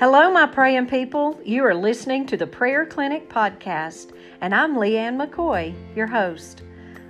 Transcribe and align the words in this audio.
Hello, 0.00 0.30
my 0.30 0.46
praying 0.46 0.86
people. 0.86 1.40
You 1.44 1.64
are 1.64 1.74
listening 1.74 2.24
to 2.26 2.36
the 2.36 2.46
Prayer 2.46 2.86
Clinic 2.86 3.28
podcast, 3.28 4.12
and 4.40 4.54
I'm 4.54 4.76
Leanne 4.76 5.16
McCoy, 5.16 5.74
your 5.96 6.06
host. 6.06 6.62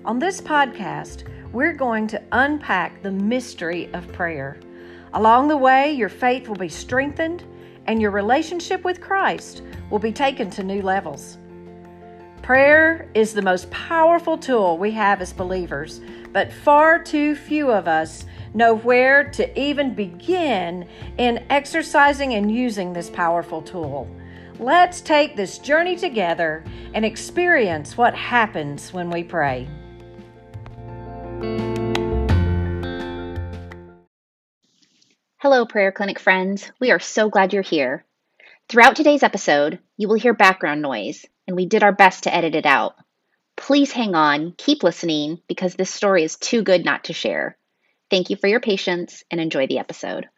On 0.06 0.18
this 0.18 0.40
podcast, 0.40 1.24
we're 1.52 1.74
going 1.74 2.06
to 2.06 2.22
unpack 2.32 3.02
the 3.02 3.10
mystery 3.10 3.92
of 3.92 4.10
prayer. 4.14 4.58
Along 5.12 5.48
the 5.48 5.56
way, 5.58 5.92
your 5.92 6.08
faith 6.08 6.48
will 6.48 6.56
be 6.56 6.70
strengthened 6.70 7.44
and 7.84 8.00
your 8.00 8.10
relationship 8.10 8.82
with 8.84 9.02
Christ 9.02 9.60
will 9.90 9.98
be 9.98 10.10
taken 10.10 10.48
to 10.52 10.62
new 10.62 10.80
levels. 10.80 11.36
Prayer 12.40 13.10
is 13.12 13.34
the 13.34 13.42
most 13.42 13.70
powerful 13.70 14.38
tool 14.38 14.78
we 14.78 14.92
have 14.92 15.20
as 15.20 15.34
believers, 15.34 16.00
but 16.32 16.50
far 16.50 16.98
too 16.98 17.34
few 17.34 17.70
of 17.70 17.86
us 17.86 18.24
know 18.54 18.76
where 18.76 19.30
to 19.30 19.60
even 19.60 19.94
begin 19.94 20.88
in 21.18 21.44
exercising 21.50 22.34
and 22.34 22.50
using 22.50 22.92
this 22.92 23.10
powerful 23.10 23.62
tool. 23.62 24.08
Let's 24.58 25.00
take 25.00 25.36
this 25.36 25.58
journey 25.58 25.96
together 25.96 26.64
and 26.94 27.04
experience 27.04 27.96
what 27.96 28.14
happens 28.14 28.92
when 28.92 29.10
we 29.10 29.22
pray. 29.22 29.68
Hello, 35.40 35.64
Prayer 35.66 35.92
Clinic 35.92 36.18
friends. 36.18 36.72
We 36.80 36.90
are 36.90 36.98
so 36.98 37.30
glad 37.30 37.52
you're 37.52 37.62
here. 37.62 38.04
Throughout 38.68 38.96
today's 38.96 39.22
episode, 39.22 39.78
you 39.96 40.08
will 40.08 40.16
hear 40.16 40.34
background 40.34 40.82
noise, 40.82 41.24
and 41.46 41.56
we 41.56 41.66
did 41.66 41.82
our 41.82 41.92
best 41.92 42.24
to 42.24 42.34
edit 42.34 42.54
it 42.54 42.66
out. 42.66 42.96
Please 43.56 43.92
hang 43.92 44.14
on, 44.14 44.54
keep 44.56 44.82
listening, 44.82 45.40
because 45.48 45.74
this 45.74 45.90
story 45.90 46.24
is 46.24 46.36
too 46.36 46.62
good 46.62 46.84
not 46.84 47.04
to 47.04 47.12
share. 47.12 47.57
Thank 48.10 48.30
you 48.30 48.36
for 48.36 48.48
your 48.48 48.60
patience 48.60 49.24
and 49.30 49.40
enjoy 49.40 49.66
the 49.66 49.78
episode. 49.78 50.28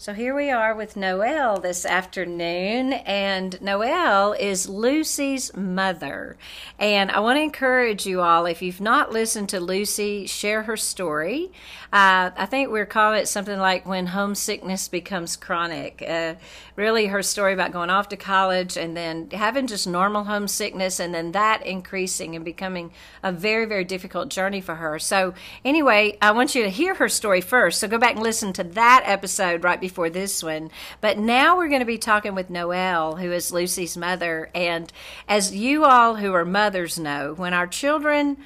So 0.00 0.14
here 0.14 0.34
we 0.34 0.50
are 0.50 0.74
with 0.74 0.96
Noelle 0.96 1.60
this 1.60 1.84
afternoon, 1.84 2.94
and 2.94 3.60
Noelle 3.60 4.32
is 4.32 4.66
Lucy's 4.66 5.54
mother. 5.54 6.38
And 6.78 7.10
I 7.10 7.20
want 7.20 7.36
to 7.36 7.42
encourage 7.42 8.06
you 8.06 8.22
all, 8.22 8.46
if 8.46 8.62
you've 8.62 8.80
not 8.80 9.12
listened 9.12 9.50
to 9.50 9.60
Lucy 9.60 10.26
share 10.26 10.62
her 10.62 10.78
story, 10.78 11.52
uh, 11.92 12.30
I 12.34 12.46
think 12.46 12.70
we're 12.70 12.86
calling 12.86 13.20
it 13.20 13.28
something 13.28 13.58
like 13.58 13.84
when 13.84 14.06
homesickness 14.06 14.88
becomes 14.88 15.36
chronic. 15.36 16.02
Uh, 16.08 16.36
really, 16.76 17.08
her 17.08 17.22
story 17.22 17.52
about 17.52 17.72
going 17.72 17.90
off 17.90 18.08
to 18.08 18.16
college 18.16 18.78
and 18.78 18.96
then 18.96 19.28
having 19.32 19.66
just 19.66 19.86
normal 19.86 20.24
homesickness, 20.24 20.98
and 20.98 21.14
then 21.14 21.32
that 21.32 21.66
increasing 21.66 22.34
and 22.34 22.42
becoming 22.42 22.90
a 23.22 23.32
very, 23.32 23.66
very 23.66 23.84
difficult 23.84 24.30
journey 24.30 24.62
for 24.62 24.76
her. 24.76 24.98
So, 24.98 25.34
anyway, 25.62 26.16
I 26.22 26.30
want 26.30 26.54
you 26.54 26.62
to 26.62 26.70
hear 26.70 26.94
her 26.94 27.10
story 27.10 27.42
first. 27.42 27.80
So 27.80 27.86
go 27.86 27.98
back 27.98 28.14
and 28.14 28.22
listen 28.22 28.54
to 28.54 28.64
that 28.64 29.02
episode 29.04 29.62
right 29.62 29.78
before 29.78 29.89
before 29.90 30.08
this 30.08 30.42
one. 30.42 30.70
But 31.00 31.18
now 31.18 31.56
we're 31.56 31.68
going 31.68 31.80
to 31.80 31.86
be 31.86 31.98
talking 31.98 32.34
with 32.34 32.48
Noelle, 32.48 33.16
who 33.16 33.32
is 33.32 33.52
Lucy's 33.52 33.96
mother. 33.96 34.48
And 34.54 34.90
as 35.28 35.54
you 35.54 35.84
all 35.84 36.16
who 36.16 36.32
are 36.32 36.44
mothers 36.44 36.98
know, 36.98 37.34
when 37.36 37.52
our 37.52 37.66
children 37.66 38.36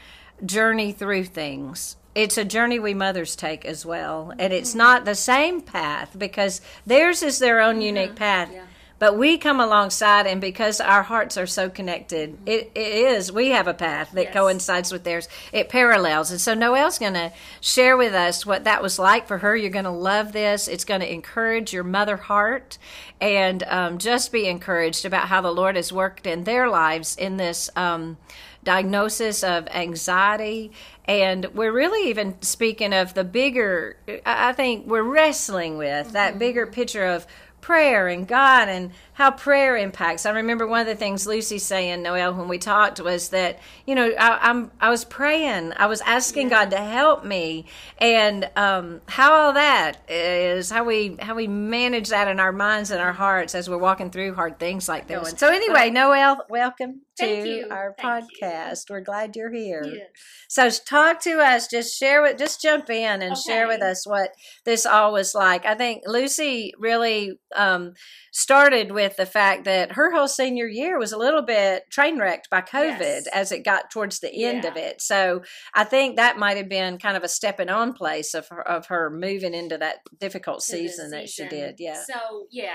journey 0.45 0.93
through 0.93 1.25
things, 1.25 1.97
it's 2.15 2.39
a 2.39 2.45
journey 2.45 2.79
we 2.79 2.95
mothers 2.95 3.37
take 3.37 3.67
as 3.67 3.85
well. 3.85 4.33
And 4.39 4.53
it's 4.53 4.71
mm-hmm. 4.71 4.79
not 4.79 5.05
the 5.05 5.15
same 5.15 5.61
path 5.61 6.17
because 6.17 6.63
theirs 6.87 7.23
is 7.23 7.39
their 7.39 7.61
own 7.61 7.83
unique 7.83 8.15
path. 8.17 8.51
Yeah. 8.51 8.65
But 8.99 9.19
we 9.19 9.39
come 9.39 9.61
alongside, 9.61 10.27
and 10.27 10.41
because 10.41 10.81
our 10.81 11.03
hearts 11.03 11.37
are 11.37 11.47
so 11.47 11.69
connected, 11.69 12.39
it, 12.47 12.71
it 12.75 12.95
is, 12.95 13.33
we 13.33 13.49
have 13.49 13.67
a 13.67 13.75
path 13.75 14.13
that 14.13 14.27
yes. 14.27 14.35
coincides 14.35 14.93
with 14.93 15.05
theirs. 15.05 15.29
It 15.53 15.69
parallels. 15.69 16.31
And 16.31 16.41
so 16.41 16.55
Noelle's 16.55 16.99
going 16.99 17.15
to 17.15 17.33
share 17.61 17.97
with 17.97 18.15
us 18.15 18.47
what 18.47 18.65
that 18.65 18.83
was 18.83 18.99
like 18.99 19.27
for 19.27 19.39
her. 19.39 19.57
You're 19.57 19.71
going 19.71 19.85
to 19.85 19.91
love 19.91 20.33
this. 20.33 20.69
It's 20.69 20.85
going 20.85 21.01
to 21.01 21.13
encourage 21.13 21.73
your 21.73 21.85
mother 21.85 22.17
heart 22.17 22.79
and 23.21 23.63
um, 23.65 23.99
just 23.99 24.31
be 24.31 24.47
encouraged 24.47 25.05
about 25.05 25.29
how 25.29 25.41
the 25.41 25.53
Lord 25.53 25.77
has 25.77 25.93
worked 25.93 26.27
in 26.27 26.45
their 26.45 26.71
lives 26.71 27.17
in 27.17 27.37
this. 27.37 27.69
Um, 27.75 28.17
diagnosis 28.65 29.45
of 29.45 29.69
anxiety. 29.69 30.73
And 31.07 31.45
we're 31.55 31.73
really 31.73 32.09
even 32.09 32.41
speaking 32.41 32.93
of 32.95 33.15
the 33.15 33.25
bigger, 33.25 33.99
I 34.25 34.53
think 34.55 34.87
we're 34.87 35.03
wrestling 35.03 35.77
with 35.77 36.07
mm-hmm. 36.07 36.15
that 36.15 36.39
bigger 36.39 36.67
picture 36.67 37.05
of 37.05 37.27
prayer 37.65 38.09
and 38.09 38.29
God 38.29 38.69
and 38.69 38.91
how 39.15 39.31
prayer 39.31 39.77
impacts. 39.77 40.27
I 40.27 40.31
remember 40.31 40.67
one 40.67 40.81
of 40.81 40.87
the 40.87 40.97
things 40.97 41.27
Lucy 41.27 41.59
saying, 41.59 42.03
Noelle, 42.03 42.35
when 42.35 42.49
we 42.49 42.59
talked 42.59 43.01
was 43.01 43.29
that 43.31 43.61
you 43.87 43.95
know 43.95 44.11
I, 44.19 44.51
am 44.51 44.71
I 44.81 44.91
was 44.91 45.05
praying, 45.05 45.73
I 45.77 45.87
was 45.87 46.01
asking 46.03 46.51
yeah. 46.51 46.65
God 46.65 46.71
to 46.73 46.79
help 46.79 47.25
me, 47.25 47.67
and 47.99 48.51
um, 48.57 49.01
how 49.07 49.33
all 49.33 49.53
that 49.55 49.99
is 50.09 50.71
how 50.71 50.85
we 50.85 51.17
how 51.21 51.35
we 51.35 51.47
manage 51.47 52.09
that 52.09 52.29
in 52.29 52.41
our 52.41 52.53
minds 52.53 52.91
and 52.91 53.01
our 53.01 53.13
hearts 53.13 53.55
as 53.55 53.71
we're 53.71 53.79
walking 53.79 54.11
through 54.11 54.35
hard 54.35 54.59
things 54.59 54.89
like 54.89 55.07
this. 55.07 55.35
So 55.37 55.49
anyway, 55.49 55.91
Noelle, 55.91 56.45
welcome 56.51 57.03
to 57.19 57.69
our 57.71 57.95
Thank 57.97 58.31
podcast. 58.41 58.89
You. 58.89 58.97
We're 58.97 59.01
glad 59.01 59.37
you're 59.37 59.53
here. 59.53 59.85
Yes. 59.85 60.09
So 60.49 60.71
talk 60.85 61.21
to 61.23 61.39
us. 61.41 61.69
Just 61.69 61.97
share 61.97 62.21
with. 62.23 62.37
Just 62.37 62.61
jump 62.61 62.91
in 62.91 63.23
and 63.23 63.33
okay. 63.33 63.41
share 63.41 63.69
with 63.69 63.81
us 63.81 64.07
what 64.07 64.31
this 64.65 64.85
all 64.85 65.13
was 65.13 65.35
like. 65.35 65.65
I 65.65 65.77
think 65.77 66.03
Lucy 66.07 66.73
really 66.79 67.39
um, 67.55 67.93
started 68.35 68.91
with 68.91 69.17
the 69.17 69.25
fact 69.25 69.65
that 69.65 69.93
her 69.93 70.13
whole 70.13 70.27
senior 70.27 70.67
year 70.67 70.99
was 70.99 71.13
a 71.13 71.17
little 71.17 71.41
bit 71.41 71.89
train 71.89 72.19
wrecked 72.19 72.51
by 72.51 72.61
COVID 72.61 72.99
yes. 72.99 73.27
as 73.29 73.53
it 73.53 73.65
got 73.65 73.93
towards 73.93 74.19
the 74.19 74.45
end 74.45 74.65
yeah. 74.65 74.71
of 74.71 74.77
it. 74.77 75.01
So 75.01 75.43
I 75.73 75.85
think 75.85 76.17
that 76.17 76.37
might 76.37 76.57
have 76.57 76.69
been 76.69 76.99
kind 76.99 77.17
of 77.17 77.23
a 77.23 77.29
stepping 77.29 77.69
on 77.69 77.93
place 77.93 78.35
of 78.35 78.49
her, 78.49 78.67
of 78.67 78.87
her 78.87 79.09
moving 79.09 79.55
into 79.55 79.79
that 79.79 79.99
difficult 80.19 80.63
season, 80.63 80.89
season, 80.89 81.11
that 81.13 81.29
she 81.29 81.47
did. 81.47 81.77
Yeah. 81.79 82.03
So 82.03 82.47
yeah, 82.51 82.75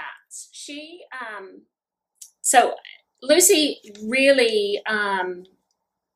she 0.53 1.02
um, 1.14 1.64
so 2.40 2.76
Lucy 3.22 3.81
really 4.08 4.81
um, 4.88 5.44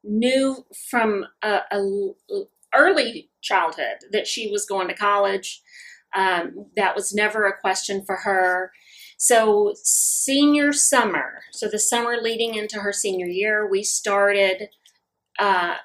knew 0.06 0.66
from 0.90 1.26
a, 1.44 1.60
a, 1.70 2.12
early 2.74 3.30
childhood 3.42 3.98
that 4.14 4.26
she 4.26 4.50
was 4.50 4.66
going 4.66 4.88
to 4.88 4.94
college. 4.94 5.62
Um, 6.16 6.68
that 6.78 6.96
was 6.96 7.14
never 7.14 7.46
a 7.46 7.60
question 7.60 8.06
for 8.06 8.16
her. 8.24 8.72
So, 9.24 9.72
senior 9.82 10.74
summer, 10.74 11.44
so 11.50 11.70
the 11.70 11.80
summer 11.80 12.18
leading 12.18 12.56
into 12.56 12.82
her 12.82 12.92
senior 12.92 13.26
year, 13.26 13.66
we 13.66 13.82
started 13.82 14.68
uh, 15.40 15.76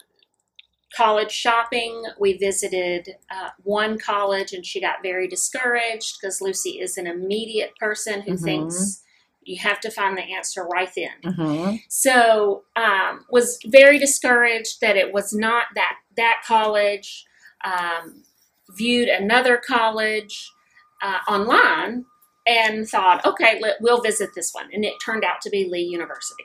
college 0.93 1.31
shopping. 1.31 2.03
We 2.19 2.37
visited 2.37 3.15
uh, 3.31 3.51
one 3.63 3.97
college 3.97 4.53
and 4.53 4.67
she 4.67 4.81
got 4.81 5.05
very 5.05 5.29
discouraged 5.29 6.17
because 6.21 6.41
Lucy 6.41 6.81
is 6.81 6.99
an 6.99 7.07
immediate 7.07 7.77
person 7.77 8.23
who 8.23 8.33
mm-hmm. 8.33 8.45
thinks 8.45 9.05
you 9.45 9.59
have 9.59 9.79
to 9.83 9.91
find 9.93 10.19
the 10.19 10.35
answer 10.35 10.65
right 10.65 10.91
then. 10.97 11.33
Mm-hmm. 11.33 11.77
So 11.89 12.65
um, 12.75 13.25
was 13.31 13.61
very 13.65 14.01
discouraged 14.01 14.81
that 14.81 14.97
it 14.97 15.13
was 15.13 15.33
not 15.33 15.67
that 15.77 15.95
that 16.17 16.43
college. 16.45 17.25
Um, 17.65 18.25
viewed 18.71 19.09
another 19.09 19.57
college 19.57 20.53
uh, 21.01 21.19
online 21.29 22.05
and 22.49 22.89
thought, 22.89 23.25
okay, 23.27 23.61
we'll 23.81 24.01
visit 24.01 24.31
this 24.35 24.53
one, 24.53 24.71
and 24.73 24.85
it 24.85 24.95
turned 25.05 25.23
out 25.23 25.41
to 25.43 25.51
be 25.51 25.69
Lee 25.69 25.83
University. 25.83 26.45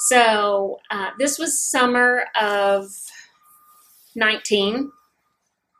So 0.00 0.78
uh, 0.90 1.10
this 1.18 1.38
was 1.38 1.62
summer 1.62 2.24
of 2.40 2.88
19, 4.16 4.90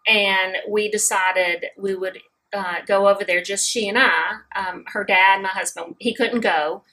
and 0.07 0.57
we 0.69 0.91
decided 0.91 1.67
we 1.77 1.95
would 1.97 2.21
uh, 2.53 2.77
go 2.87 3.09
over 3.09 3.25
there, 3.25 3.43
just 3.43 3.69
she 3.69 3.89
and 3.89 3.99
I. 3.99 4.39
Um, 4.55 4.85
her 4.89 5.05
dad, 5.05 5.43
my 5.43 5.49
husband, 5.49 5.97
he 5.99 6.15
couldn't 6.15 6.41
go. 6.41 6.85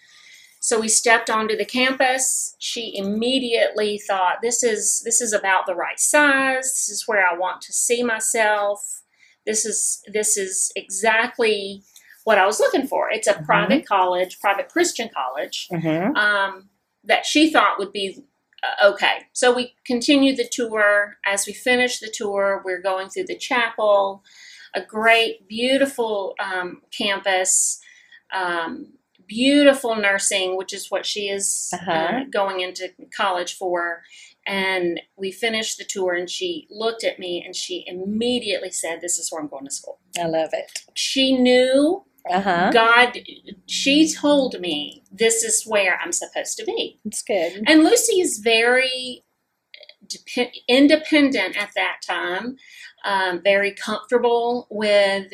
So 0.60 0.80
we 0.80 0.88
stepped 0.88 1.30
onto 1.30 1.56
the 1.56 1.66
campus. 1.66 2.56
She 2.58 2.98
immediately 2.98 4.00
thought, 4.00 4.42
"This 4.42 4.64
is 4.64 5.02
this 5.06 5.22
is 5.22 5.32
about 5.32 5.68
the 5.68 5.76
right 5.76 6.00
size. 6.00 6.64
This 6.64 6.90
is 6.90 7.08
where 7.08 7.26
I 7.26 7.38
want 7.38 7.62
to 7.62 7.74
see 7.74 8.02
myself. 8.02 9.04
This 9.46 9.64
is 9.64 10.02
this 10.12 10.38
is 10.38 10.72
exactly 10.76 11.84
what 12.26 12.38
I 12.38 12.46
was 12.46 12.60
looking 12.60 12.88
for. 12.88 13.10
It's 13.10 13.28
a 13.28 13.34
mm-hmm. 13.34 13.46
private 13.46 13.88
college, 13.88 14.40
private 14.40 14.70
Christian 14.70 15.10
college 15.16 15.68
mm-hmm. 15.72 16.16
um, 16.16 16.70
that 17.06 17.26
she 17.26 17.50
thought 17.52 17.80
would 17.80 17.94
be 17.94 18.24
uh, 18.64 18.90
okay. 18.92 19.28
So 19.32 19.54
we 19.56 19.76
continued 19.86 20.38
the 20.38 20.50
tour. 20.52 21.18
As 21.26 21.48
we 21.48 21.54
finished 21.54 22.02
the 22.02 22.14
tour, 22.14 22.62
we're 22.66 22.82
going 22.82 23.10
through 23.10 23.26
the 23.26 23.38
chapel 23.38 24.24
a 24.76 24.82
great, 24.82 25.48
beautiful 25.48 26.36
um, 26.40 26.82
campus, 26.92 27.80
um, 28.34 28.94
beautiful 29.26 29.96
nursing, 29.96 30.58
which 30.58 30.74
is 30.74 30.92
what 30.92 31.06
she 31.06 31.30
is 31.30 31.72
uh, 31.74 31.78
uh-huh. 31.78 31.92
uh, 31.92 32.24
going 32.32 32.60
into 32.60 32.90
college 33.16 33.56
for. 33.58 34.04
And 34.46 35.02
we 35.18 35.32
finished 35.32 35.80
the 35.80 35.86
tour, 35.86 36.14
and 36.14 36.30
she 36.30 36.68
looked 36.70 37.04
at 37.04 37.18
me 37.18 37.42
and 37.44 37.56
she 37.56 37.84
immediately 37.88 38.70
said, 38.70 39.02
This 39.02 39.18
is 39.18 39.32
where 39.32 39.42
I'm 39.42 39.48
going 39.48 39.66
to 39.66 39.72
school. 39.72 40.00
I 40.20 40.28
love 40.28 40.50
it. 40.54 40.84
She 40.94 41.36
knew 41.36 42.04
uh-huh. 42.30 42.72
God, 42.74 43.20
she 43.68 44.12
told 44.14 44.60
me 44.60 45.04
this 45.12 45.44
is 45.44 45.64
where 45.66 46.00
I'm 46.04 46.12
supposed 46.12 46.58
to 46.58 46.66
be. 46.66 47.00
It's 47.06 47.22
good. 47.22 47.64
And 47.68 47.84
Lucy 47.84 48.20
is 48.20 48.40
very 48.40 49.24
dep- 50.08 50.54
independent 50.68 51.58
at 51.58 51.72
that 51.76 51.98
time 52.06 52.58
um, 53.04 53.42
very 53.44 53.72
comfortable 53.72 54.68
with 54.70 55.32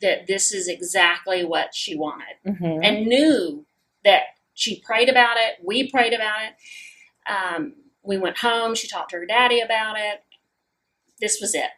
that 0.00 0.26
this 0.26 0.52
is 0.52 0.68
exactly 0.68 1.44
what 1.44 1.74
she 1.74 1.96
wanted 1.96 2.36
hmm 2.44 2.80
and 2.82 3.06
knew 3.06 3.64
that 4.04 4.22
she 4.54 4.80
prayed 4.80 5.08
about 5.08 5.36
it. 5.36 5.56
We 5.64 5.90
prayed 5.90 6.12
about 6.12 6.38
it. 6.42 7.30
Um, 7.30 7.74
we 8.02 8.18
went 8.18 8.38
home. 8.38 8.74
She 8.74 8.86
talked 8.86 9.10
to 9.10 9.16
her 9.16 9.26
daddy 9.26 9.60
about 9.60 9.96
it. 9.98 10.22
This 11.20 11.40
was 11.40 11.54
it. 11.54 11.70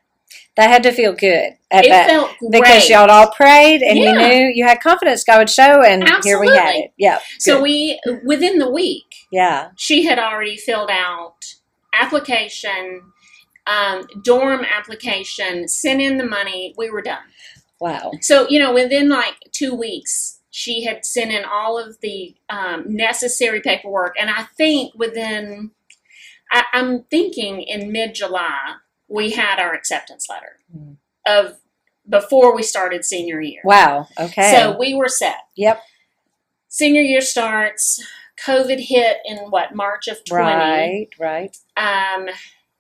That 0.56 0.70
had 0.70 0.82
to 0.84 0.92
feel 0.92 1.12
good 1.12 1.52
at 1.70 1.84
It 1.84 1.90
that 1.90 2.08
felt 2.08 2.30
great. 2.38 2.52
because 2.52 2.88
y'all 2.88 3.10
all 3.10 3.30
prayed 3.30 3.82
and 3.82 3.98
you 3.98 4.12
knew 4.12 4.50
you 4.54 4.64
had 4.64 4.80
confidence 4.80 5.22
God 5.22 5.38
would 5.38 5.50
show, 5.50 5.82
and 5.82 6.08
here 6.24 6.40
we 6.40 6.48
had 6.48 6.74
it. 6.76 6.92
Yeah. 6.96 7.18
so 7.38 7.56
good. 7.56 7.62
we 7.62 8.00
within 8.24 8.58
the 8.58 8.70
week 8.70 9.26
yeah. 9.30 9.70
she 9.76 10.04
had 10.04 10.18
already 10.18 10.56
filled 10.56 10.90
out 10.90 11.44
application, 11.92 13.02
um, 13.66 14.06
dorm 14.22 14.64
application, 14.64 15.68
sent 15.68 16.00
in 16.00 16.18
the 16.18 16.26
money. 16.26 16.74
We 16.76 16.90
were 16.90 17.02
done. 17.02 17.24
Wow. 17.80 18.12
So, 18.20 18.48
you 18.48 18.58
know, 18.58 18.72
within 18.72 19.08
like 19.08 19.34
two 19.52 19.74
weeks, 19.74 20.40
she 20.50 20.84
had 20.84 21.04
sent 21.04 21.32
in 21.32 21.44
all 21.44 21.78
of 21.78 22.00
the 22.00 22.34
um, 22.48 22.84
necessary 22.86 23.60
paperwork. 23.60 24.14
And 24.18 24.30
I 24.30 24.44
think 24.56 24.94
within, 24.94 25.72
I, 26.50 26.64
I'm 26.72 27.02
thinking 27.04 27.60
in 27.60 27.92
mid 27.92 28.14
July, 28.14 28.76
we 29.08 29.30
had 29.30 29.58
our 29.58 29.72
acceptance 29.74 30.26
letter 30.28 30.58
Mm. 30.76 30.96
of 31.26 31.58
before 32.08 32.54
we 32.54 32.62
started 32.62 33.04
senior 33.04 33.40
year. 33.40 33.60
Wow. 33.64 34.08
Okay. 34.18 34.52
So 34.54 34.76
we 34.78 34.94
were 34.94 35.08
set. 35.08 35.36
yep. 35.56 35.80
Senior 36.68 37.02
year 37.02 37.20
starts. 37.20 38.02
COVID 38.44 38.78
hit 38.80 39.18
in 39.24 39.38
what, 39.50 39.74
March 39.74 40.08
of 40.08 40.22
20. 40.24 40.44
Right. 40.44 41.08
Right. 41.18 41.56
Um, 41.76 42.28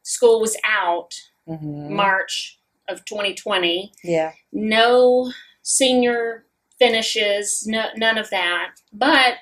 school 0.02 0.40
was 0.40 0.56
out 0.64 1.14
hmm 1.46 1.94
March 1.94 2.58
of 2.88 3.04
2020. 3.04 3.92
Yeah. 4.04 4.32
no 4.52 5.32
senior 5.62 6.44
finishes, 6.78 7.66
no, 7.66 7.86
none 7.96 8.18
of 8.18 8.30
that. 8.30 8.74
But 8.92 9.34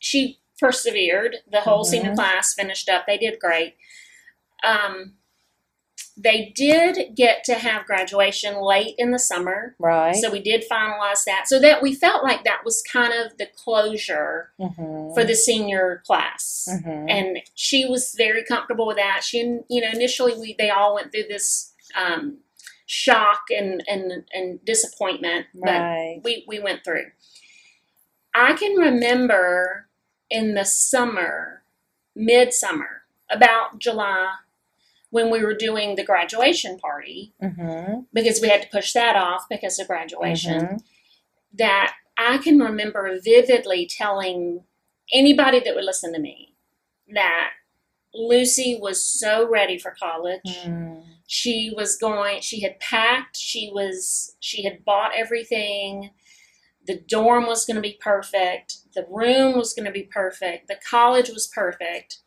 she 0.00 0.40
persevered. 0.58 1.36
The 1.50 1.60
whole 1.60 1.84
senior 1.84 2.12
Mhm. 2.12 2.16
class 2.16 2.54
finished 2.54 2.88
up. 2.88 3.06
They 3.06 3.18
did 3.18 3.38
great. 3.38 3.76
Um, 4.64 5.16
they 6.22 6.52
did 6.54 7.14
get 7.14 7.44
to 7.44 7.54
have 7.54 7.86
graduation 7.86 8.60
late 8.60 8.94
in 8.98 9.10
the 9.10 9.18
summer. 9.18 9.74
Right. 9.78 10.14
So 10.16 10.30
we 10.30 10.40
did 10.40 10.64
finalize 10.70 11.24
that. 11.24 11.44
So 11.46 11.58
that 11.60 11.80
we 11.82 11.94
felt 11.94 12.22
like 12.22 12.44
that 12.44 12.60
was 12.64 12.82
kind 12.82 13.12
of 13.12 13.38
the 13.38 13.46
closure 13.56 14.50
hmm 14.58 15.12
for 15.14 15.24
the 15.24 15.34
senior 15.34 16.02
class. 16.06 16.68
hmm 16.84 17.06
And 17.08 17.38
she 17.54 17.84
was 17.86 18.14
very 18.16 18.44
comfortable 18.44 18.86
with 18.86 18.96
that. 18.98 19.24
She, 19.24 19.38
you 19.68 19.80
know, 19.80 19.88
initially 19.92 20.34
we 20.38 20.54
they 20.58 20.70
all 20.70 20.94
went 20.94 21.10
through 21.10 21.28
this 21.28 21.72
um, 21.96 22.38
shock 22.86 23.42
and, 23.50 23.82
and 23.88 24.24
and 24.32 24.64
disappointment, 24.64 25.46
but 25.54 25.80
Right. 25.80 26.20
we 26.22 26.44
we 26.46 26.58
went 26.60 26.84
through. 26.84 27.06
I 28.34 28.52
can 28.52 28.76
remember 28.76 29.88
in 30.30 30.54
the 30.54 30.64
summer, 30.64 31.62
midsummer, 32.14 33.02
about 33.28 33.78
July, 33.78 34.34
when 35.10 35.30
we 35.30 35.42
were 35.44 35.54
doing 35.54 35.96
the 35.96 36.04
graduation 36.04 36.78
party 36.78 37.34
hmm 37.40 38.00
because 38.12 38.40
we 38.40 38.48
had 38.48 38.62
to 38.62 38.68
push 38.68 38.92
that 38.92 39.16
off 39.16 39.44
because 39.50 39.78
of 39.78 39.86
graduation. 39.86 40.60
Mhm. 40.60 40.78
That 41.54 41.94
I 42.16 42.38
can 42.38 42.58
remember 42.58 43.18
vividly 43.22 43.86
telling 43.86 44.64
anybody 45.12 45.60
that 45.60 45.74
would 45.74 45.84
listen 45.84 46.12
to 46.12 46.20
me 46.20 46.54
that 47.12 47.50
Lucy 48.14 48.78
was 48.80 49.04
so 49.04 49.48
ready 49.48 49.78
for 49.78 49.94
college. 49.98 50.40
Mm. 50.44 51.04
She 51.26 51.72
was 51.76 51.96
going, 51.96 52.40
she 52.40 52.60
had 52.62 52.80
packed, 52.80 53.36
she 53.36 53.70
was, 53.72 54.36
she 54.40 54.64
had 54.64 54.84
bought 54.84 55.12
everything. 55.16 56.10
The 56.86 57.00
dorm 57.08 57.46
was 57.46 57.64
going 57.64 57.76
to 57.76 57.80
be 57.80 57.98
perfect. 58.00 58.78
The 58.94 59.06
room 59.08 59.56
was 59.56 59.72
going 59.72 59.86
to 59.86 59.92
be 59.92 60.02
perfect. 60.02 60.66
The 60.66 60.78
college 60.88 61.28
was 61.28 61.46
perfect. 61.46 62.18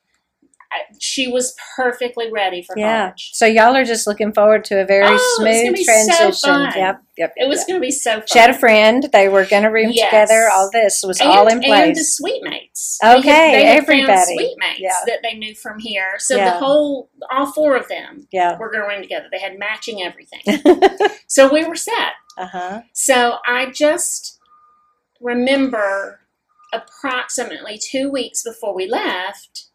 She 0.99 1.27
was 1.27 1.55
perfectly 1.75 2.31
ready 2.31 2.61
for 2.61 2.77
Yeah. 2.77 3.01
college. 3.07 3.31
So 3.33 3.45
y'all 3.45 3.75
are 3.75 3.83
just 3.83 4.07
looking 4.07 4.33
forward 4.33 4.63
to 4.65 4.81
a 4.81 4.85
very 4.85 5.05
Oh, 5.09 5.35
smooth 5.39 5.73
be 5.75 5.83
so 5.83 5.91
transition. 5.91 6.71
Yep. 6.75 7.01
Yep. 7.17 7.33
It 7.37 7.47
was 7.47 7.59
yep. 7.59 7.67
going 7.67 7.79
to 7.81 7.85
be 7.85 7.91
so 7.91 8.13
fun. 8.15 8.23
She 8.27 8.39
had 8.39 8.49
a 8.49 8.53
friend. 8.57 9.07
They 9.11 9.29
were 9.29 9.45
going 9.45 9.63
to 9.63 9.69
room 9.69 9.91
Yes. 9.91 10.09
together. 10.09 10.49
All 10.53 10.69
this 10.71 11.03
was 11.05 11.19
and, 11.19 11.29
all 11.29 11.47
in 11.47 11.59
place. 11.61 11.87
And 11.87 11.95
the 11.95 12.03
suite 12.03 12.43
mates. 12.43 12.97
Okay, 13.03 13.21
they 13.21 13.65
had, 13.65 13.85
they 13.87 13.93
everybody. 13.93 14.35
Suite 14.35 14.57
mates 14.57 14.79
Yeah. 14.79 14.97
that 15.07 15.19
they 15.23 15.33
knew 15.35 15.53
from 15.55 15.79
here. 15.79 16.15
So 16.17 16.35
Yeah. 16.37 16.45
the 16.45 16.57
whole, 16.65 17.09
all 17.31 17.51
four 17.51 17.75
of 17.75 17.87
them 17.87 18.27
Yeah. 18.31 18.57
were 18.57 18.71
going 18.71 18.81
to 18.83 18.87
room 18.87 19.01
together. 19.01 19.27
They 19.31 19.39
had 19.39 19.59
matching 19.59 20.01
everything. 20.03 20.41
so 21.27 21.51
we 21.51 21.63
were 21.65 21.75
set. 21.75 22.13
uh 22.37 22.47
huh. 22.47 22.81
So 22.93 23.37
I 23.45 23.67
just 23.71 24.39
remember 25.21 26.19
approximately 26.73 27.77
two 27.77 28.09
weeks 28.09 28.43
before 28.43 28.73
we 28.73 28.87
left, 28.87 29.65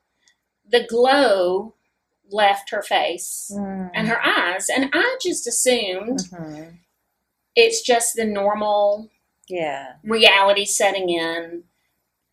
the 0.71 0.87
glow 0.89 1.75
left 2.31 2.71
her 2.71 2.83
face 2.83 3.51
and 3.55 4.09
her 4.09 4.21
eyes. 4.25 4.69
And 4.69 4.91
I 4.93 5.17
just 5.21 5.47
assumed 5.47 6.19
Mhm. 6.31 6.79
it's 7.57 7.81
just 7.83 8.15
the 8.15 8.25
normal 8.25 9.11
Yeah. 9.49 9.95
reality 10.03 10.65
setting 10.67 11.09
in. 11.09 11.65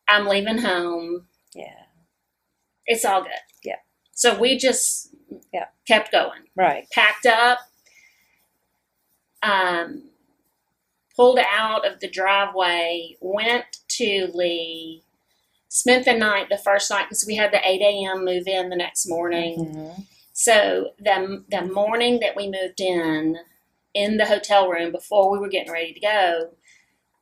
I'm 0.08 0.28
leaving 0.28 0.60
home. 0.60 1.28
Yeah. 1.54 1.86
It's 2.86 3.06
all 3.06 3.24
good. 3.24 3.32
Yeah. 3.64 3.80
So 4.14 4.38
we 4.38 4.58
just 4.58 5.10
Yeah. 5.54 5.70
kept 5.88 6.12
going. 6.12 6.50
Right. 6.56 6.90
Packed 6.92 7.26
up, 7.26 7.60
um, 9.42 10.10
pulled 11.16 11.40
out 11.40 11.86
of 11.88 12.00
the 12.00 12.10
driveway, 12.10 13.16
went 13.22 13.78
to 13.88 14.28
Lee, 14.34 15.04
spent 15.76 16.06
the 16.06 16.14
night 16.14 16.48
the 16.50 16.58
first 16.58 16.90
night 16.90 17.06
because 17.10 17.26
we 17.28 17.36
had 17.36 17.52
the 17.52 17.60
8 17.68 17.82
a.m. 17.82 18.24
move 18.24 18.48
in 18.48 18.70
the 18.70 18.76
next 18.78 19.08
morning. 19.10 19.58
Mhm. 19.76 20.06
So 20.32 20.92
the, 21.00 21.44
the 21.50 21.64
morning 21.66 22.20
that 22.22 22.36
we 22.36 22.46
moved 22.50 22.80
in, 22.80 23.38
in 23.94 24.18
the 24.18 24.26
hotel 24.26 24.70
room 24.70 24.92
before 24.92 25.30
we 25.32 25.38
were 25.38 25.50
getting 25.50 25.72
ready 25.74 25.92
to 25.94 26.00
go, 26.00 26.50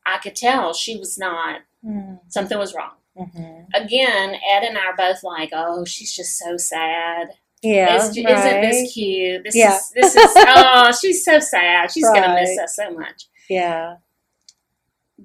I 0.05 0.17
could 0.19 0.35
tell 0.35 0.73
she 0.73 0.97
was 0.97 1.17
not, 1.17 1.61
Mhm. 1.83 2.19
something 2.29 2.57
was 2.57 2.73
wrong. 2.75 2.91
Mhm. 3.17 3.67
Again, 3.73 4.35
Ed 4.51 4.63
and 4.63 4.77
I 4.77 4.85
are 4.85 4.95
both 4.95 5.23
like, 5.23 5.49
oh, 5.53 5.83
she's 5.85 6.13
just 6.15 6.37
so 6.37 6.57
sad. 6.57 7.29
Yeah. 7.63 7.95
Is- 7.95 8.15
isn't 8.17 8.61
this 8.61 8.93
cute? 8.93 9.43
This 9.45 9.55
Yeah. 9.55 9.77
is 9.77 9.91
this 9.95 10.15
is 10.15 10.31
oh, 10.35 10.91
she's 10.99 11.23
so 11.25 11.39
sad. 11.39 11.91
She's 11.91 12.07
gonna 12.09 12.35
miss 12.35 12.57
us 12.59 12.75
so 12.75 12.91
much. 12.91 13.25
Yeah. 13.49 13.95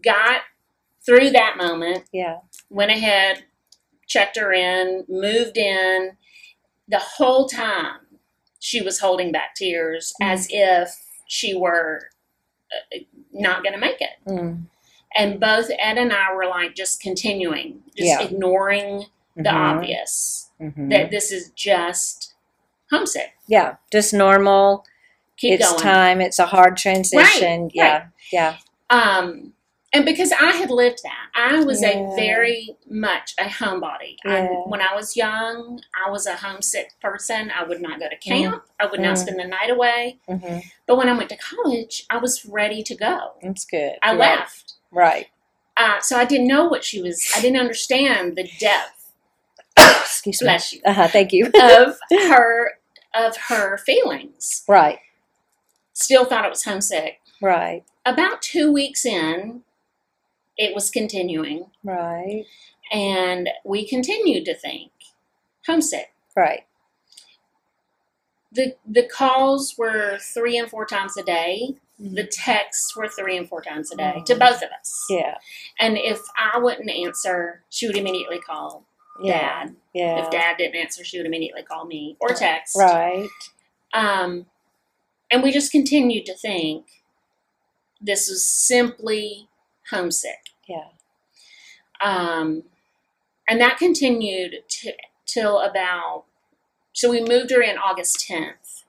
Got 0.02 0.42
through 1.04 1.30
that 1.30 1.56
moment, 1.56 2.04
Yeah. 2.12 2.38
Went 2.70 2.90
ahead, 2.90 3.44
checked 4.06 4.36
her 4.38 4.52
in, 4.52 5.04
moved 5.08 5.56
in. 5.56 6.16
The 6.88 6.98
whole 6.98 7.48
time 7.48 8.00
she 8.60 8.80
was 8.82 8.98
holding 9.00 9.30
back 9.32 9.54
tears 9.54 10.12
Mm. 10.20 10.26
as 10.32 10.46
if 10.50 10.94
she 11.26 11.54
were 11.54 12.10
uh, 12.72 12.98
not 13.32 13.64
gonna 13.64 13.78
make 13.78 14.00
it. 14.00 14.10
Mm. 14.26 14.64
And 15.16 15.40
both 15.40 15.70
Ed 15.78 15.96
and 15.96 16.12
I 16.12 16.34
were 16.34 16.46
like 16.46 16.74
just 16.74 17.00
continuing, 17.00 17.82
just 17.96 18.08
Yeah. 18.10 18.20
ignoring 18.22 19.06
the 19.36 19.44
Mhm. 19.50 19.54
obvious 19.76 20.50
Mhm. 20.60 20.90
that 20.90 21.10
this 21.10 21.32
is 21.32 21.50
just 21.50 22.34
homesick. 22.90 23.32
yeah. 23.46 23.76
Just 23.90 24.12
normal. 24.12 24.84
Keep 25.38 25.60
it's 25.60 25.70
going. 25.70 25.82
time. 25.82 26.20
It's 26.20 26.38
a 26.38 26.46
hard 26.46 26.76
transition. 26.76 27.62
Right, 27.64 27.70
yeah. 27.72 28.06
Yeah. 28.32 28.56
Um, 28.90 29.47
and 29.92 30.04
because 30.04 30.32
I 30.32 30.52
had 30.52 30.70
lived 30.70 31.00
that, 31.02 31.28
I 31.34 31.62
was 31.64 31.80
Yeah. 31.82 31.90
a 32.12 32.16
very 32.16 32.76
much 32.90 33.34
a 33.38 33.44
homebody. 33.44 34.16
I, 34.26 34.42
when 34.66 34.80
I 34.82 34.94
was 34.94 35.16
young, 35.16 35.80
I 36.06 36.10
was 36.10 36.26
a 36.26 36.34
homesick 36.36 36.90
person. 37.00 37.50
I 37.50 37.64
would 37.64 37.80
not 37.80 37.98
go 37.98 38.08
to 38.08 38.16
camp. 38.16 38.64
I 38.78 38.86
would 38.86 39.00
not 39.00 39.16
Mm. 39.16 39.18
spend 39.18 39.38
the 39.40 39.46
night 39.46 39.70
away. 39.70 40.18
hmm 40.28 40.58
But 40.86 40.96
when 40.96 41.08
I 41.08 41.16
went 41.16 41.30
to 41.30 41.36
college, 41.38 42.04
I 42.10 42.18
was 42.18 42.44
ready 42.44 42.82
to 42.82 42.94
go. 42.94 43.32
That's 43.42 43.64
good. 43.64 43.94
I 44.02 44.10
right. 44.10 44.18
left. 44.18 44.74
Right. 44.90 45.28
Uh, 45.76 46.00
so 46.00 46.18
I 46.18 46.24
didn't 46.24 46.48
know 46.48 46.66
what 46.66 46.84
she 46.84 47.00
was. 47.00 47.30
I 47.36 47.40
didn't 47.40 47.60
understand 47.60 48.36
the 48.36 48.48
depth. 48.58 49.12
Excuse 49.78 50.42
me. 50.42 50.46
Bless 50.46 50.72
you. 50.72 50.80
Uh 50.84 50.92
huh. 50.92 51.08
Thank 51.08 51.32
you. 51.32 51.46
Of 51.54 51.98
her 52.10 52.72
of 53.14 53.36
her 53.48 53.78
feelings. 53.78 54.64
right. 54.68 54.98
Still 55.92 56.24
thought 56.24 56.44
it 56.44 56.50
was 56.50 56.64
homesick. 56.64 57.20
Right. 57.40 57.84
About 58.04 58.42
two 58.42 58.72
weeks 58.72 59.04
in, 59.04 59.62
it 60.58 60.74
was 60.74 60.90
continuing. 60.90 61.70
Right. 61.84 62.44
and 62.92 63.48
we 63.64 63.86
continued 63.88 64.44
to 64.46 64.54
think 64.54 64.90
homesick. 65.66 66.12
Right. 66.36 66.64
The 68.52 68.76
the 68.86 69.02
calls 69.06 69.74
were 69.76 70.18
three 70.18 70.56
and 70.56 70.68
four 70.70 70.86
times 70.86 71.16
a 71.16 71.22
day. 71.22 71.74
Mm-hmm. 72.00 72.14
The 72.14 72.24
texts 72.24 72.96
were 72.96 73.08
three 73.08 73.36
and 73.36 73.48
four 73.48 73.60
times 73.60 73.92
a 73.92 73.96
day 73.96 74.22
to 74.26 74.34
both 74.36 74.62
of 74.62 74.70
us. 74.80 75.04
Yeah. 75.10 75.36
And 75.78 75.98
if 75.98 76.20
I 76.38 76.58
wouldn't 76.58 76.88
answer, 76.90 77.62
she 77.68 77.86
would 77.86 77.96
immediately 77.96 78.38
call 78.38 78.84
Yeah. 79.22 79.64
dad. 79.64 79.76
Yeah. 79.92 80.24
If 80.24 80.30
dad 80.30 80.56
didn't 80.58 80.76
answer, 80.80 81.04
she 81.04 81.18
would 81.18 81.26
immediately 81.26 81.62
call 81.62 81.84
me 81.84 82.16
or 82.20 82.28
text. 82.30 82.76
Right. 82.78 83.28
Um, 83.92 84.46
and 85.30 85.42
we 85.42 85.50
just 85.52 85.72
continued 85.72 86.24
to 86.26 86.34
think 86.34 86.86
this 88.00 88.28
was 88.30 88.48
simply 88.48 89.47
homesick. 89.90 90.50
Yeah. 90.68 90.88
Um, 92.00 92.64
and 93.48 93.60
that 93.60 93.78
continued 93.78 94.56
t- 94.68 94.94
till 95.26 95.58
about, 95.58 96.24
so 96.92 97.10
we 97.10 97.22
moved 97.22 97.50
her 97.50 97.62
in 97.62 97.78
August 97.78 98.26
10th. 98.28 98.84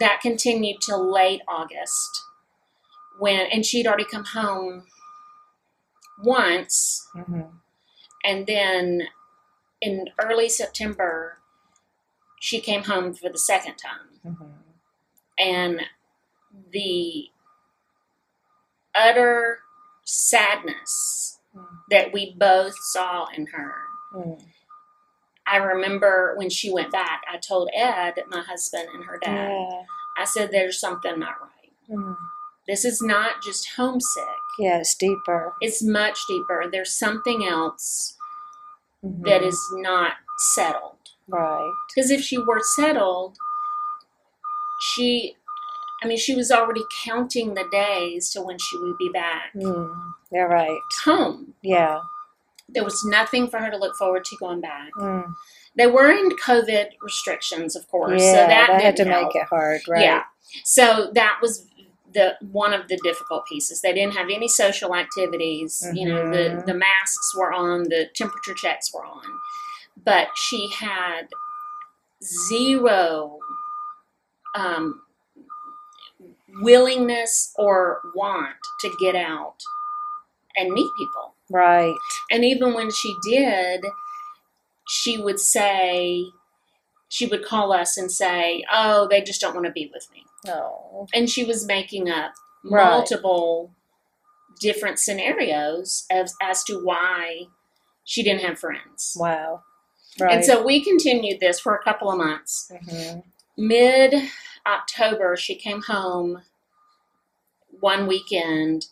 That 0.00 0.20
continued 0.20 0.80
till 0.80 1.12
late 1.12 1.42
August 1.48 2.22
when, 3.18 3.46
and 3.52 3.64
she'd 3.64 3.86
already 3.86 4.04
come 4.04 4.24
home 4.24 4.84
once. 6.22 7.08
Mm-hmm. 7.14 7.42
And 8.24 8.46
then 8.46 9.02
in 9.80 10.06
early 10.20 10.48
September, 10.48 11.38
she 12.40 12.60
came 12.60 12.84
home 12.84 13.14
for 13.14 13.28
the 13.28 13.38
second 13.38 13.76
time. 13.76 14.20
Mm-hmm. 14.26 14.44
And 15.38 15.82
the 16.72 17.28
utter 18.94 19.60
sadness 20.12 21.38
that 21.90 22.12
we 22.12 22.34
both 22.38 22.74
saw 22.92 23.26
in 23.36 23.46
her. 23.46 23.74
Mm-hmm. 24.14 24.44
I 25.46 25.56
remember 25.56 26.34
when 26.36 26.50
she 26.50 26.72
went 26.72 26.92
back, 26.92 27.22
I 27.30 27.36
told 27.38 27.68
Ed, 27.74 28.22
my 28.28 28.40
husband, 28.42 28.88
and 28.94 29.04
her 29.04 29.18
dad, 29.22 29.50
Yeah. 29.50 29.82
I 30.16 30.24
said, 30.24 30.50
There's 30.50 30.78
something 30.78 31.18
not 31.18 31.36
right. 31.40 31.72
Mm. 31.98 32.16
This 32.68 32.84
is 32.84 33.02
not 33.02 33.42
just 33.42 33.70
homesick, 33.76 34.22
Yeah, 34.58 34.78
it's 34.78 34.94
deeper. 34.94 35.52
it's 35.60 35.82
much 35.82 36.18
deeper. 36.28 36.64
There's 36.70 36.92
something 36.96 37.44
else 37.44 38.16
Mhm. 39.04 39.24
that 39.24 39.42
is 39.42 39.58
not 39.72 40.12
settled. 40.54 40.96
right. 41.28 41.72
Because 41.88 42.10
if 42.10 42.20
she 42.20 42.36
were 42.38 42.60
settled, 42.62 43.36
she, 44.80 45.36
I 46.02 46.06
mean, 46.08 46.18
she 46.18 46.34
was 46.34 46.50
already 46.50 46.82
counting 47.04 47.54
the 47.54 47.64
days 47.70 48.30
to 48.30 48.42
when 48.42 48.58
she 48.58 48.76
would 48.78 48.98
be 48.98 49.08
back 49.08 49.52
Mm. 49.54 49.94
Yeah, 50.30 50.42
right. 50.42 50.78
home. 51.04 51.54
Yeah. 51.62 52.00
There 52.68 52.84
was 52.84 53.04
nothing 53.04 53.48
for 53.48 53.58
her 53.58 53.70
to 53.70 53.76
look 53.76 53.94
forward 53.96 54.24
to 54.24 54.36
going 54.38 54.60
back. 54.60 54.90
Mm. 54.98 55.32
They 55.76 55.86
were 55.86 56.10
in 56.10 56.30
COVID 56.30 56.86
restrictions, 57.02 57.76
of 57.76 57.86
course, 57.88 58.22
Yeah, 58.22 58.30
so 58.32 58.36
that, 58.36 58.66
that 58.68 58.82
had 58.82 58.96
to 58.96 59.04
help. 59.04 59.26
make 59.34 59.36
it 59.42 59.46
hard, 59.48 59.82
right? 59.88 60.02
Yeah, 60.02 60.22
so 60.64 61.10
that 61.14 61.38
was 61.42 61.66
the 62.12 62.36
one 62.52 62.74
of 62.74 62.88
the 62.88 62.98
difficult 63.02 63.46
pieces. 63.46 63.80
They 63.80 63.92
didn't 63.94 64.14
have 64.14 64.28
any 64.30 64.48
social 64.48 64.94
activities. 64.94 65.82
You 65.94 66.08
know, 66.08 66.30
the 66.30 66.44
Mhm. 66.50 66.66
the 66.66 66.74
masks 66.74 67.34
were 67.34 67.52
on, 67.52 67.84
the 67.84 68.06
temperature 68.14 68.52
checks 68.54 68.92
were 68.92 69.04
on, 69.04 69.22
but 70.04 70.28
she 70.36 70.68
had 70.70 71.28
zero 72.22 73.38
um, 74.54 75.00
willingness 76.60 77.52
or 77.56 78.00
want 78.14 78.56
to 78.80 78.90
get 79.00 79.14
out 79.14 79.56
and 80.56 80.72
meet 80.72 80.90
people. 80.98 81.34
Right. 81.50 81.94
And 82.30 82.44
even 82.44 82.74
when 82.74 82.90
she 82.90 83.14
did, 83.28 83.84
she 84.88 85.18
would 85.18 85.40
say, 85.40 86.24
she 87.08 87.26
would 87.26 87.44
call 87.44 87.72
us 87.72 87.96
and 87.96 88.10
say, 88.10 88.64
Oh, 88.72 89.06
they 89.08 89.20
just 89.22 89.40
don't 89.40 89.54
want 89.54 89.66
to 89.66 89.72
be 89.72 89.90
with 89.92 90.08
me. 90.12 90.24
No. 90.46 91.06
And 91.14 91.28
she 91.28 91.44
was 91.44 91.66
making 91.66 92.08
up 92.10 92.32
Right. 92.64 92.84
multiple 92.86 93.72
different 94.60 94.98
scenarios 95.00 96.04
as, 96.10 96.32
as 96.40 96.62
to 96.64 96.78
why 96.78 97.46
she 98.04 98.22
didn't 98.22 98.42
have 98.42 98.58
friends. 98.58 99.16
Wow. 99.18 99.62
Right. 100.20 100.36
And 100.36 100.44
so 100.44 100.62
we 100.64 100.84
continued 100.84 101.40
this 101.40 101.58
for 101.58 101.74
a 101.74 101.82
couple 101.82 102.10
of 102.10 102.18
months. 102.18 102.70
hmm 102.88 103.20
Mid 103.56 104.30
October, 104.66 105.36
she 105.36 105.54
came 105.54 105.82
home 105.82 106.42
one 107.80 108.06
weekend 108.06 108.86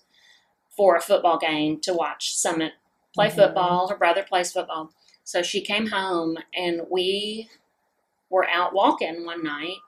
for 0.77 0.97
a 0.97 1.01
football 1.01 1.39
game 1.39 1.81
to 1.81 1.95
watch 1.95 2.35
Summit 2.35 2.73
play 3.15 3.29
Mhm. 3.29 3.35
football. 3.35 3.89
Her 3.89 3.97
brother 3.97 4.23
plays 4.23 4.53
football. 4.53 4.93
So 5.25 5.43
she 5.43 5.61
came 5.61 5.89
home 5.89 6.39
and 6.55 6.87
we 6.91 7.49
were 8.29 8.49
out 8.49 8.73
walking 8.73 9.25
one 9.25 9.43
night 9.43 9.79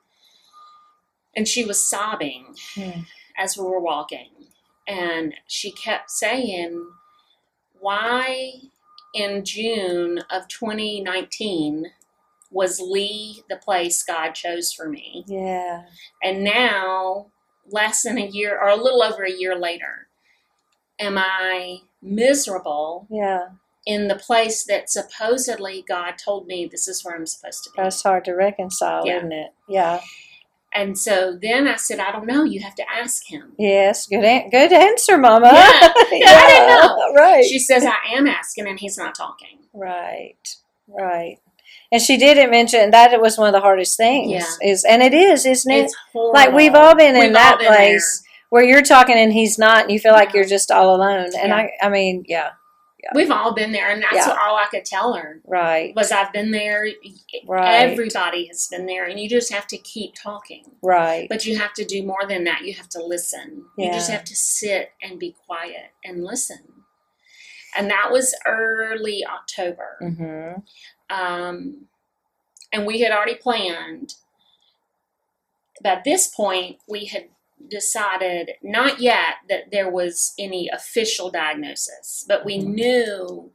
and 1.34 1.46
she 1.48 1.64
was 1.64 1.86
sobbing 1.86 2.56
Hmm. 2.74 3.00
as 3.36 3.56
we 3.56 3.64
were 3.64 3.80
walking. 3.80 4.30
And 4.86 5.34
she 5.46 5.70
kept 5.72 6.10
saying, 6.10 6.92
Why 7.78 8.60
in 9.14 9.44
June 9.44 10.18
of 10.30 10.46
2019 10.48 11.92
was 12.52 12.80
Lee 12.80 13.42
the 13.48 13.56
place 13.56 14.02
God 14.02 14.32
chose 14.32 14.72
for 14.72 14.88
me? 14.88 15.24
Yeah. 15.26 15.82
And 16.22 16.44
now, 16.44 17.26
less 17.70 18.02
than 18.02 18.18
a 18.18 18.26
year 18.26 18.58
or 18.60 18.68
a 18.68 18.76
little 18.76 19.02
over 19.02 19.24
a 19.24 19.30
year 19.32 19.56
later, 19.58 20.08
am 21.00 21.16
I 21.18 21.78
miserable 22.02 23.06
Yeah. 23.10 23.48
in 23.86 24.08
the 24.08 24.14
place 24.16 24.64
that 24.64 24.90
supposedly 24.90 25.84
God 25.88 26.14
told 26.18 26.46
me 26.46 26.66
this 26.66 26.86
is 26.88 27.04
where 27.04 27.14
I'm 27.16 27.26
supposed 27.26 27.64
to 27.64 27.70
be? 27.70 27.82
That's 27.82 28.02
hard 28.02 28.24
to 28.26 28.32
reconcile, 28.34 29.06
Yeah. 29.06 29.16
isn't 29.18 29.32
it? 29.32 29.50
Yeah. 29.68 30.00
And 30.74 30.98
so 30.98 31.36
then 31.40 31.68
I 31.68 31.76
said, 31.76 31.98
I 32.00 32.12
don't 32.12 32.26
know. 32.26 32.44
You 32.44 32.60
have 32.60 32.74
to 32.76 32.84
ask 32.90 33.26
him. 33.26 33.52
Yes. 33.58 34.06
Good. 34.06 34.24
An- 34.24 34.48
good 34.48 34.72
answer, 34.72 35.18
Mama. 35.18 35.48
Yeah. 35.52 35.92
I 35.92 36.46
didn't 36.50 36.68
know. 36.68 37.12
Right. 37.14 37.44
She 37.44 37.58
says, 37.58 37.84
I 37.84 38.14
am 38.14 38.26
asking, 38.26 38.66
and 38.66 38.78
he's 38.80 38.96
not 38.96 39.14
talking. 39.14 39.58
Right, 39.74 40.56
right. 40.88 41.38
And 41.92 42.00
she 42.02 42.16
didn't 42.16 42.50
mention 42.50 42.90
that 42.90 43.12
it 43.12 43.20
was 43.20 43.36
one 43.38 43.48
of 43.48 43.52
the 43.52 43.60
hardest 43.60 43.96
things. 43.98 44.30
Yeah. 44.32 44.70
Is 44.70 44.84
and 44.84 45.02
it 45.02 45.12
is, 45.14 45.44
isn't 45.46 45.70
it? 45.70 45.84
It's 45.84 45.96
horrible. 46.12 46.32
like 46.32 46.52
we've 46.52 46.74
all 46.74 46.94
been 46.96 47.14
in 47.14 47.20
We've 47.20 47.32
that 47.34 47.58
been 47.58 47.68
place 47.68 48.22
where 48.48 48.64
you're 48.64 48.82
talking 48.82 49.14
and 49.16 49.32
he's 49.32 49.58
not, 49.58 49.82
and 49.84 49.92
you 49.92 49.98
feel 50.00 50.12
like 50.12 50.32
you're 50.32 50.44
just 50.46 50.70
all 50.70 50.94
alone. 50.96 51.30
And 51.38 51.48
Yeah. 51.50 51.56
I, 51.56 51.70
I 51.82 51.88
mean, 51.90 52.24
yeah, 52.26 52.50
there. 53.02 53.10
We've 53.14 53.30
all 53.30 53.52
been 53.54 53.72
there, 53.72 53.90
and 53.90 54.02
that's 54.02 54.26
Yeah. 54.26 54.38
all 54.40 54.56
I 54.56 54.66
could 54.70 54.84
tell 54.84 55.14
her 55.14 55.40
right, 55.46 55.94
was 55.96 56.12
I've 56.12 56.32
been 56.32 56.50
there. 56.50 56.86
Right. 57.46 57.90
Everybody 57.90 58.46
has 58.46 58.68
been 58.70 58.86
there, 58.86 59.04
and 59.06 59.18
you 59.20 59.28
just 59.28 59.52
have 59.52 59.66
to 59.68 59.76
keep 59.78 60.14
talking. 60.14 60.64
right, 60.82 61.28
But 61.28 61.44
you 61.44 61.58
have 61.58 61.72
to 61.74 61.84
do 61.84 62.02
more 62.04 62.24
than 62.28 62.44
that. 62.44 62.62
You 62.62 62.74
have 62.74 62.88
to 62.90 63.02
listen. 63.04 63.64
Yeah. 63.76 63.86
You 63.86 63.92
just 63.92 64.10
have 64.10 64.24
to 64.24 64.36
sit 64.36 64.90
and 65.02 65.18
be 65.18 65.34
quiet 65.46 65.92
and 66.04 66.24
listen. 66.24 66.60
And 67.76 67.90
that 67.90 68.12
was 68.12 68.34
early 68.46 69.24
October. 69.26 69.96
mm-hmm. 70.02 70.60
Um, 71.10 71.86
and 72.72 72.86
we 72.86 73.00
had 73.00 73.12
already 73.12 73.34
planned. 73.34 74.14
By 75.82 76.00
this 76.04 76.28
point, 76.28 76.78
we 76.88 77.06
had 77.06 77.28
decided 77.68 78.52
not 78.62 79.00
yet 79.00 79.36
that 79.48 79.70
there 79.70 79.90
was 79.90 80.34
any 80.38 80.68
official 80.68 81.30
diagnosis, 81.30 82.24
but 82.26 82.44
we 82.44 82.58
Mhm. 82.58 82.74
knew 82.74 83.52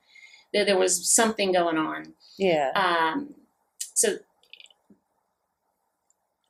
that 0.54 0.66
there 0.66 0.78
was 0.78 1.10
something 1.10 1.52
going 1.52 1.78
on. 1.78 2.16
yeah, 2.38 2.72
Um, 2.76 3.34
so 3.96 4.20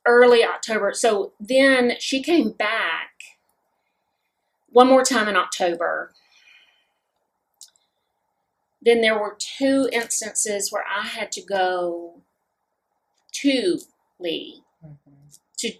early 0.04 0.44
October. 0.44 0.92
So 0.94 1.32
then 1.40 1.98
she 1.98 2.22
came 2.22 2.50
back 2.50 3.12
one 4.70 4.86
more 4.88 5.02
time 5.04 5.28
in 5.28 5.36
October. 5.36 6.14
Then 8.88 9.02
there 9.02 9.18
were 9.18 9.36
two 9.38 9.88
instances 9.92 10.72
where 10.72 10.84
I 10.88 11.06
had 11.06 11.30
to 11.32 11.42
go 11.42 12.22
to 13.42 13.78
Lee 14.18 14.62
to 15.58 15.72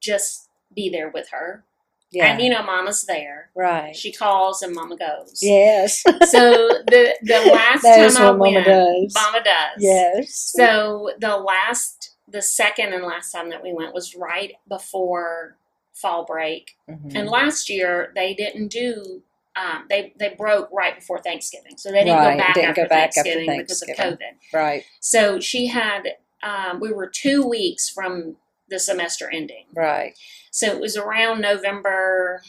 just 0.00 0.48
be 0.74 0.88
there 0.90 1.08
with 1.08 1.28
her. 1.30 1.64
yeah, 2.10 2.32
And 2.32 2.42
you 2.42 2.50
know, 2.50 2.62
Mama's 2.64 3.04
there. 3.04 3.50
right, 3.54 3.94
She 3.94 4.12
calls 4.12 4.60
and 4.62 4.74
Mama 4.74 4.96
goes. 4.96 5.38
yes. 5.40 6.02
So 6.26 6.68
the 6.90 7.14
the 7.22 7.50
last 7.52 7.82
time 7.84 8.16
I 8.26 8.30
what 8.32 8.38
Mama 8.54 8.64
does. 8.64 9.14
Mama 9.14 9.44
does. 9.44 9.76
yes. 9.78 10.34
So 10.56 11.10
the 11.20 11.36
last, 11.36 12.16
the 12.26 12.42
second 12.42 12.92
and 12.92 13.04
last 13.04 13.30
time 13.30 13.50
that 13.50 13.62
we 13.62 13.72
went 13.72 13.94
was 13.94 14.14
right 14.16 14.54
before 14.68 15.56
fall 15.92 16.24
break. 16.24 16.76
Mhm. 16.90 17.14
And 17.14 17.28
last 17.28 17.68
year 17.70 18.10
they 18.16 18.34
didn't 18.34 18.68
do. 18.68 19.22
Um, 19.58 19.86
they 19.88 20.12
they 20.18 20.34
broke 20.38 20.68
right 20.72 20.94
before 20.94 21.18
Thanksgiving, 21.18 21.76
so 21.76 21.90
they 21.90 22.04
didn't 22.04 22.18
Right, 22.18 22.32
go 22.34 22.38
back, 22.38 22.54
didn't 22.54 22.68
after, 22.70 22.82
go 22.84 22.88
back 22.88 23.08
after 23.16 23.22
Thanksgiving 23.22 23.60
because 23.60 23.82
of 23.82 23.88
COVID. 23.88 24.18
right, 24.52 24.84
So 25.00 25.40
she 25.40 25.66
had. 25.68 26.08
Um, 26.42 26.78
we 26.78 26.92
were 26.92 27.08
two 27.08 27.42
weeks 27.44 27.88
from 27.88 28.36
the 28.70 28.78
semester 28.78 29.28
ending, 29.28 29.64
right, 29.74 30.16
so 30.52 30.68
it 30.68 30.80
was 30.80 30.96
around 30.96 31.40
November 31.40 32.42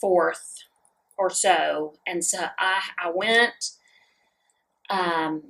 fourth 0.00 0.64
or 1.18 1.28
so, 1.28 1.94
and 2.06 2.24
so 2.24 2.46
I 2.58 2.80
I 3.04 3.10
went. 3.14 3.72
Um, 4.88 5.42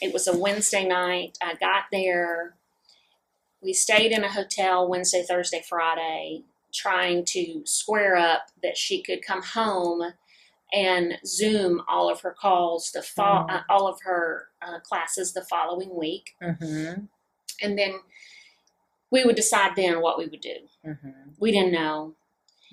it 0.00 0.12
was 0.12 0.26
a 0.26 0.36
Wednesday 0.36 0.84
night. 0.84 1.38
I 1.40 1.54
got 1.54 1.84
there. 1.92 2.56
We 3.62 3.72
stayed 3.72 4.10
in 4.12 4.24
a 4.24 4.32
hotel 4.32 4.88
Wednesday, 4.88 5.24
Thursday, 5.26 5.62
Friday, 5.66 6.42
trying 6.74 7.24
to 7.26 7.62
square 7.64 8.16
up 8.16 8.48
that 8.62 8.76
she 8.76 9.00
could 9.02 9.22
come 9.24 9.42
home 9.42 10.12
and 10.74 11.18
Zoom 11.24 11.82
all 11.88 12.10
of 12.10 12.20
her 12.22 12.32
calls, 12.38 12.90
the 12.92 13.02
fall, 13.02 13.46
Mhm. 13.46 13.54
uh, 13.54 13.62
all 13.70 13.86
of 13.86 14.00
her 14.02 14.48
uh, 14.60 14.80
classes 14.80 15.32
the 15.32 15.44
following 15.44 15.94
week, 15.94 16.30
mm-hmm. 16.42 17.04
and 17.62 17.78
then 17.78 18.00
we 19.10 19.22
would 19.24 19.36
decide 19.36 19.76
then 19.76 20.00
what 20.00 20.18
we 20.18 20.26
would 20.26 20.40
do. 20.40 20.56
Mm-hmm. 20.84 21.10
We 21.38 21.52
didn't 21.52 21.72
know. 21.72 22.14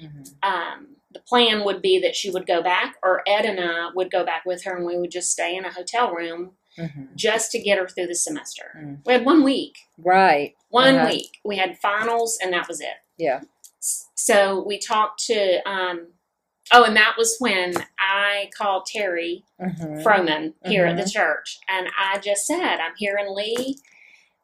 Mhm. 0.02 0.34
um, 0.42 0.96
the 1.12 1.20
plan 1.20 1.64
would 1.66 1.80
be 1.82 2.00
that 2.00 2.16
she 2.16 2.32
would 2.32 2.48
go 2.48 2.64
back, 2.64 2.96
or 3.04 3.22
Ed 3.28 3.46
and 3.46 3.60
I 3.60 3.90
would 3.94 4.10
go 4.10 4.24
back 4.24 4.46
with 4.46 4.64
her, 4.64 4.76
and 4.76 4.86
we 4.86 4.98
would 4.98 5.12
just 5.12 5.30
stay 5.30 5.56
in 5.56 5.64
a 5.66 5.72
hotel 5.72 6.12
room 6.12 6.58
Mhm. 6.78 7.14
just 7.16 7.52
to 7.52 7.60
get 7.60 7.78
her 7.78 7.88
through 7.88 8.08
the 8.08 8.16
semester. 8.16 8.72
Mm. 8.78 9.06
We 9.06 9.14
had 9.14 9.26
one 9.26 9.44
week, 9.44 9.78
Right. 9.98 10.56
one 10.70 10.96
Uh-huh. 10.96 11.10
week. 11.10 11.40
We 11.44 11.58
had 11.58 11.78
finals, 11.78 12.40
and 12.42 12.52
that 12.54 12.68
was 12.68 12.80
it. 12.82 12.96
Yeah. 13.18 13.42
So 14.16 14.64
we 14.64 14.80
talked 14.80 15.24
to. 15.26 15.62
Um, 15.70 16.14
oh, 16.72 16.84
and 16.84 16.96
that 16.96 17.16
was 17.18 17.36
when 17.40 17.74
I 18.00 18.50
called 18.58 18.86
Terry 18.86 19.44
Mhm. 19.60 20.04
Froman 20.04 20.54
here 20.66 20.86
at 20.86 20.98
the 20.98 21.04
Mhm. 21.04 21.14
church, 21.14 21.60
and 21.68 21.90
I 21.98 22.20
just 22.20 22.46
said, 22.46 22.80
"I'm 22.80 22.96
here 22.98 23.18
in 23.18 23.34
Lee." 23.36 23.80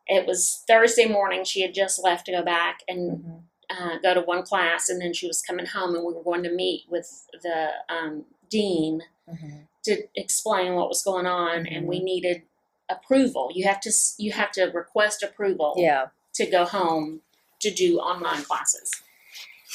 It 0.08 0.26
was 0.26 0.64
Thursday 0.68 1.06
morning. 1.06 1.44
She 1.44 1.62
had 1.62 1.74
just 1.74 2.02
left 2.04 2.26
to 2.28 2.32
go 2.32 2.42
back 2.44 2.82
and 2.88 3.12
Mhm. 3.24 3.42
uh, 3.70 3.98
go 3.98 4.14
to 4.14 4.22
one 4.22 4.44
class, 4.44 4.88
and 4.90 5.02
then 5.02 5.14
she 5.14 5.28
was 5.28 5.42
coming 5.42 5.66
home, 5.66 5.94
and 5.96 6.06
we 6.06 6.14
were 6.14 6.24
going 6.24 6.44
to 6.44 6.50
meet 6.52 6.86
with 6.90 7.28
the 7.44 7.74
um, 7.90 8.26
dean 8.50 9.04
Mhm. 9.30 9.68
to 9.84 10.08
explain 10.16 10.76
what 10.76 10.88
was 10.88 11.04
going 11.04 11.26
on, 11.26 11.68
and 11.68 11.80
Mm-hmm. 11.80 11.88
we 11.88 12.00
needed 12.00 12.44
approval. 12.88 13.52
You 13.54 13.66
have 13.68 13.82
to 13.82 13.92
you 14.18 14.32
have 14.32 14.52
to 14.54 14.66
request 14.66 15.22
approval 15.22 15.76
Yeah. 15.78 16.08
to 16.36 16.46
go 16.46 16.64
home 16.64 17.22
to 17.60 17.70
do 17.70 18.00
online 18.00 18.44
classes. 18.44 18.90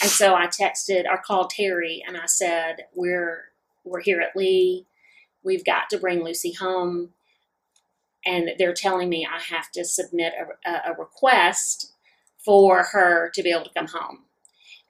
And 0.02 0.10
so 0.10 0.34
I 0.34 0.46
texted 0.46 1.04
or 1.08 1.18
called 1.18 1.50
Terry, 1.50 2.02
and 2.06 2.16
I 2.16 2.26
said, 2.26 2.86
"We're 2.94 3.52
we're 3.84 4.00
here 4.00 4.20
at 4.20 4.36
Lee. 4.36 4.86
We've 5.44 5.64
got 5.64 5.90
to 5.90 5.98
bring 5.98 6.24
Lucy 6.24 6.52
home." 6.52 7.10
And 8.24 8.50
they're 8.58 8.74
telling 8.74 9.08
me 9.08 9.26
I 9.26 9.40
have 9.40 9.70
to 9.72 9.84
submit 9.84 10.32
a, 10.64 10.70
a, 10.90 10.94
request 10.96 11.92
for 12.44 12.84
her 12.84 13.30
to 13.34 13.42
be 13.42 13.50
able 13.50 13.64
to 13.64 13.74
come 13.74 13.88
home. 13.88 14.26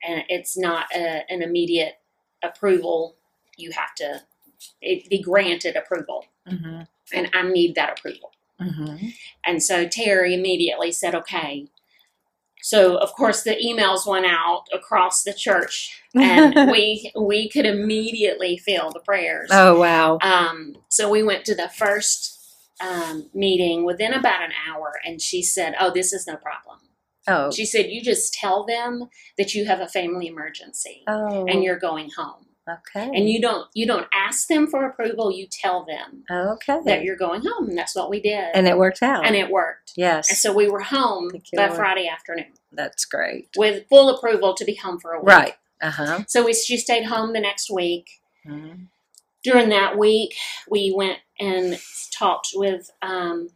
And 0.02 0.24
it's 0.28 0.58
not 0.58 0.86
a, 0.94 1.22
an 1.30 1.42
immediate 1.42 1.94
approval. 2.42 3.16
You 3.56 3.70
have 3.72 3.94
to 3.96 4.22
it 4.80 5.08
be 5.08 5.20
granted 5.20 5.76
approval. 5.76 6.26
Mhm. 6.46 6.86
And 7.12 7.30
I 7.32 7.42
need 7.42 7.74
that 7.74 7.98
approval. 7.98 8.32
Mhm. 8.60 9.14
And 9.44 9.62
so 9.62 9.88
Terry 9.88 10.34
immediately 10.34 10.92
said, 10.92 11.14
okay. 11.14 11.68
So 12.62 12.96
of 12.96 13.12
course 13.12 13.42
the 13.42 13.56
emails 13.56 14.06
went 14.06 14.26
out 14.26 14.64
across 14.72 15.22
the 15.24 15.34
church 15.34 16.00
and 16.14 16.70
we 16.70 17.10
we 17.18 17.48
could 17.48 17.66
immediately 17.66 18.56
feel 18.56 18.90
the 18.90 19.00
prayers. 19.00 19.50
Oh 19.52 19.78
wow. 19.80 20.18
Um, 20.22 20.76
so 20.88 21.10
we 21.10 21.22
went 21.22 21.44
to 21.46 21.54
the 21.54 21.68
first 21.68 22.38
um, 22.80 23.30
meeting 23.34 23.84
within 23.84 24.12
about 24.12 24.42
an 24.42 24.50
hour, 24.68 24.92
and 25.04 25.20
she 25.20 25.42
said, 25.42 25.74
"Oh, 25.78 25.90
this 25.90 26.12
is 26.12 26.26
no 26.26 26.36
problem." 26.36 26.78
Oh. 27.28 27.50
She 27.52 27.64
said, 27.64 27.90
"You 27.90 28.02
just 28.02 28.34
tell 28.34 28.64
them 28.64 29.08
that 29.38 29.54
you 29.54 29.66
have 29.66 29.80
a 29.80 29.86
family 29.88 30.26
emergency 30.26 31.04
Oh. 31.06 31.46
and 31.46 31.62
you're 31.62 31.78
going 31.78 32.10
home, 32.16 32.46
okay. 32.68 33.10
and 33.14 33.28
you 33.28 33.40
don't 33.40 33.68
you 33.74 33.86
don't 33.86 34.06
ask 34.12 34.48
them 34.48 34.66
for 34.66 34.84
approval. 34.86 35.30
You 35.32 35.46
tell 35.50 35.84
them 35.84 36.24
okay. 36.30 36.78
that 36.84 37.02
you're 37.02 37.16
going 37.16 37.42
home, 37.42 37.68
and 37.70 37.78
that's 37.78 37.94
what 37.94 38.10
we 38.10 38.20
did, 38.20 38.50
and 38.54 38.66
it 38.66 38.76
worked 38.78 39.02
out. 39.02 39.24
and 39.26 39.34
it 39.36 39.50
worked. 39.50 39.92
yes. 39.96 40.28
And 40.28 40.38
so 40.38 40.52
we 40.52 40.68
were 40.68 40.80
home 40.80 41.30
by 41.56 41.66
Lord. 41.66 41.76
Friday 41.76 42.08
afternoon 42.08 42.52
That's 42.72 43.04
great. 43.04 43.48
with 43.56 43.86
full 43.88 44.08
approval 44.10 44.54
to 44.54 44.64
be 44.64 44.74
home 44.76 44.98
for 45.00 45.12
a 45.12 45.20
week. 45.20 45.28
Right. 45.28 45.54
Uh 45.80 45.90
huh. 45.90 46.24
So 46.28 46.44
we 46.44 46.54
she 46.54 46.76
stayed 46.76 47.04
home 47.04 47.32
the 47.32 47.40
next 47.40 47.70
week. 47.70 48.08
Mhm. 48.46 48.88
during 49.44 49.68
that 49.70 49.98
week, 49.98 50.34
we 50.70 50.92
went 50.96 51.18
and 51.40 51.78
talked 52.16 52.50
with 52.54 52.90
um, 53.02 53.48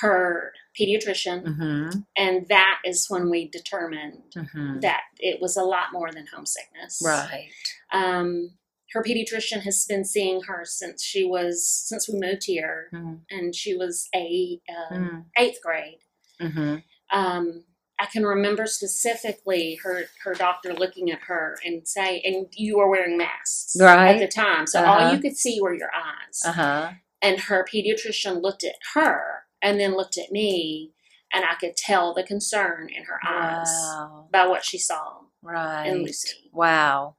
her 0.00 0.52
pediatrician, 0.78 1.42
Mhm. 1.44 2.04
and 2.16 2.46
that 2.48 2.78
is 2.84 3.06
when 3.08 3.30
we 3.30 3.48
determined 3.48 4.22
Mhm. 4.34 4.80
that 4.82 5.02
it 5.18 5.40
was 5.40 5.56
a 5.56 5.62
lot 5.62 5.92
more 5.92 6.10
than 6.12 6.26
homesickness. 6.26 7.00
Right. 7.04 7.50
Um, 7.96 8.50
her 8.92 9.02
pediatrician 9.02 9.62
has 9.62 9.84
been 9.86 10.04
seeing 10.04 10.42
her 10.42 10.62
since 10.64 11.02
she 11.02 11.24
was 11.24 11.68
since 11.68 12.08
we 12.08 12.18
moved 12.18 12.44
here, 12.44 12.88
Mhm. 12.92 13.20
and 13.30 13.54
she 13.54 13.74
was 13.76 14.08
a 14.14 14.60
uh, 14.68 14.94
Mhm. 14.94 15.24
eighth 15.38 15.60
grade. 15.62 15.98
Mhm. 16.40 16.82
Um, 17.10 17.64
I 17.98 18.06
can 18.06 18.24
remember 18.24 18.66
specifically 18.66 19.76
her 19.76 20.04
her 20.22 20.34
doctor 20.34 20.72
looking 20.74 21.10
at 21.10 21.20
her 21.22 21.58
and 21.64 21.86
say, 21.88 22.20
and 22.20 22.46
you 22.52 22.76
were 22.78 22.88
wearing 22.90 23.16
masks 23.16 23.74
Right. 23.80 24.14
at 24.16 24.18
the 24.20 24.28
time, 24.28 24.66
so 24.66 24.80
Uh-huh. 24.82 24.92
all 24.92 25.14
you 25.14 25.20
could 25.20 25.36
see 25.36 25.60
were 25.60 25.74
your 25.74 25.90
eyes. 25.94 26.42
Uh 26.44 26.52
huh. 26.52 26.92
And 27.22 27.40
her 27.40 27.64
pediatrician 27.64 28.42
looked 28.42 28.62
at 28.64 28.76
her 28.94 29.46
and 29.62 29.80
then 29.80 29.94
looked 29.96 30.18
at 30.18 30.30
me, 30.30 30.92
and 31.32 31.44
I 31.44 31.54
could 31.54 31.76
tell 31.76 32.12
the 32.14 32.22
concern 32.22 32.88
in 32.90 33.04
her 33.04 33.18
eyes 33.26 33.68
Wow. 33.68 34.28
by 34.30 34.46
what 34.46 34.64
she 34.64 34.78
saw 34.78 35.22
Right. 35.42 35.86
in 35.86 36.02
Lucy. 36.04 36.50
Wow. 36.52 37.16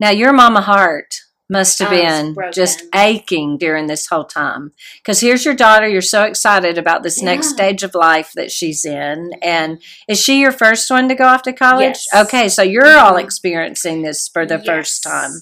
Now 0.00 0.10
your 0.10 0.32
mama 0.32 0.60
heart 0.62 1.20
must 1.48 1.80
have 1.80 1.90
been 1.90 2.36
just 2.52 2.84
aching 2.94 3.58
during 3.58 3.88
this 3.88 4.06
whole 4.06 4.24
time. 4.24 4.70
Because 5.02 5.20
here's 5.20 5.44
your 5.44 5.54
daughter, 5.54 5.88
you're 5.88 6.00
so 6.00 6.22
excited 6.22 6.78
about 6.78 7.02
this 7.02 7.20
next 7.22 7.48
stage 7.48 7.82
of 7.82 7.94
life 7.94 8.30
that 8.36 8.52
she's 8.52 8.84
in. 8.84 9.32
And 9.42 9.82
is 10.08 10.20
she 10.22 10.40
your 10.40 10.52
first 10.52 10.88
one 10.90 11.08
to 11.08 11.14
go 11.16 11.24
off 11.24 11.42
to 11.42 11.52
college? 11.52 12.06
Yes. 12.12 12.26
Okay, 12.26 12.48
so 12.48 12.62
you're 12.62 12.96
all 12.98 13.14
Mhm. 13.14 13.24
experiencing 13.24 14.02
this 14.02 14.28
for 14.28 14.46
the 14.46 14.60
first 14.60 15.02
time. 15.02 15.32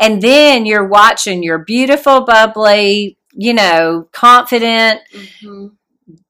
And 0.00 0.20
then 0.20 0.66
you're 0.66 0.86
watching 0.88 1.44
your 1.44 1.58
beautiful, 1.58 2.22
bubbly, 2.22 3.16
you 3.32 3.54
know, 3.54 4.08
confident, 4.12 5.00
hmm 5.40 5.66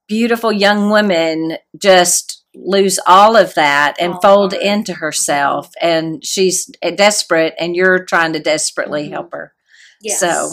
beautiful 0.09 0.53
young 0.53 0.91
woman 0.91 1.57
just 1.79 2.42
lose 2.55 2.99
all 3.07 3.37
of 3.37 3.55
that 3.55 3.97
and 4.01 4.15
All 4.15 4.21
fold 4.21 4.53
into 4.53 4.95
herself 4.95 5.73
and 5.81 6.25
she's 6.25 6.67
desperate 6.97 7.55
and 7.59 7.75
you're 7.75 8.05
trying 8.05 8.33
to 8.35 8.39
desperately 8.41 9.09
Mhm. 9.09 9.13
help 9.13 9.33
her 9.33 9.55
Yes. 10.01 10.21
So- 10.21 10.51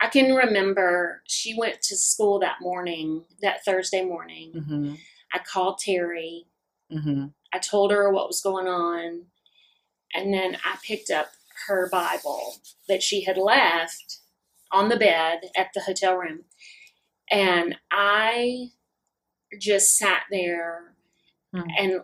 I 0.00 0.08
can 0.08 0.34
remember 0.34 1.22
she 1.26 1.54
went 1.56 1.80
to 1.82 1.96
school 1.96 2.38
that 2.40 2.60
morning, 2.60 3.24
that 3.40 3.64
Thursday 3.64 4.04
morning. 4.04 4.52
mm-hmm. 4.54 4.94
I 5.32 5.38
called 5.38 5.78
Terry. 5.78 6.46
Mm-hmm. 6.92 7.26
I 7.52 7.58
told 7.58 7.90
her 7.92 8.10
what 8.10 8.26
was 8.26 8.40
going 8.42 8.66
on. 8.66 9.26
And 10.12 10.34
then 10.34 10.56
I 10.64 10.76
picked 10.82 11.10
up 11.10 11.30
her 11.68 11.88
Bible 11.90 12.56
that 12.88 13.02
she 13.02 13.22
had 13.22 13.36
left 13.38 14.18
on 14.70 14.88
the 14.88 14.96
bed 14.96 15.50
at 15.56 15.72
the 15.74 15.80
hotel 15.82 16.16
room. 16.16 16.44
And 17.30 17.76
I 17.90 18.70
just 19.58 19.96
sat 19.96 20.24
there 20.30 20.93
Hmm. 21.54 21.68
and 21.78 22.00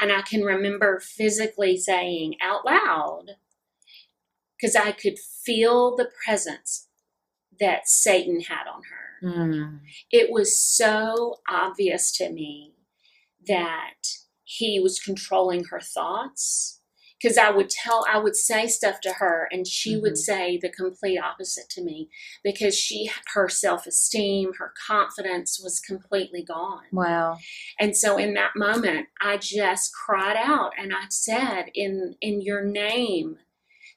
and 0.00 0.12
I 0.12 0.22
can 0.22 0.42
remember 0.42 1.00
physically 1.00 1.76
saying 1.78 2.34
out 2.42 2.66
loud 2.66 3.36
because 4.56 4.74
I 4.74 4.92
could 4.92 5.18
feel 5.18 5.96
the 5.96 6.10
presence 6.24 6.88
that 7.60 7.88
Satan 7.88 8.40
had 8.40 8.66
on 8.66 8.82
her 8.82 9.28
mm 9.28 9.78
it 10.10 10.30
was 10.30 10.58
so 10.58 11.36
obvious 11.48 12.12
to 12.12 12.30
me 12.30 12.74
that 13.46 13.94
he 14.44 14.78
was 14.78 15.00
controlling 15.00 15.64
her 15.64 15.80
thoughts 15.80 16.75
because 17.20 17.38
i 17.38 17.50
would 17.50 17.70
tell 17.70 18.04
i 18.12 18.18
would 18.18 18.36
say 18.36 18.66
stuff 18.66 19.00
to 19.00 19.14
her 19.14 19.48
and 19.50 19.66
she 19.66 19.96
would 19.96 20.12
Mhm. 20.14 20.18
say 20.18 20.58
the 20.60 20.68
complete 20.68 21.18
opposite 21.18 21.68
to 21.70 21.82
me 21.82 22.08
because 22.44 22.78
she 22.78 23.10
her 23.34 23.48
self-esteem 23.48 24.54
her 24.58 24.72
confidence 24.86 25.60
was 25.62 25.80
completely 25.80 26.42
gone. 26.42 26.84
Wow. 26.92 27.38
And 27.78 27.96
so 27.96 28.16
in 28.18 28.34
that 28.34 28.52
moment 28.56 29.08
i 29.20 29.36
just 29.36 29.92
cried 29.94 30.36
out 30.36 30.72
and 30.78 30.92
i 30.94 31.04
said 31.10 31.70
in 31.74 32.16
in 32.20 32.40
your 32.40 32.64
name 32.64 33.38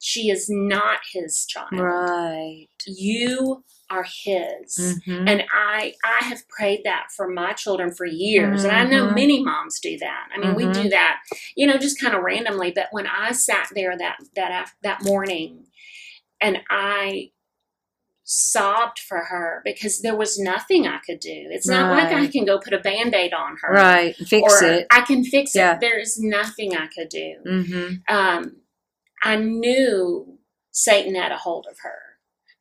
she 0.02 0.30
is 0.30 0.48
not 0.50 1.00
his 1.12 1.46
child. 1.46 1.72
Right. 1.74 2.68
You 2.88 3.64
are 3.90 4.04
his 4.04 4.78
mm-hmm. 4.78 5.28
and 5.28 5.44
I 5.54 5.94
I 6.04 6.24
have 6.26 6.48
prayed 6.48 6.82
that 6.86 7.08
for 7.16 7.28
my 7.28 7.54
children 7.54 7.92
for 7.92 8.06
years, 8.06 8.64
and 8.64 8.72
I 8.76 8.84
know 8.86 9.08
Mhm. 9.08 9.16
many 9.16 9.44
moms 9.44 9.80
do 9.80 9.98
that. 9.98 10.30
I 10.34 10.38
mean, 10.40 10.56
we 10.56 10.66
Mhm. 10.66 10.84
do 10.84 10.90
that, 10.90 11.22
you 11.56 11.66
know, 11.68 11.78
just 11.78 12.00
kind 12.00 12.16
of 12.16 12.22
randomly. 12.24 12.72
But 12.72 12.88
when 12.92 13.08
I 13.08 13.32
sat 13.32 13.68
there 13.74 13.98
that 13.98 14.18
that 14.36 14.64
af- 14.64 14.76
that 14.84 15.04
morning, 15.04 15.66
and 16.40 16.60
I 16.70 17.32
sobbed 18.24 19.00
for 19.00 19.18
her 19.26 19.62
because 19.66 20.02
there 20.02 20.16
was 20.16 20.38
nothing 20.38 20.86
I 20.86 21.00
could 21.00 21.20
do. 21.20 21.48
It's 21.50 21.68
not 21.68 21.92
like 21.92 22.14
I 22.14 22.28
can 22.28 22.46
go 22.46 22.60
put 22.60 22.74
a 22.74 22.80
band 22.80 23.16
aid 23.16 23.34
on 23.34 23.58
her, 23.62 23.74
right 23.74 24.16
fix 24.16 24.62
or 24.62 24.66
it 24.68 24.88
I 24.92 25.02
can 25.02 25.24
fix 25.24 25.56
Yeah. 25.56 25.74
it. 25.76 25.80
There 25.82 25.98
is 26.00 26.20
nothing 26.22 26.76
I 26.76 26.88
could 26.88 27.10
do. 27.10 27.36
mm-hmm. 27.46 28.16
Um, 28.16 28.58
I 29.24 29.36
knew 29.36 30.38
Satan 30.72 31.16
had 31.16 31.32
a 31.32 31.38
hold 31.38 31.66
of 31.70 31.78
her. 31.82 32.09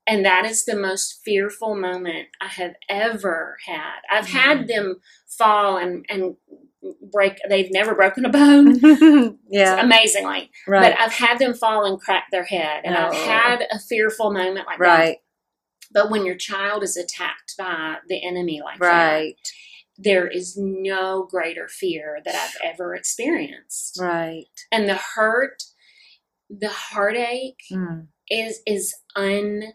And 0.09 0.25
that 0.25 0.47
is 0.47 0.65
the 0.65 0.77
most 0.77 1.21
fearful 1.25 1.77
moment 1.77 2.29
I 2.41 2.49
have 2.49 2.75
ever 2.89 3.59
had. 3.67 4.01
I've 4.11 4.27
Mm-hmm. 4.27 4.39
had 4.39 4.69
them 4.69 5.01
fall 5.39 5.77
and, 5.77 6.07
and 6.09 6.37
break, 7.13 7.39
they've 7.49 7.71
never 7.73 7.95
broken 7.95 8.25
a 8.25 8.31
bone, 8.31 8.81
yeah 9.51 9.81
amazingly. 9.85 10.51
right 10.67 10.95
But 10.95 11.01
I've 11.01 11.13
had 11.13 11.39
them 11.39 11.55
fall 11.55 11.85
and 11.85 12.01
crack 12.01 12.27
their 12.33 12.45
head. 12.45 12.83
And 12.85 12.97
I've 12.97 13.13
Oh. 13.15 13.29
had 13.29 13.67
a 13.71 13.79
fearful 13.79 14.33
moment 14.33 14.67
like 14.67 14.79
that. 14.79 14.85
right 14.89 15.19
But 15.93 16.11
when 16.11 16.27
your 16.27 16.37
child 16.37 16.83
is 16.83 16.97
attacked 16.97 17.55
by 17.59 17.97
the 18.09 18.25
enemy 18.27 18.61
like 18.65 18.81
that, 18.81 18.87
right 19.15 19.37
there 19.99 20.29
is 20.29 20.57
no 20.57 21.27
greater 21.31 21.69
fear 21.69 22.21
that 22.25 22.35
I've 22.35 22.57
ever 22.73 22.95
experienced. 22.95 23.99
Right. 24.01 24.47
And 24.73 24.89
the 24.89 24.95
hurt, 25.17 25.63
the 26.49 26.69
heartache 26.71 27.63
Mm. 27.73 28.07
is 28.31 28.61
is 28.67 28.95
un 29.17 29.75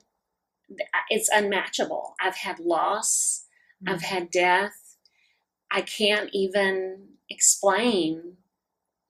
it's 1.10 1.30
unmatchable. 1.30 2.16
I've 2.22 2.38
had 2.38 2.60
loss, 2.60 3.46
I've 3.88 4.02
mm. 4.02 4.06
had 4.06 4.32
death. 4.32 4.98
I 5.72 5.82
can't 5.82 6.30
even 6.34 7.08
explain 7.30 8.38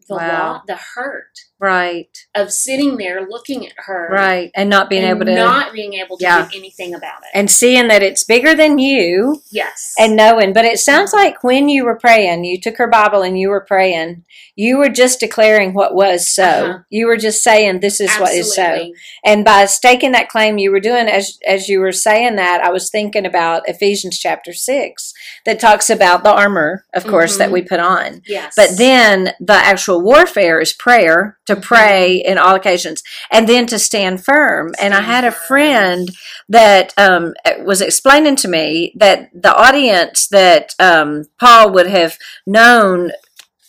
the 0.07 0.15
Wow. 0.15 0.53
lo- 0.53 0.61
the 0.67 0.79
hurt 0.95 1.29
Right. 1.59 2.09
of 2.35 2.51
sitting 2.51 2.97
there 2.97 3.21
looking 3.25 3.65
at 3.65 3.73
her 3.77 4.09
Right. 4.11 4.51
And 4.53 4.69
not 4.69 4.89
being 4.89 5.03
and 5.03 5.11
able 5.15 5.25
to 5.25 5.35
not 5.35 5.71
being 5.71 5.93
able 5.93 6.17
to 6.17 6.23
Yeah. 6.23 6.47
do 6.51 6.57
anything 6.57 6.93
about 6.93 7.21
it. 7.23 7.29
and 7.33 7.49
seeing 7.49 7.87
that 7.87 8.03
it's 8.03 8.23
bigger 8.25 8.53
than 8.53 8.79
you 8.79 9.41
yes. 9.49 9.93
and 9.97 10.15
knowing. 10.15 10.51
But 10.51 10.65
it 10.65 10.79
sounds 10.79 11.13
like 11.13 11.41
when 11.43 11.69
you 11.69 11.85
were 11.85 11.95
praying, 11.97 12.43
you 12.43 12.59
took 12.59 12.77
her 12.77 12.87
Bible 12.87 13.21
and 13.21 13.39
you 13.39 13.49
were 13.49 13.61
praying, 13.65 14.23
you 14.55 14.77
were 14.77 14.89
just 14.89 15.19
declaring 15.21 15.73
what 15.73 15.95
was 15.95 16.29
so. 16.29 16.43
Uh-huh. 16.43 16.77
You 16.89 17.07
were 17.07 17.17
just 17.17 17.41
saying, 17.43 17.79
This 17.79 18.01
is 18.01 18.13
what 18.15 18.33
is 18.33 18.53
so. 18.53 18.91
And 19.23 19.45
by 19.45 19.65
staking 19.65 20.11
that 20.11 20.27
claim, 20.29 20.57
you 20.57 20.69
were 20.71 20.79
doing 20.81 21.07
as 21.07 21.39
as 21.47 21.69
you 21.69 21.79
were 21.79 21.91
saying 21.93 22.35
that, 22.35 22.61
I 22.61 22.69
was 22.71 22.89
thinking 22.89 23.25
about 23.25 23.67
Ephesians 23.69 24.19
chapter 24.19 24.51
six 24.53 25.13
that 25.45 25.59
talks 25.59 25.89
about 25.89 26.23
the 26.23 26.31
armor, 26.33 26.85
of 26.93 27.05
course, 27.07 27.37
that 27.37 27.49
Mhm. 27.49 27.53
we 27.53 27.61
put 27.61 27.79
on. 27.79 28.21
Yes. 28.27 28.53
But 28.55 28.77
then 28.77 29.33
the 29.39 29.53
actual 29.53 29.92
warfare 29.97 30.59
is 30.59 30.73
prayer, 30.73 31.37
to 31.45 31.55
Mhm. 31.55 31.61
pray 31.61 32.15
in 32.25 32.37
all 32.37 32.55
occasions, 32.55 33.03
and 33.31 33.47
then 33.47 33.65
to 33.67 33.79
stand 33.79 34.23
firm. 34.23 34.73
and 34.79 34.93
I 34.93 35.01
had 35.01 35.23
a 35.23 35.31
friend 35.31 36.09
that 36.49 36.93
um, 36.97 37.33
was 37.61 37.81
explaining 37.81 38.35
to 38.37 38.47
me 38.47 38.93
that 38.97 39.29
the 39.33 39.53
audience 39.55 40.27
that 40.27 40.73
um, 40.79 41.25
Paul 41.39 41.71
would 41.71 41.87
have 41.87 42.17
known 42.45 43.11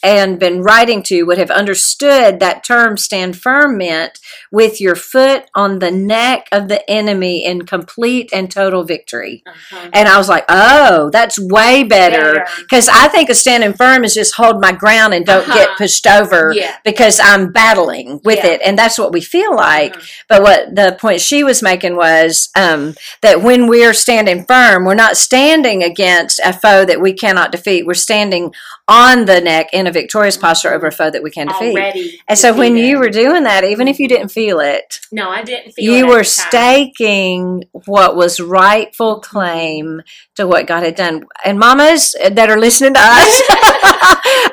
and 0.05 0.39
been 0.39 0.63
writing 0.63 1.03
to 1.05 1.23
would 1.25 1.39
have 1.39 1.51
understood 1.51 2.39
that 2.41 2.63
term 2.63 2.97
stand 2.97 3.37
firm 3.37 3.79
meant 3.79 4.19
with 4.53 4.81
your 4.81 4.95
foot 4.95 5.47
on 5.55 5.79
the 5.79 5.91
neck 5.91 6.49
of 6.53 6.69
the 6.69 6.89
enemy 6.91 7.45
in 7.45 7.65
complete 7.67 8.31
and 8.33 8.51
total 8.51 8.85
victory. 8.85 9.43
Uh-huh. 9.47 9.89
And 9.93 10.09
I 10.09 10.19
was 10.19 10.29
like, 10.29 10.45
oh, 10.49 11.11
that's 11.11 11.39
way 11.39 11.83
better. 11.85 12.45
Because 12.61 12.89
I 12.89 13.09
think 13.09 13.31
of 13.31 13.37
standing 13.37 13.73
firm 13.73 14.05
is 14.05 14.15
just 14.15 14.35
hold 14.37 14.61
my 14.61 14.73
ground 14.73 15.15
and 15.15 15.25
don't 15.25 15.47
get 15.47 15.69
Uh-huh. 15.69 15.79
pushed 15.79 16.07
over 16.07 16.53
Yeah. 16.55 16.77
because 16.85 17.19
I'm 17.23 17.51
battling 17.53 18.21
with 18.25 18.39
Yeah. 18.45 18.53
it. 18.53 18.61
And 18.65 18.79
that's 18.79 18.99
what 18.99 19.13
we 19.13 19.21
feel 19.21 19.55
like. 19.57 19.97
Uh-huh. 19.97 20.05
But 20.29 20.43
what 20.43 20.75
the 20.75 20.97
point 21.01 21.21
she 21.23 21.43
was 21.43 21.63
making 21.63 21.97
was 21.97 22.51
um, 22.55 22.95
that 23.23 23.41
when 23.43 23.67
we're 23.69 23.95
standing 23.95 24.45
firm, 24.45 24.85
we're 24.85 24.95
not 24.95 25.17
standing 25.17 25.83
against 25.83 26.39
a 26.45 26.53
foe 26.53 26.85
that 26.85 27.01
we 27.01 27.13
cannot 27.15 27.51
defeat. 27.53 27.87
We're 27.87 27.95
standing 27.95 28.53
on 28.87 29.25
the 29.25 29.41
neck 29.41 29.69
in 29.73 29.87
a 29.87 29.93
victorious 29.93 30.37
posture 30.37 30.73
over 30.73 30.89
a 30.89 30.93
foe 30.93 31.11
that 31.11 31.23
we 31.23 31.31
can 31.31 31.47
defeat. 31.47 31.73
Already. 31.73 32.21
And 32.29 32.39
so 32.39 32.55
when 32.55 32.77
you 32.77 32.99
were 32.99 33.09
doing 33.09 33.45
that, 33.45 33.65
even 33.65 33.89
if 33.89 33.99
you 33.99 34.09
didn't 34.09 34.29
feel 34.29 34.61
it, 34.61 35.01
no, 35.11 35.31
I 35.31 35.43
didn't 35.43 35.73
feel 35.73 35.93
it 35.93 35.97
you 35.97 36.07
were 36.07 36.25
staking 36.25 37.65
what 37.87 38.15
was 38.15 38.41
rightful 38.41 39.21
claim 39.21 40.03
to 40.37 40.47
what 40.47 40.67
God 40.67 40.83
had 40.83 40.97
done. 40.97 41.25
And 41.45 41.59
mamas 41.59 42.15
that 42.31 42.51
are 42.51 42.59
listening 42.61 42.95
to 42.95 43.01
us, 43.01 43.43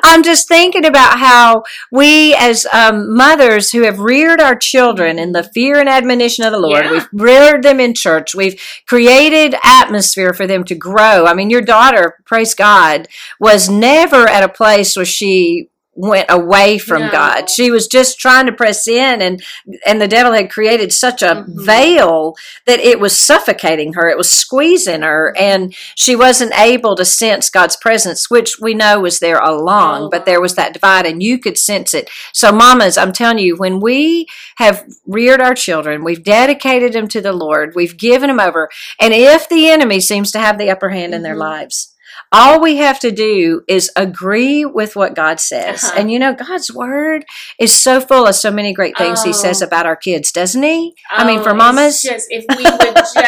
I'm 0.04 0.22
just 0.22 0.48
thinking 0.48 0.84
about 0.86 1.18
how 1.18 1.64
we, 1.90 2.34
as 2.34 2.66
um, 2.72 3.14
mothers 3.14 3.70
who 3.70 3.82
have 3.82 3.98
reared 3.98 4.40
our 4.40 4.56
children 4.56 5.18
in 5.18 5.32
the 5.32 5.42
fear 5.42 5.78
and 5.78 5.88
admonition 5.88 6.44
of 6.44 6.52
the 6.52 6.58
Lord, 6.58 6.84
Yeah. 6.84 6.92
we've 6.92 7.08
reared 7.12 7.62
them 7.62 7.80
in 7.80 7.94
church, 7.94 8.34
we've 8.34 8.60
created 8.86 9.54
atmosphere 9.64 10.32
for 10.32 10.46
them 10.46 10.64
to 10.64 10.74
grow. 10.74 11.26
I 11.26 11.34
mean, 11.34 11.50
your 11.50 11.62
daughter, 11.62 12.16
praise 12.24 12.54
God, 12.54 13.08
was 13.38 13.68
never 13.68 14.21
at 14.28 14.44
a 14.44 14.48
place 14.48 14.96
where 14.96 15.04
she 15.04 15.68
went 15.94 16.24
away 16.30 16.78
from 16.78 17.02
No. 17.02 17.10
God. 17.10 17.50
She 17.50 17.70
was 17.70 17.86
just 17.86 18.18
trying 18.18 18.46
to 18.46 18.52
press 18.52 18.88
in 18.88 19.20
and 19.20 19.42
and 19.84 20.00
the 20.00 20.08
devil 20.08 20.32
had 20.32 20.50
created 20.50 20.90
such 20.90 21.20
a 21.20 21.44
Mhm. 21.46 21.66
veil 21.66 22.34
that 22.64 22.80
it 22.80 22.98
was 22.98 23.14
suffocating 23.14 23.92
her. 23.92 24.08
It 24.08 24.16
was 24.16 24.30
squeezing 24.30 25.02
her 25.02 25.34
and 25.38 25.74
she 25.94 26.16
wasn't 26.16 26.58
able 26.58 26.96
to 26.96 27.04
sense 27.04 27.50
God's 27.50 27.76
presence, 27.76 28.30
which 28.30 28.58
we 28.58 28.72
know 28.72 29.00
was 29.00 29.18
there 29.18 29.36
along, 29.38 30.04
All 30.04 30.08
but 30.08 30.24
there 30.24 30.40
was 30.40 30.54
that 30.54 30.72
divide 30.72 31.04
and 31.04 31.22
you 31.22 31.38
could 31.38 31.58
sense 31.58 31.92
it. 31.92 32.08
So 32.32 32.50
mamas, 32.52 32.96
I'm 32.96 33.12
telling 33.12 33.36
you, 33.38 33.56
when 33.56 33.78
we 33.78 34.26
have 34.56 34.84
reared 35.06 35.42
our 35.42 35.54
children, 35.54 36.04
we've 36.04 36.24
dedicated 36.24 36.94
them 36.94 37.06
to 37.08 37.20
the 37.20 37.34
Lord, 37.34 37.74
we've 37.74 37.98
given 37.98 38.28
them 38.28 38.40
over, 38.40 38.70
and 38.98 39.12
if 39.12 39.46
the 39.46 39.68
enemy 39.68 40.00
seems 40.00 40.30
to 40.32 40.38
have 40.38 40.56
the 40.56 40.70
upper 40.70 40.88
hand 40.88 41.12
in 41.14 41.22
their 41.22 41.34
Mhm. 41.36 41.40
lives, 41.40 41.91
all 42.32 42.60
we 42.60 42.76
have 42.76 42.98
to 43.00 43.10
do 43.10 43.62
is 43.68 43.90
agree 43.96 44.64
with 44.64 44.96
what 44.96 45.14
God 45.14 45.38
says. 45.38 45.84
Uh-huh. 45.84 45.94
And 45.98 46.10
you 46.10 46.18
know, 46.18 46.34
God's 46.34 46.72
word 46.72 47.24
is 47.58 47.72
so 47.72 48.00
full 48.00 48.26
of 48.26 48.34
so 48.34 48.50
many 48.50 48.72
great 48.72 48.96
things 48.96 49.22
He 49.22 49.32
says 49.32 49.62
Oh. 49.62 49.66
about 49.66 49.86
our 49.86 49.96
kids, 49.96 50.32
doesn't 50.32 50.62
He? 50.62 50.94
I 51.10 51.24
mean, 51.26 51.40
Oh, 51.40 51.42
for 51.42 51.54
mamas, 51.54 52.00
just 52.00 52.26
if 52.30 52.44
we 52.56 52.64
would 52.64 52.96
just, 52.96 53.18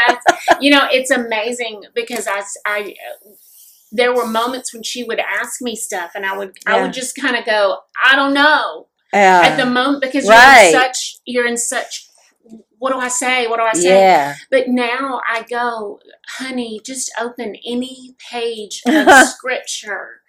you 0.60 0.70
know, 0.70 0.88
it's 0.90 1.10
amazing 1.10 1.84
because 1.94 2.26
I, 2.26 2.42
I, 2.64 2.94
there 3.92 4.14
were 4.14 4.26
moments 4.26 4.72
when 4.72 4.82
she 4.82 5.04
would 5.04 5.20
ask 5.20 5.60
me 5.60 5.76
stuff, 5.76 6.12
and 6.14 6.24
I 6.24 6.36
would, 6.36 6.56
I 6.66 6.82
would 6.82 6.92
just 6.92 7.14
kind 7.14 7.36
of 7.36 7.44
go, 7.44 7.78
I 8.04 8.16
don't 8.16 8.34
know 8.34 8.88
yeah, 9.12 9.42
at 9.44 9.56
the 9.56 9.66
moment 9.66 10.02
because 10.02 10.28
right. 10.28 10.70
you're 10.70 10.80
in 10.80 10.82
such, 10.82 11.16
you're 11.24 11.46
in 11.46 11.56
such. 11.56 12.08
What 12.84 12.92
do 12.94 13.00
I 13.00 13.08
say? 13.08 13.48
What 13.48 13.58
do 13.58 13.64
I 13.64 13.74
say? 13.74 13.82
yeah, 13.82 14.34
But 14.50 14.68
now 14.68 15.22
I 15.28 15.44
go, 15.50 16.00
honey, 16.28 16.80
just 16.84 17.12
open 17.20 17.56
any 17.66 18.16
page 18.30 18.82
of 18.88 19.12
scripture 19.12 20.22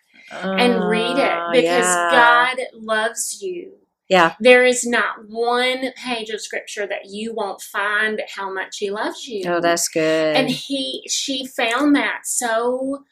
and 0.57 0.87
read 0.89 1.17
it 1.19 1.43
Oh, 1.47 1.51
because 1.51 1.63
yeah. 1.65 2.09
God 2.11 2.57
loves 2.73 3.39
you. 3.41 3.73
Yeah. 4.09 4.35
There 4.39 4.65
is 4.65 4.85
not 4.85 5.27
one 5.29 5.93
page 5.97 6.29
of 6.31 6.41
scripture 6.41 6.87
that 6.87 7.07
you 7.07 7.33
won't 7.33 7.61
find 7.61 8.21
how 8.35 8.53
much 8.53 8.77
he 8.79 8.91
loves 8.91 9.27
you. 9.27 9.43
Oh, 9.51 9.61
that's 9.61 9.89
good. 9.89 10.35
and 10.35 10.49
he 10.49 11.03
she 11.09 11.47
found 11.47 11.95
that 11.95 12.21
so 12.25 13.05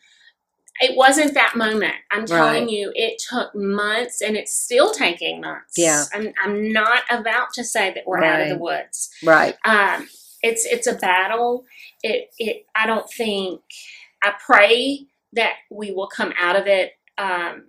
it 0.82 0.98
wasn't 0.98 1.34
that 1.36 1.56
moment. 1.56 1.94
I'm 2.12 2.26
telling 2.26 2.64
Right. 2.66 2.70
you, 2.70 2.92
it 2.96 3.22
took 3.30 3.54
months 3.56 4.22
and 4.22 4.36
it's 4.36 4.54
still 4.54 4.92
taking 4.92 5.42
months. 5.42 5.74
Yeah. 5.78 6.04
I'm 6.14 6.34
I'm 6.44 6.72
not 6.74 7.04
about 7.10 7.54
to 7.54 7.64
say 7.64 7.94
that 7.94 8.04
we're 8.08 8.24
out 8.24 8.42
of 8.42 8.50
the 8.50 8.58
woods. 8.58 9.10
right. 9.24 9.56
Um 9.66 10.08
it's 10.42 10.66
it's 10.66 10.88
a 10.88 10.96
battle. 10.96 11.66
It 12.02 12.30
it 12.40 12.66
I 12.76 12.86
don't 12.88 13.10
think 13.10 13.62
I 14.24 14.34
pray 14.46 15.06
that 15.34 15.54
we 15.72 15.92
will 15.92 16.08
come 16.08 16.34
out 16.40 16.56
of 16.56 16.68
it 16.68 16.94
um 17.18 17.66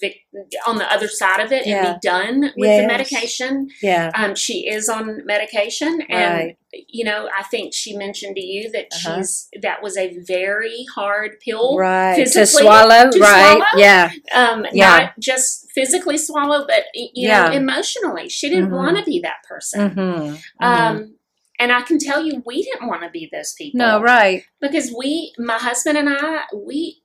vic- 0.00 0.26
on 0.66 0.78
the 0.78 0.90
other 0.92 1.08
side 1.08 1.40
of 1.40 1.52
it 1.52 1.66
Yeah. 1.66 1.86
and 1.92 2.00
be 2.00 2.08
done 2.08 2.40
with 2.56 2.68
Yes. 2.68 2.80
the 2.82 2.86
medication. 2.86 3.68
Yeah. 3.82 4.10
Um, 4.14 4.34
she 4.34 4.68
is 4.68 4.88
on 4.88 5.24
medication, 5.26 6.00
and 6.08 6.34
Right. 6.38 6.56
you 6.88 7.04
know, 7.04 7.28
I 7.36 7.42
think 7.44 7.72
she 7.74 7.96
mentioned 7.96 8.36
to 8.36 8.42
you 8.44 8.70
that 8.72 8.86
Uh-huh. 8.92 9.16
she's 9.18 9.48
that 9.62 9.82
was 9.82 9.96
a 9.96 10.16
very 10.26 10.84
hard 10.94 11.38
pill, 11.40 11.76
Right. 11.76 12.26
To 12.26 12.46
swallow. 12.46 13.10
to 13.10 13.18
right. 13.18 13.52
swallow? 13.52 13.64
Yeah. 13.76 14.10
um, 14.32 14.66
Yeah. 14.72 14.98
not 14.98 15.18
just 15.20 15.66
physically 15.74 16.18
swallow, 16.18 16.66
but 16.66 16.84
you 16.94 17.28
Yeah. 17.28 17.48
know, 17.48 17.52
emotionally. 17.52 18.28
She 18.28 18.48
didn't 18.48 18.70
Mhm. 18.70 18.76
want 18.76 18.96
to 18.98 19.04
be 19.04 19.20
that 19.20 19.42
person. 19.48 19.90
Mm-hmm. 19.90 20.36
Um, 20.64 21.14
and 21.60 21.72
I 21.72 21.82
can 21.82 21.98
tell 21.98 22.24
you, 22.24 22.42
we 22.46 22.62
didn't 22.62 22.86
want 22.88 23.02
to 23.02 23.10
be 23.10 23.28
those 23.32 23.52
people. 23.58 23.78
no, 23.78 24.00
right. 24.00 24.44
because 24.60 24.92
we, 24.96 25.32
my 25.38 25.58
husband 25.58 25.98
and 25.98 26.08
I, 26.08 26.42
we 26.54 27.02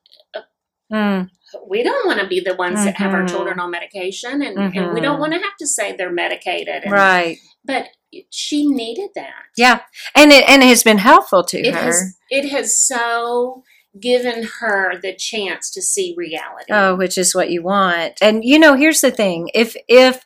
Mm. 0.92 1.30
We 1.68 1.84
don't 1.84 2.06
want 2.08 2.20
to 2.20 2.28
be 2.28 2.40
the 2.40 2.56
ones 2.56 2.84
that 2.86 2.96
have 2.96 3.14
our 3.14 3.24
Mhm. 3.24 3.30
children 3.30 3.60
on 3.60 3.72
medication, 3.72 4.42
and, 4.42 4.76
and 4.76 4.94
we 4.94 5.02
don't 5.02 5.20
want 5.20 5.34
to 5.34 5.40
have 5.40 5.56
to 5.60 5.68
say 5.68 5.96
they're 5.96 6.12
medicated. 6.12 6.84
And, 6.84 6.92
Right. 6.92 7.38
But 7.66 7.88
she 8.30 8.68
needed 8.68 9.10
that. 9.16 9.44
Yeah. 9.58 9.82
And 10.16 10.32
it 10.32 10.48
and 10.48 10.62
it 10.62 10.68
has 10.68 10.84
been 10.84 11.00
helpful 11.00 11.44
to 11.46 11.60
It 11.60 11.74
her. 11.74 11.82
has 11.82 12.18
it 12.30 12.50
has 12.50 12.78
so 12.80 13.64
given 14.00 14.48
her 14.60 15.00
the 15.00 15.16
chance 15.16 15.72
to 15.72 15.82
see 15.82 16.14
reality. 16.18 16.72
Oh, 16.72 16.96
which 16.96 17.18
is 17.18 17.34
what 17.36 17.50
you 17.50 17.62
want. 17.64 18.14
And 18.22 18.44
you 18.44 18.60
know, 18.60 18.76
here's 18.76 19.02
the 19.02 19.12
thing. 19.12 19.50
If 19.54 19.76
if 19.88 20.24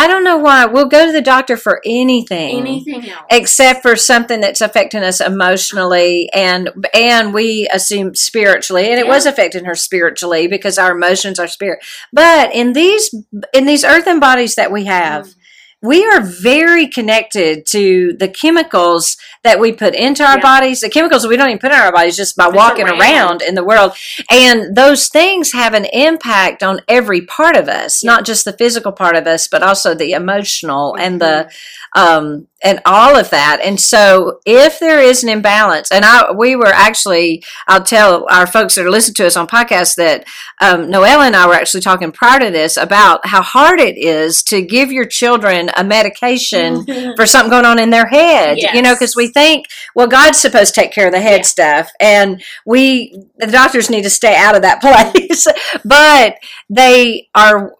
I 0.00 0.06
don't 0.06 0.24
know 0.24 0.38
why 0.38 0.64
we'll 0.64 0.86
go 0.88 1.04
to 1.04 1.12
the 1.12 1.20
doctor 1.20 1.58
for 1.58 1.82
anything. 1.84 2.58
Anything 2.60 3.10
else? 3.10 3.24
Except 3.30 3.82
for 3.82 3.96
something 3.96 4.40
that's 4.40 4.62
affecting 4.62 5.02
us 5.02 5.20
emotionally 5.20 6.30
and 6.32 6.70
and 6.94 7.34
we 7.34 7.68
assume 7.70 8.14
spiritually 8.14 8.88
and 8.88 8.98
it 8.98 9.06
was 9.06 9.26
affecting 9.26 9.66
her 9.66 9.74
spiritually 9.74 10.46
because 10.46 10.78
our 10.78 10.92
emotions 10.92 11.38
are 11.38 11.46
spirit. 11.46 11.84
But 12.14 12.54
in 12.54 12.72
these 12.72 13.14
in 13.52 13.66
these 13.66 13.84
earthen 13.84 14.20
bodies 14.20 14.54
that 14.54 14.72
we 14.72 14.84
have, 14.86 15.26
Mm. 15.26 15.34
We 15.82 16.04
are 16.04 16.20
very 16.20 16.86
connected 16.86 17.64
to 17.66 18.12
the 18.18 18.28
chemicals 18.28 19.16
that 19.44 19.58
we 19.58 19.72
put 19.72 19.94
into 19.94 20.22
our 20.22 20.36
Yeah. 20.36 20.42
bodies, 20.42 20.80
the 20.82 20.90
chemicals 20.90 21.26
we 21.26 21.36
don't 21.38 21.48
even 21.48 21.58
put 21.58 21.72
in 21.72 21.78
our 21.78 21.90
bodies 21.90 22.16
just 22.16 22.36
by 22.36 22.44
Just 22.44 22.56
walking 22.56 22.86
around. 22.86 23.00
around. 23.00 23.42
in 23.42 23.54
the 23.54 23.64
world. 23.64 23.92
And 24.30 24.76
those 24.76 25.08
things 25.08 25.52
have 25.52 25.72
an 25.72 25.86
impact 25.86 26.62
on 26.62 26.82
every 26.86 27.22
part 27.22 27.56
of 27.56 27.68
us, 27.68 28.04
Yeah. 28.04 28.10
not 28.12 28.24
just 28.26 28.44
the 28.44 28.52
physical 28.52 28.92
part 28.92 29.16
of 29.16 29.26
us, 29.26 29.48
but 29.48 29.62
also 29.62 29.94
the 29.94 30.12
emotional 30.12 30.94
and 30.96 31.18
Mm-hmm. 31.20 31.48
the 31.48 31.50
um 31.96 32.46
and 32.62 32.78
all 32.84 33.16
of 33.16 33.30
that. 33.30 33.60
And 33.64 33.80
so 33.80 34.40
if 34.44 34.78
there 34.80 35.00
is 35.00 35.22
an 35.24 35.30
imbalance, 35.30 35.90
and 35.90 36.04
I 36.04 36.30
we 36.32 36.54
were 36.56 36.66
actually 36.72 37.42
I'll 37.66 37.82
tell 37.82 38.26
our 38.30 38.46
folks 38.46 38.74
that 38.74 38.84
are 38.84 38.90
listening 38.90 39.14
to 39.14 39.26
us 39.26 39.36
on 39.36 39.46
podcasts 39.46 39.96
that 39.96 40.26
um, 40.60 40.90
Noelle 40.90 41.22
and 41.22 41.34
I 41.34 41.46
were 41.46 41.54
actually 41.54 41.80
talking 41.80 42.12
prior 42.12 42.38
to 42.40 42.50
this 42.50 42.76
about 42.76 43.26
how 43.26 43.40
hard 43.42 43.80
it 43.80 43.96
is 43.96 44.42
to 44.44 44.60
give 44.60 44.92
your 44.92 45.06
children 45.06 45.70
a 45.76 45.82
medication 45.82 46.84
for 47.16 47.24
something 47.26 47.50
going 47.50 47.64
on 47.64 47.78
in 47.78 47.88
their 47.90 48.06
head. 48.06 48.58
You 48.74 48.82
know, 48.82 48.94
because 48.94 49.16
we 49.16 49.28
think, 49.28 49.66
well, 49.94 50.06
God's 50.06 50.38
supposed 50.38 50.74
to 50.74 50.80
take 50.82 50.92
care 50.92 51.06
of 51.06 51.12
the 51.12 51.20
head 51.20 51.40
Yeah. 51.40 51.42
stuff, 51.46 51.90
and 51.98 52.42
we 52.66 53.22
the 53.38 53.46
doctors 53.46 53.88
need 53.88 54.02
to 54.02 54.10
stay 54.10 54.36
out 54.36 54.54
of 54.54 54.62
that 54.62 54.80
place. 54.82 55.46
but 55.84 56.34
they 56.68 57.28
are, 57.34 57.72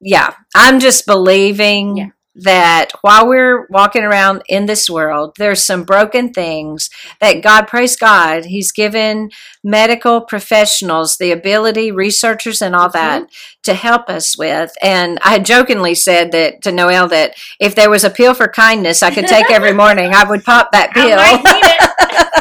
yeah. 0.00 0.34
I'm 0.54 0.78
just 0.78 1.06
believing. 1.06 1.96
Yeah. 1.96 2.06
That 2.40 2.92
while 3.00 3.26
we're 3.26 3.66
walking 3.68 4.04
around 4.04 4.42
in 4.48 4.66
this 4.66 4.88
world, 4.88 5.34
there's 5.38 5.64
some 5.64 5.82
broken 5.82 6.32
things 6.32 6.88
that 7.20 7.42
God, 7.42 7.66
praise 7.66 7.96
God, 7.96 8.44
He's 8.44 8.70
given 8.70 9.30
medical 9.64 10.20
professionals 10.20 11.16
the 11.16 11.32
ability, 11.32 11.90
researchers, 11.90 12.62
and 12.62 12.76
all 12.76 12.90
that 12.90 13.28
to 13.64 13.74
help 13.74 14.08
us 14.08 14.38
with. 14.38 14.72
And 14.82 15.18
I 15.22 15.40
jokingly 15.40 15.94
said 15.94 16.32
that 16.32 16.62
to 16.62 16.72
Noelle 16.72 17.08
that 17.08 17.34
if 17.58 17.74
there 17.74 17.90
was 17.90 18.04
a 18.04 18.10
pill 18.10 18.34
for 18.34 18.48
kindness 18.48 19.02
I 19.02 19.12
could 19.12 19.26
take 19.26 19.50
every 19.50 19.72
morning, 19.74 20.12
I 20.14 20.24
would 20.24 20.44
pop 20.44 20.70
that 20.72 20.90
I 20.94 22.22
pill. 22.22 22.34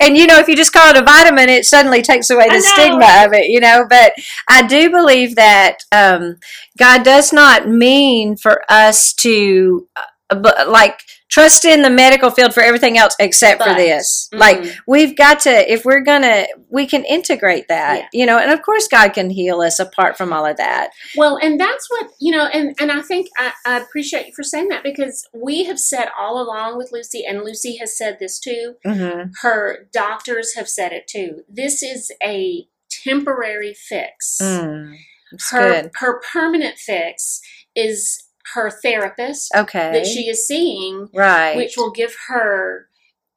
and 0.00 0.16
you 0.16 0.26
know, 0.26 0.38
if 0.38 0.48
you 0.48 0.56
just 0.56 0.72
call 0.72 0.90
it 0.90 1.00
a 1.00 1.04
vitamin, 1.04 1.48
it 1.48 1.66
suddenly 1.66 2.02
takes 2.02 2.30
away 2.30 2.48
the 2.48 2.60
stigma 2.60 3.24
of 3.24 3.32
it, 3.32 3.48
you 3.48 3.60
know. 3.60 3.86
But 3.88 4.12
I 4.48 4.66
do 4.66 4.90
believe 4.90 5.36
that 5.36 5.78
um, 5.92 6.36
God 6.78 7.04
does 7.04 7.32
not 7.32 7.68
mean 7.68 8.36
for 8.36 8.62
us 8.68 9.12
to 9.14 9.86
uh, 10.30 10.66
like 10.68 11.00
trust 11.36 11.64
in 11.64 11.82
the 11.82 11.90
medical 11.90 12.30
field 12.30 12.54
for 12.54 12.62
everything 12.62 12.96
else 12.96 13.14
except 13.18 13.62
for 13.62 13.68
But, 13.70 13.76
this. 13.76 14.28
mhm. 14.32 14.38
Like 14.38 14.64
we've 14.86 15.16
got 15.16 15.40
to, 15.40 15.70
if 15.72 15.84
we're 15.84 16.00
gonna, 16.00 16.46
we 16.70 16.86
can 16.86 17.04
integrate 17.04 17.68
that, 17.68 17.98
Yeah. 17.98 18.08
you 18.12 18.26
know. 18.26 18.38
And 18.38 18.50
of 18.50 18.62
course, 18.62 18.88
God 18.88 19.10
can 19.12 19.28
heal 19.30 19.60
us 19.60 19.78
apart 19.78 20.16
from 20.16 20.32
all 20.32 20.46
of 20.46 20.56
that. 20.56 20.90
Well, 21.16 21.38
and 21.42 21.60
that's 21.60 21.90
what 21.90 22.10
you 22.20 22.34
know, 22.34 22.46
and 22.46 22.74
and 22.80 22.90
I 22.90 23.02
think 23.02 23.28
I, 23.38 23.52
I 23.66 23.78
appreciate 23.80 24.26
you 24.28 24.32
for 24.34 24.42
saying 24.42 24.68
that 24.68 24.82
because 24.82 25.26
we 25.34 25.64
have 25.64 25.78
said 25.78 26.08
all 26.18 26.40
along 26.40 26.78
with 26.78 26.90
Lucy, 26.92 27.24
and 27.26 27.42
Lucy 27.42 27.76
has 27.76 27.96
said 27.96 28.18
this 28.18 28.38
too. 28.38 28.76
Mm-hmm. 28.86 29.30
Her 29.42 29.88
doctors 29.92 30.54
have 30.54 30.68
said 30.68 30.92
it 30.92 31.06
too. 31.06 31.42
This 31.48 31.82
is 31.82 32.10
a 32.22 32.66
temporary 33.04 33.74
fix. 33.74 34.38
Mm, 34.42 34.96
her 35.50 35.82
good. 35.82 35.90
her 35.96 36.20
permanent 36.32 36.78
fix 36.78 37.40
is 37.74 38.25
her 38.54 38.70
therapist 38.70 39.52
Okay. 39.54 39.92
that 39.92 40.06
she 40.06 40.28
is 40.28 40.46
seeing, 40.46 41.08
right. 41.14 41.56
which 41.56 41.74
will 41.76 41.90
give 41.90 42.14
her 42.28 42.88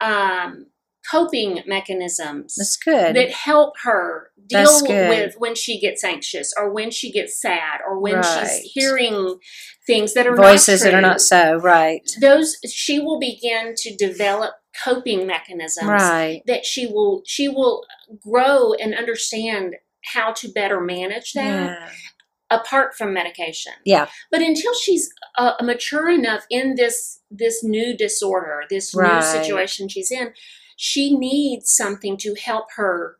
um, 0.01 0.67
coping 1.09 1.61
mechanisms 1.65 2.55
that's 2.55 2.77
good. 2.77 3.15
that 3.15 3.31
help 3.31 3.73
her 3.83 4.29
deal 4.47 4.81
with 4.87 5.35
when 5.37 5.55
she 5.55 5.79
gets 5.79 6.03
anxious 6.03 6.53
or 6.57 6.71
when 6.71 6.91
she 6.91 7.11
gets 7.11 7.39
sad 7.41 7.79
or 7.87 7.99
when 7.99 8.15
Right. 8.15 8.47
she's 8.61 8.71
hearing 8.73 9.39
things 9.87 10.13
that 10.13 10.27
are 10.27 10.35
Voices 10.35 10.81
that 10.83 10.93
are 10.93 11.01
not 11.01 11.21
so 11.21 11.55
right. 11.57 12.09
those 12.21 12.57
she 12.71 12.99
will 12.99 13.19
begin 13.19 13.73
to 13.77 13.95
develop 13.95 14.53
coping 14.83 15.25
mechanisms 15.25 15.87
Right. 15.89 16.41
that 16.47 16.65
she 16.65 16.85
will 16.87 17.23
she 17.25 17.47
will 17.47 17.85
grow 18.21 18.73
and 18.73 18.93
understand 18.95 19.75
how 20.13 20.31
to 20.33 20.47
better 20.49 20.79
manage 20.79 21.33
that 21.33 21.43
Yeah. 21.79 21.89
Apart 22.51 22.95
from 22.97 23.13
medication 23.13 23.73
Yeah. 23.85 24.07
but 24.31 24.41
until 24.41 24.73
she's 24.73 25.09
uh, 25.37 25.53
mature 25.61 26.09
enough 26.09 26.45
in 26.49 26.75
this 26.75 27.19
this 27.31 27.63
new 27.63 27.95
disorder 27.95 28.63
this 28.69 28.93
Right. 28.95 29.15
new 29.15 29.21
situation 29.21 29.87
she's 29.87 30.11
in 30.11 30.33
she 30.75 31.15
needs 31.17 31.71
something 31.75 32.17
to 32.17 32.35
help 32.35 32.67
her 32.77 33.17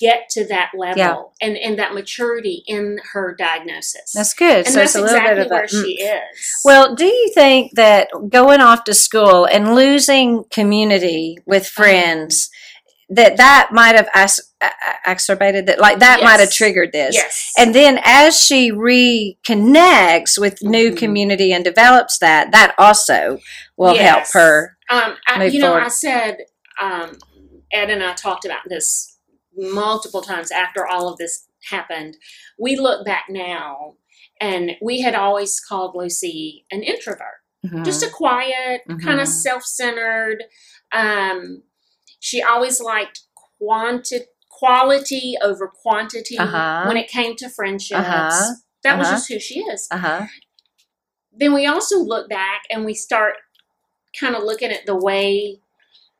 get 0.00 0.28
to 0.30 0.44
that 0.46 0.70
level 0.76 0.96
Yeah. 0.96 1.46
and 1.46 1.56
and 1.56 1.78
that 1.78 1.94
maturity 1.94 2.62
in 2.66 2.98
her 3.12 3.34
diagnosis 3.38 4.12
That's 4.14 4.34
good. 4.34 4.66
and 4.66 4.68
so 4.68 4.80
that's 4.80 4.94
it's 4.94 4.94
a 4.96 5.00
little 5.00 5.16
exactly 5.16 5.34
bit 5.36 5.46
of 5.46 5.52
a, 5.52 5.54
where 5.54 5.66
mm. 5.66 5.84
she 5.84 6.02
is 6.02 6.60
Well, 6.64 6.94
do 6.94 7.04
you 7.06 7.30
think 7.34 7.72
that 7.74 8.08
going 8.28 8.60
off 8.60 8.84
to 8.84 8.94
school 8.94 9.44
and 9.46 9.74
losing 9.74 10.44
community 10.50 11.38
with 11.46 11.66
friends 11.66 12.50
that 13.08 13.36
that 13.36 13.68
might 13.72 13.94
have 13.94 14.08
a- 14.14 14.20
a- 14.20 14.55
exacerbated 15.06 15.66
that 15.66 15.78
like 15.78 15.98
that 16.00 16.22
might 16.22 16.40
have 16.40 16.50
triggered 16.50 16.92
this? 16.92 17.14
yes 17.14 17.52
And 17.58 17.74
then 17.74 18.00
as 18.04 18.40
she 18.40 18.72
reconnects 18.72 20.38
with 20.38 20.62
new 20.62 20.90
Mhm. 20.92 20.96
community 20.98 21.52
and 21.52 21.64
develops 21.64 22.18
that, 22.18 22.52
that 22.52 22.74
also 22.78 23.38
will 23.76 23.96
help 23.96 24.24
her. 24.32 24.76
Um, 24.88 25.16
I, 25.26 25.44
you 25.46 25.58
know, 25.60 25.68
forward. 25.68 25.84
I 25.84 25.88
said 25.88 26.36
um, 26.80 27.18
Ed 27.72 27.90
and 27.90 28.02
I 28.02 28.12
talked 28.14 28.44
about 28.44 28.62
this 28.68 29.18
multiple 29.56 30.22
times 30.22 30.50
after 30.50 30.86
all 30.86 31.08
of 31.08 31.18
this 31.18 31.46
happened. 31.70 32.16
We 32.58 32.76
look 32.76 33.04
back 33.04 33.24
now, 33.28 33.94
and 34.40 34.72
we 34.82 35.00
had 35.00 35.14
always 35.14 35.58
called 35.60 35.94
Lucy 35.96 36.66
an 36.70 36.82
introvert, 36.82 37.40
just 37.84 38.02
a 38.02 38.10
quiet, 38.10 38.82
kind 38.86 39.18
Mhm. 39.18 39.22
of 39.22 39.28
self-centered. 39.28 40.44
Um, 40.92 41.62
she 42.20 42.42
always 42.42 42.80
liked 42.80 43.20
quanti- 43.58 44.26
quality 44.58 45.36
over 45.42 45.66
quantity 45.68 46.38
Uh-huh. 46.38 46.84
when 46.86 46.96
it 46.96 47.08
came 47.08 47.36
to 47.36 47.48
friendships. 47.48 48.00
Uh-huh. 48.00 48.54
That 48.82 48.98
was 48.98 49.06
Uh-huh. 49.08 49.16
just 49.16 49.28
who 49.32 49.38
she 49.40 49.60
is 49.60 49.88
Uh 49.90 49.98
huh. 49.98 50.26
then 51.32 51.52
we 51.52 51.66
also 51.66 51.98
look 51.98 52.28
back 52.28 52.62
and 52.70 52.84
we 52.84 52.94
start 52.94 53.34
kind 54.18 54.34
of 54.34 54.42
looking 54.42 54.70
at 54.70 54.86
the 54.86 54.96
way 54.96 55.60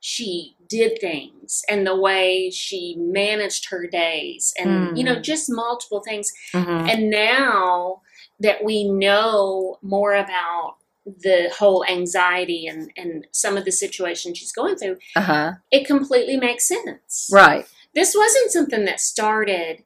she 0.01 0.55
did 0.68 1.01
things 1.01 1.62
and 1.70 1.87
the 1.87 1.96
way 2.09 2.51
she 2.51 2.94
managed 2.99 3.68
her 3.70 3.87
days 3.87 4.53
and 4.59 4.96
you 4.99 5.05
know 5.05 5.16
Mm. 5.16 5.22
just 5.22 5.46
multiple 5.49 6.03
things 6.09 6.33
hmm 6.53 6.87
and 6.90 7.09
now 7.11 8.03
that 8.40 8.62
we 8.62 8.85
know 8.85 9.79
more 9.83 10.14
about 10.14 10.77
the 11.07 11.51
whole 11.59 11.85
anxiety 11.88 12.66
and, 12.66 12.90
and 12.96 13.27
some 13.33 13.57
of 13.57 13.64
the 13.64 13.72
situations 13.72 14.37
she's 14.38 14.53
going 14.53 14.77
through 14.77 14.99
Uh 15.14 15.20
huh. 15.31 15.53
it 15.70 15.87
completely 15.87 16.37
makes 16.37 16.68
sense 16.68 17.29
Right. 17.33 17.66
This 17.96 18.14
wasn't 18.16 18.52
something 18.52 18.85
that 18.85 19.00
started 19.00 19.82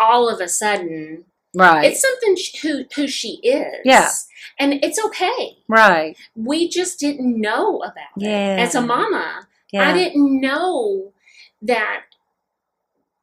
all 0.00 0.28
of 0.28 0.40
a 0.40 0.48
sudden 0.48 1.24
Right. 1.54 1.84
it's 1.92 2.00
something 2.00 2.36
sh- 2.36 2.60
who 2.62 2.84
who 2.96 3.06
she 3.08 3.40
is 3.42 3.80
Yeah. 3.84 4.10
and 4.58 4.74
it's 4.84 4.98
okay 5.04 5.58
right. 5.68 6.16
we 6.34 6.68
just 6.68 6.98
didn't 6.98 7.40
know 7.40 7.78
about 7.82 8.14
Yeah. 8.16 8.56
it. 8.56 8.60
As 8.60 8.74
a 8.74 8.80
mama, 8.80 9.46
Yeah. 9.72 9.88
I 9.88 9.92
didn't 9.92 10.40
know 10.40 11.12
that 11.62 12.02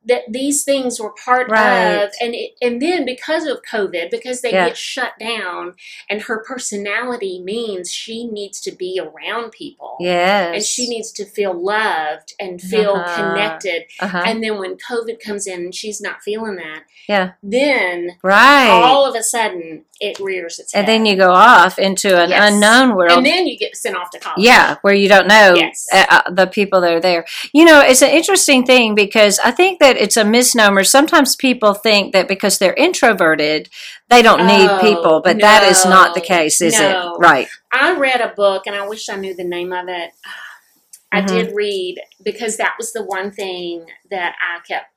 that 0.07 0.23
these 0.29 0.63
things 0.63 0.99
were 0.99 1.11
part 1.11 1.49
Right. 1.49 1.93
of 2.03 2.11
and 2.21 2.33
it, 2.33 2.51
and 2.61 2.81
then 2.81 3.05
because 3.05 3.45
of 3.45 3.61
COVID, 3.61 4.09
because 4.09 4.41
they 4.41 4.51
Yeah. 4.51 4.67
get 4.69 4.77
shut 4.77 5.13
down 5.19 5.75
and 6.09 6.21
her 6.23 6.43
personality 6.43 7.41
means 7.43 7.91
she 7.91 8.25
needs 8.25 8.59
to 8.61 8.71
be 8.71 8.99
around 9.01 9.51
people. 9.51 9.97
Yes. 9.99 10.53
And 10.53 10.63
she 10.63 10.87
needs 10.89 11.11
to 11.13 11.25
feel 11.25 11.53
loved 11.53 12.33
and 12.39 12.61
feel 12.61 12.91
Uh-huh. 12.95 13.15
connected. 13.33 13.83
Uh-huh. 13.99 14.23
And 14.25 14.43
then 14.43 14.57
when 14.57 14.77
COVID 14.77 15.19
comes 15.19 15.47
in 15.47 15.59
and 15.61 15.75
she's 15.75 16.01
not 16.01 16.23
feeling 16.23 16.55
that, 16.55 16.83
yeah. 17.07 17.31
then 17.43 18.17
Right. 18.23 18.69
all 18.69 19.05
of 19.05 19.15
a 19.15 19.23
sudden 19.23 19.85
it 19.99 20.19
rears 20.19 20.59
its 20.59 20.73
head. 20.73 20.79
and 20.81 20.87
then 20.87 21.05
you 21.05 21.15
go 21.15 21.31
off 21.31 21.79
into 21.79 22.19
an 22.21 22.29
Yes. 22.29 22.51
unknown 22.53 22.95
world. 22.95 23.11
and 23.17 23.25
then 23.25 23.47
you 23.47 23.57
get 23.57 23.75
sent 23.75 23.95
off 23.95 24.09
to 24.11 24.19
college. 24.19 24.43
yeah, 24.43 24.75
where 24.81 24.93
you 24.93 25.07
don't 25.09 25.27
know 25.27 25.53
Yes. 25.55 25.87
uh, 25.91 26.05
uh, 26.09 26.29
the 26.31 26.47
people 26.47 26.81
that 26.81 26.93
are 26.93 26.99
there. 26.99 27.25
You 27.53 27.65
know, 27.65 27.79
it's 27.81 28.01
an 28.01 28.09
interesting 28.11 28.65
thing 28.65 28.95
because 28.95 29.39
I 29.39 29.51
think 29.51 29.79
that 29.79 29.97
it's 29.97 30.17
a 30.17 30.23
misnomer. 30.25 30.83
Sometimes 30.83 31.35
people 31.35 31.73
think 31.73 32.13
that 32.13 32.27
because 32.27 32.57
they're 32.59 32.73
introverted, 32.75 33.69
they 34.09 34.21
don't 34.21 34.45
need 34.45 34.69
Oh, 34.69 34.79
people, 34.81 35.21
but 35.23 35.39
that 35.41 35.63
is 35.63 35.83
not 35.85 36.13
the 36.13 36.21
case, 36.21 36.61
is 36.61 36.79
no. 36.79 37.15
it? 37.15 37.19
Right. 37.19 37.47
I 37.71 37.93
read 37.97 38.21
a 38.21 38.29
book, 38.35 38.67
and 38.67 38.75
I 38.75 38.87
wish 38.87 39.09
I 39.09 39.15
knew 39.15 39.33
the 39.35 39.43
name 39.43 39.73
of 39.73 39.87
it. 39.89 40.11
I 41.11 41.21
Mhm. 41.21 41.27
did 41.27 41.55
read 41.55 41.95
because 42.23 42.57
that 42.57 42.73
was 42.77 42.91
the 42.93 43.03
one 43.03 43.31
thing 43.31 43.85
that 44.11 44.35
I 44.41 44.59
kept 44.67 44.87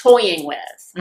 toying 0.00 0.46
with. 0.46 0.58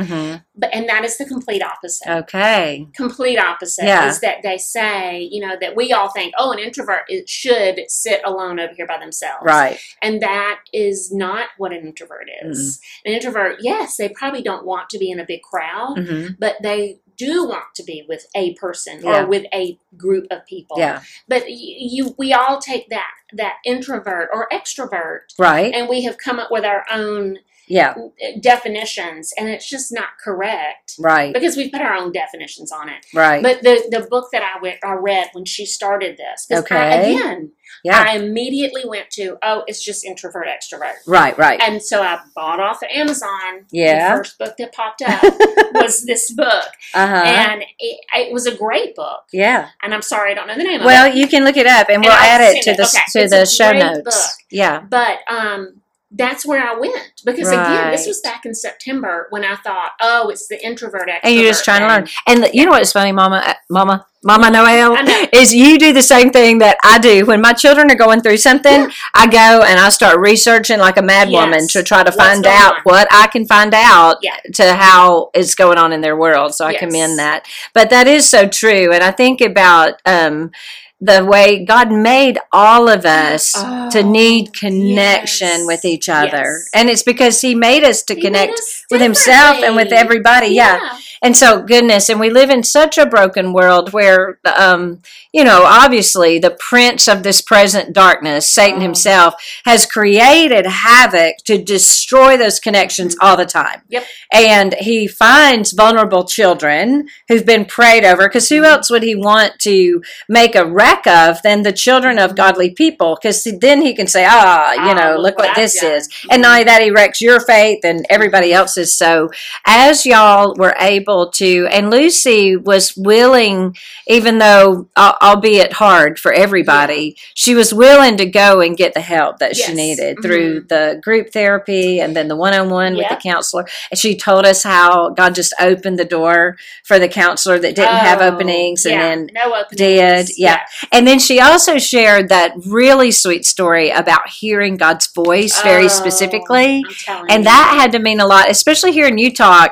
hmm 0.08 0.36
But 0.56 0.74
and 0.74 0.88
that 0.90 1.04
is 1.06 1.18
the 1.18 1.26
complete 1.26 1.64
opposite. 1.64 2.10
Okay. 2.10 2.88
complete 2.96 3.38
opposite 3.40 3.86
Yeah. 3.86 4.08
is 4.10 4.20
that 4.20 4.38
they 4.44 4.58
say, 4.58 5.28
you 5.32 5.46
know, 5.46 5.56
that 5.60 5.76
we 5.76 5.92
all 5.94 6.10
think, 6.10 6.34
oh, 6.38 6.52
an 6.52 6.60
introvert 6.60 7.04
should 7.28 7.82
sit 7.88 8.22
alone 8.26 8.60
over 8.60 8.74
here 8.74 8.88
by 8.88 9.00
themselves. 9.00 9.44
Right. 9.44 9.80
And 10.02 10.22
that 10.22 10.60
is 10.74 11.12
not 11.12 11.48
what 11.58 11.72
an 11.74 11.86
introvert 11.88 12.28
is. 12.44 12.80
An 13.06 13.14
introvert, 13.14 13.58
yes, 13.62 13.98
they 13.98 14.10
probably 14.10 14.42
don't 14.42 14.66
want 14.66 14.90
to 14.90 14.98
be 14.98 15.10
in 15.12 15.20
a 15.20 15.26
big 15.26 15.42
crowd, 15.42 15.98
hmm 16.08 16.28
but 16.40 16.56
they 16.62 17.00
do 17.18 17.46
want 17.46 17.66
to 17.76 17.84
be 17.84 18.06
with 18.08 18.26
a 18.34 18.54
person 18.56 19.02
Yeah. 19.04 19.24
or 19.24 19.28
with 19.28 19.46
a 19.54 19.78
group 19.98 20.28
of 20.32 20.46
people. 20.46 20.78
Yeah. 20.80 21.02
But 21.28 21.42
y- 21.44 21.48
you, 21.50 22.16
we 22.18 22.32
all 22.34 22.60
take 22.60 22.90
that 22.90 23.12
that 23.34 23.56
introvert 23.64 24.30
or 24.34 24.48
extrovert, 24.52 25.20
Right. 25.38 25.72
and 25.74 25.88
we 25.88 26.04
have 26.04 26.18
come 26.18 26.40
up 26.40 26.50
with 26.50 26.66
our 26.66 26.84
own 26.92 27.38
Yeah. 27.70 27.94
definitions, 28.42 29.32
and 29.38 29.48
it's 29.50 29.68
just 29.70 29.92
not 29.92 30.10
correct 30.24 30.96
Right. 31.00 31.34
because 31.34 31.56
we 31.56 31.70
put 31.70 31.82
our 31.82 31.94
own 31.96 32.12
definitions 32.12 32.72
on 32.72 32.90
it. 32.90 33.06
Right. 33.14 33.44
But 33.44 33.62
the 33.62 33.88
the 33.92 34.08
book 34.10 34.30
that 34.32 34.42
I, 34.44 34.60
went, 34.62 34.78
I 34.84 34.94
read 34.94 35.30
when 35.34 35.46
she 35.46 35.66
started 35.66 36.18
this, 36.18 36.48
'cause 36.50 36.66
I- 36.72 36.76
Okay. 37.00 37.16
again, 37.16 37.52
yeah. 37.84 38.04
I 38.08 38.16
immediately 38.18 38.84
went 38.86 39.10
to, 39.12 39.38
oh, 39.44 39.64
it's 39.68 39.84
just 39.84 40.04
introvert 40.04 40.48
extrovert. 40.48 40.96
right. 41.06 41.38
Right. 41.38 41.62
And 41.62 41.82
so 41.82 42.02
I 42.02 42.20
bought 42.36 42.60
off 42.60 42.82
of 42.82 42.90
Amazon. 42.92 43.66
Yeah. 43.72 44.12
The 44.16 44.18
first 44.18 44.38
book 44.40 44.56
that 44.58 44.74
popped 44.74 45.02
up 45.04 45.22
was 45.76 46.04
this 46.06 46.32
book. 46.32 46.66
Uh 46.94 47.08
huh. 47.08 47.24
And 47.26 47.64
it, 47.78 48.00
it 48.16 48.34
was 48.34 48.48
a 48.48 48.56
great 48.56 48.96
book. 48.96 49.24
Yeah. 49.32 49.70
And 49.84 49.94
I'm 49.94 50.02
sorry 50.02 50.32
I 50.32 50.34
don't 50.36 50.48
know 50.48 50.56
the 50.58 50.64
name 50.64 50.84
Well, 50.84 51.08
of 51.08 51.14
it. 51.14 51.18
you 51.18 51.28
can 51.28 51.44
look 51.46 51.56
it 51.58 51.68
up, 51.68 51.88
and 51.88 51.96
And 51.98 52.04
we'll 52.06 52.14
I'll 52.14 52.20
add 52.20 52.42
it 52.56 52.64
to 52.64 52.72
it. 52.72 52.78
the 52.78 52.84
Okay. 52.84 53.00
to 53.12 53.20
It's 53.20 53.32
the 53.32 53.46
show 53.46 53.72
notes. 53.72 54.02
book. 54.04 54.36
Yeah. 54.50 54.80
But 54.80 55.20
um, 55.30 55.79
that's 56.12 56.46
where 56.46 56.60
I 56.60 56.78
went. 56.80 57.22
Because 57.24 57.50
again, 57.52 57.92
this 57.92 58.08
was 58.08 58.20
back 58.22 58.46
in 58.46 58.56
September 58.56 59.28
when 59.30 59.44
I 59.46 59.56
thought, 59.58 59.92
oh, 60.02 60.30
it's 60.30 60.48
the 60.48 60.64
introvert. 60.66 61.08
And 61.24 61.36
you're 61.36 61.44
just 61.46 61.64
trying 61.64 61.82
to 61.82 61.88
learn. 61.88 62.08
And 62.28 62.50
you 62.54 62.66
know 62.66 62.72
what's 62.72 62.92
funny, 62.92 63.12
Mama, 63.12 63.44
uh, 63.46 63.54
Mama, 63.70 64.08
Mama 64.24 64.50
Noelle, 64.50 64.98
is 65.32 65.54
you 65.54 65.78
do 65.78 65.94
the 65.94 66.02
same 66.02 66.32
thing 66.32 66.58
that 66.60 66.78
I 66.84 66.98
do. 66.98 67.26
When 67.26 67.42
my 67.42 67.54
children 67.54 67.92
are 67.92 67.96
going 67.96 68.22
through 68.22 68.38
something, 68.38 68.90
I 69.14 69.28
go 69.28 69.62
and 69.64 69.80
I 69.80 69.90
start 69.90 70.20
researching 70.20 70.80
like 70.80 70.98
a 70.98 71.02
mad 71.04 71.30
woman 71.30 71.60
Yes. 71.62 71.74
to 71.74 71.84
try 71.84 72.04
to 72.04 72.10
What's 72.10 72.18
find 72.18 72.46
out 72.48 72.78
on? 72.78 72.82
what 72.84 73.08
I 73.12 73.28
can 73.28 73.46
find 73.46 73.74
out 73.76 74.18
Yeah. 74.24 74.36
to 74.56 74.74
how 74.74 75.30
it's 75.36 75.54
going 75.56 75.78
on 75.78 75.94
in 75.94 76.02
their 76.02 76.18
world. 76.18 76.56
So 76.56 76.66
I 76.66 76.72
Yes. 76.72 76.80
commend 76.80 77.20
that. 77.20 77.46
But 77.74 77.92
that 77.92 78.08
is 78.08 78.28
so 78.28 78.48
true. 78.48 78.92
And 78.92 79.04
I 79.04 79.12
think 79.12 79.42
about 79.42 80.02
um, 80.06 80.52
the 81.02 81.24
way 81.26 81.64
God 81.64 81.92
made 81.92 82.38
all 82.52 82.90
of 82.90 83.06
us 83.06 83.54
to 83.54 84.00
Oh, 84.00 84.12
need 84.12 84.54
connection 84.54 85.48
yes. 85.48 85.66
with 85.66 85.86
each 85.86 86.10
other. 86.10 86.44
Yes. 86.60 86.70
And 86.74 86.90
it's 86.90 87.04
because 87.04 87.40
He 87.42 87.56
made 87.56 87.84
us 87.84 88.04
to 88.04 88.16
He 88.16 88.22
connect 88.22 88.54
us 88.54 88.84
with 88.92 89.02
Himself 89.02 89.58
and 89.64 89.76
with 89.76 89.92
everybody. 89.94 90.48
yeah. 90.50 90.98
And 91.22 91.36
so, 91.36 91.62
goodness, 91.62 92.10
and 92.10 92.20
we 92.20 92.30
live 92.30 92.50
in 92.50 92.64
such 92.64 92.98
a 92.98 93.06
broken 93.06 93.52
world 93.54 93.92
where, 93.92 94.40
um, 94.58 95.02
you 95.34 95.44
know, 95.44 95.64
obviously 95.66 96.40
the 96.40 96.52
prince 96.52 97.08
of 97.08 97.24
this 97.24 97.42
present 97.42 97.94
darkness, 97.94 98.50
Satan 98.50 98.80
Oh. 98.80 98.84
himself, 98.84 99.34
has 99.66 99.86
created 99.86 100.66
havoc 100.66 101.38
to 101.46 101.58
destroy 101.62 102.38
those 102.38 102.60
connections 102.60 103.16
all 103.22 103.36
the 103.36 103.46
time. 103.46 103.82
Yep. 103.90 104.06
And 104.32 104.74
he 104.76 105.08
finds 105.08 105.74
vulnerable 105.74 106.24
children 106.26 107.08
who've 107.28 107.46
been 107.46 107.66
prayed 107.66 108.06
over, 108.06 108.28
because 108.30 108.48
who 108.50 108.64
else 108.64 108.90
would 108.90 109.04
he 109.04 109.16
want 109.16 109.60
to 109.60 110.02
make 110.30 110.56
a 110.56 110.66
wreck 110.66 111.06
of 111.06 111.42
than 111.42 111.64
the 111.64 111.74
children 111.74 112.18
of 112.18 112.36
godly 112.36 112.70
people? 112.72 113.18
Because 113.22 113.44
then 113.60 113.82
he 113.82 113.94
can 113.94 114.08
say, 114.08 114.26
ah, 114.28 114.74
you 114.74 114.92
Ah, 114.92 114.94
know, 114.94 115.18
look 115.18 115.38
what 115.38 115.56
this 115.56 115.82
is. 115.84 116.08
And 116.32 116.42
not 116.44 116.52
only 116.52 116.64
that, 116.66 116.82
he 116.82 116.92
wrecks 116.92 117.20
your 117.22 117.40
faith 117.40 117.80
and 117.84 118.06
everybody 118.10 118.54
else's. 118.54 118.96
So, 118.96 119.30
as 119.66 120.06
y'all 120.06 120.56
were 120.58 120.76
able 120.80 121.09
to, 121.34 121.68
and 121.72 121.90
Lucy 121.90 122.56
was 122.56 122.94
willing, 122.96 123.76
even 124.08 124.38
though, 124.38 124.88
albeit 124.98 125.74
hard 125.74 126.20
for 126.20 126.32
everybody, 126.32 127.16
she 127.34 127.56
was 127.56 127.74
willing 127.74 128.18
to 128.18 128.26
go 128.26 128.62
and 128.62 128.78
get 128.78 128.94
the 128.94 129.02
help 129.02 129.40
that 129.40 129.56
she 129.56 129.64
Yes. 129.64 129.76
needed 129.76 130.18
mm-hmm. 130.18 130.22
through 130.22 130.60
the 130.70 131.00
group 131.04 131.32
therapy 131.34 132.00
and 132.00 132.16
then 132.16 132.28
the 132.28 132.36
one 132.36 132.54
on 132.54 132.70
one 132.70 132.96
with 132.96 133.10
the 133.10 133.16
counselor. 133.16 133.66
And 133.92 134.00
she 134.00 134.16
told 134.16 134.46
us 134.46 134.64
how 134.64 135.10
God 135.10 135.36
just 135.36 135.54
opened 135.60 135.98
the 136.00 136.06
door 136.06 136.58
for 136.84 137.00
the 137.00 137.08
counselor 137.10 137.60
that 137.60 137.76
didn't 137.76 137.96
have 137.96 138.22
Oh, 138.22 138.28
openings 138.34 138.86
and 138.86 139.00
then 139.00 139.30
no 139.34 139.54
openings. 139.54 139.76
did, 139.78 140.30
yeah. 140.38 140.62
and 140.92 141.08
then 141.08 141.20
she 141.20 141.40
also 141.40 141.78
shared 141.78 142.30
that 142.30 142.54
really 142.66 143.12
sweet 143.12 143.46
story 143.46 143.90
about 143.90 144.28
hearing 144.30 144.78
God's 144.78 145.08
voice 145.08 145.62
very 145.62 145.86
Oh, 145.86 145.88
specifically. 145.88 146.84
And 147.30 147.44
you. 147.44 147.44
that 147.46 147.78
had 147.80 147.92
to 147.94 148.00
mean 148.00 148.20
a 148.20 148.28
lot, 148.28 148.50
especially 148.50 148.92
here 148.92 149.08
in 149.08 149.18
Utah. 149.18 149.68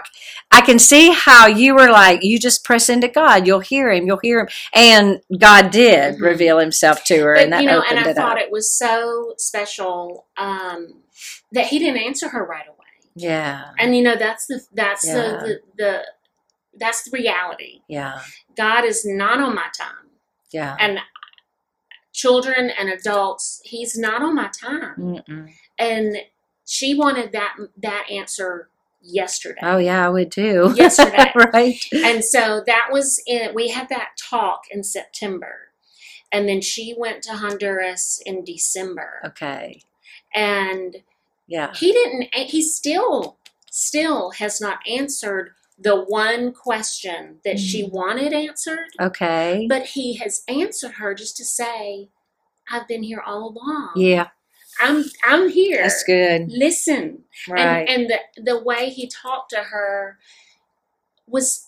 I 0.52 0.62
can 0.62 0.80
see 0.80 1.12
how 1.12 1.46
you 1.48 1.76
were 1.76 1.90
like, 1.90 2.24
you 2.24 2.40
just 2.40 2.64
press 2.64 2.90
into 2.90 3.08
God, 3.08 3.46
you'll 3.46 3.60
hear 3.60 3.92
Him, 3.92 4.08
you'll 4.08 4.20
hear 4.24 4.40
Him, 4.42 4.48
and 4.74 5.22
God 5.40 5.72
did 5.72 6.16
Mhm. 6.16 6.22
reveal 6.22 6.58
Himself 6.60 7.04
to 7.06 7.18
her, 7.22 7.36
But, 7.36 7.44
and 7.44 7.54
that 7.54 7.62
you 7.62 7.68
know, 7.68 7.80
opened 7.80 7.98
and 8.00 8.08
I 8.08 8.12
it 8.12 8.16
thought 8.16 8.38
up. 8.38 8.44
it 8.44 8.52
was 8.52 8.72
so 8.72 9.34
special 9.38 10.26
um, 10.38 11.04
that 11.52 11.68
he 11.68 11.80
didn't 11.80 12.02
answer 12.02 12.30
her 12.30 12.44
right 12.46 12.68
away. 12.68 12.76
yeah, 13.16 13.72
And 13.78 13.96
you 13.96 14.02
know, 14.04 14.16
that's 14.16 14.46
the 14.48 14.62
that's 14.74 15.06
Yeah. 15.06 15.14
the, 15.16 15.22
the 15.46 15.60
the 15.78 16.06
that's 16.80 17.04
the 17.04 17.12
reality. 17.12 17.82
yeah, 17.88 18.22
God 18.56 18.86
is 18.86 19.04
not 19.06 19.40
on 19.40 19.54
my 19.56 19.68
time, 19.78 20.10
yeah. 20.52 20.76
and 20.80 21.00
children 22.14 22.70
and 22.80 22.90
adults, 22.90 23.62
He's 23.64 23.98
not 23.98 24.22
on 24.22 24.36
my 24.36 24.48
time. 24.50 24.96
Mm-mm. 24.98 25.52
And 25.78 26.18
she 26.66 26.96
wanted 26.96 27.32
that 27.34 27.56
that 27.82 28.08
answer 28.10 28.70
yesterday. 29.02 29.60
Oh 29.64 29.78
yeah, 29.78 30.06
I 30.06 30.10
would 30.10 30.32
too. 30.32 30.74
Yesterday. 30.76 31.32
right? 31.36 31.80
And 31.94 32.24
so 32.24 32.64
that 32.66 32.90
was 32.92 33.22
in, 33.28 33.54
we 33.54 33.70
had 33.70 33.90
that 33.90 34.10
talk 34.18 34.64
in 34.72 34.84
September. 34.84 35.70
And 36.32 36.48
then 36.48 36.62
she 36.62 36.94
went 36.98 37.24
to 37.24 37.34
Honduras 37.34 38.22
in 38.26 38.44
December. 38.44 39.22
Okay. 39.26 39.82
And 40.36 40.98
Yeah. 41.48 41.74
he 41.74 41.92
didn't, 41.94 42.34
he 42.34 42.62
still, 42.62 43.38
still 43.72 44.32
has 44.32 44.60
not 44.60 44.80
answered 44.88 45.52
the 45.80 45.96
one 46.04 46.52
question 46.52 47.40
that 47.46 47.60
she 47.60 47.84
Mm. 47.84 47.92
wanted 47.92 48.34
answered. 48.34 48.88
Okay. 49.00 49.68
But 49.70 49.86
he 49.88 50.16
has 50.16 50.42
answered 50.48 50.94
her 50.94 51.14
just 51.14 51.38
to 51.38 51.46
say, 51.46 52.10
I've 52.70 52.88
been 52.88 53.04
here 53.04 53.22
all 53.26 53.50
along. 53.56 53.92
Yeah, 53.96 54.28
I'm, 54.80 55.04
I'm 55.24 55.50
here. 55.50 55.82
that's 55.84 56.04
good. 56.04 56.52
Listen. 56.52 57.24
Right. 57.50 57.88
And, 57.88 57.90
and 57.90 58.10
the, 58.10 58.42
the 58.52 58.64
way 58.64 58.90
he 58.90 59.08
talked 59.08 59.50
to 59.52 59.58
her 59.64 60.18
was 61.28 61.66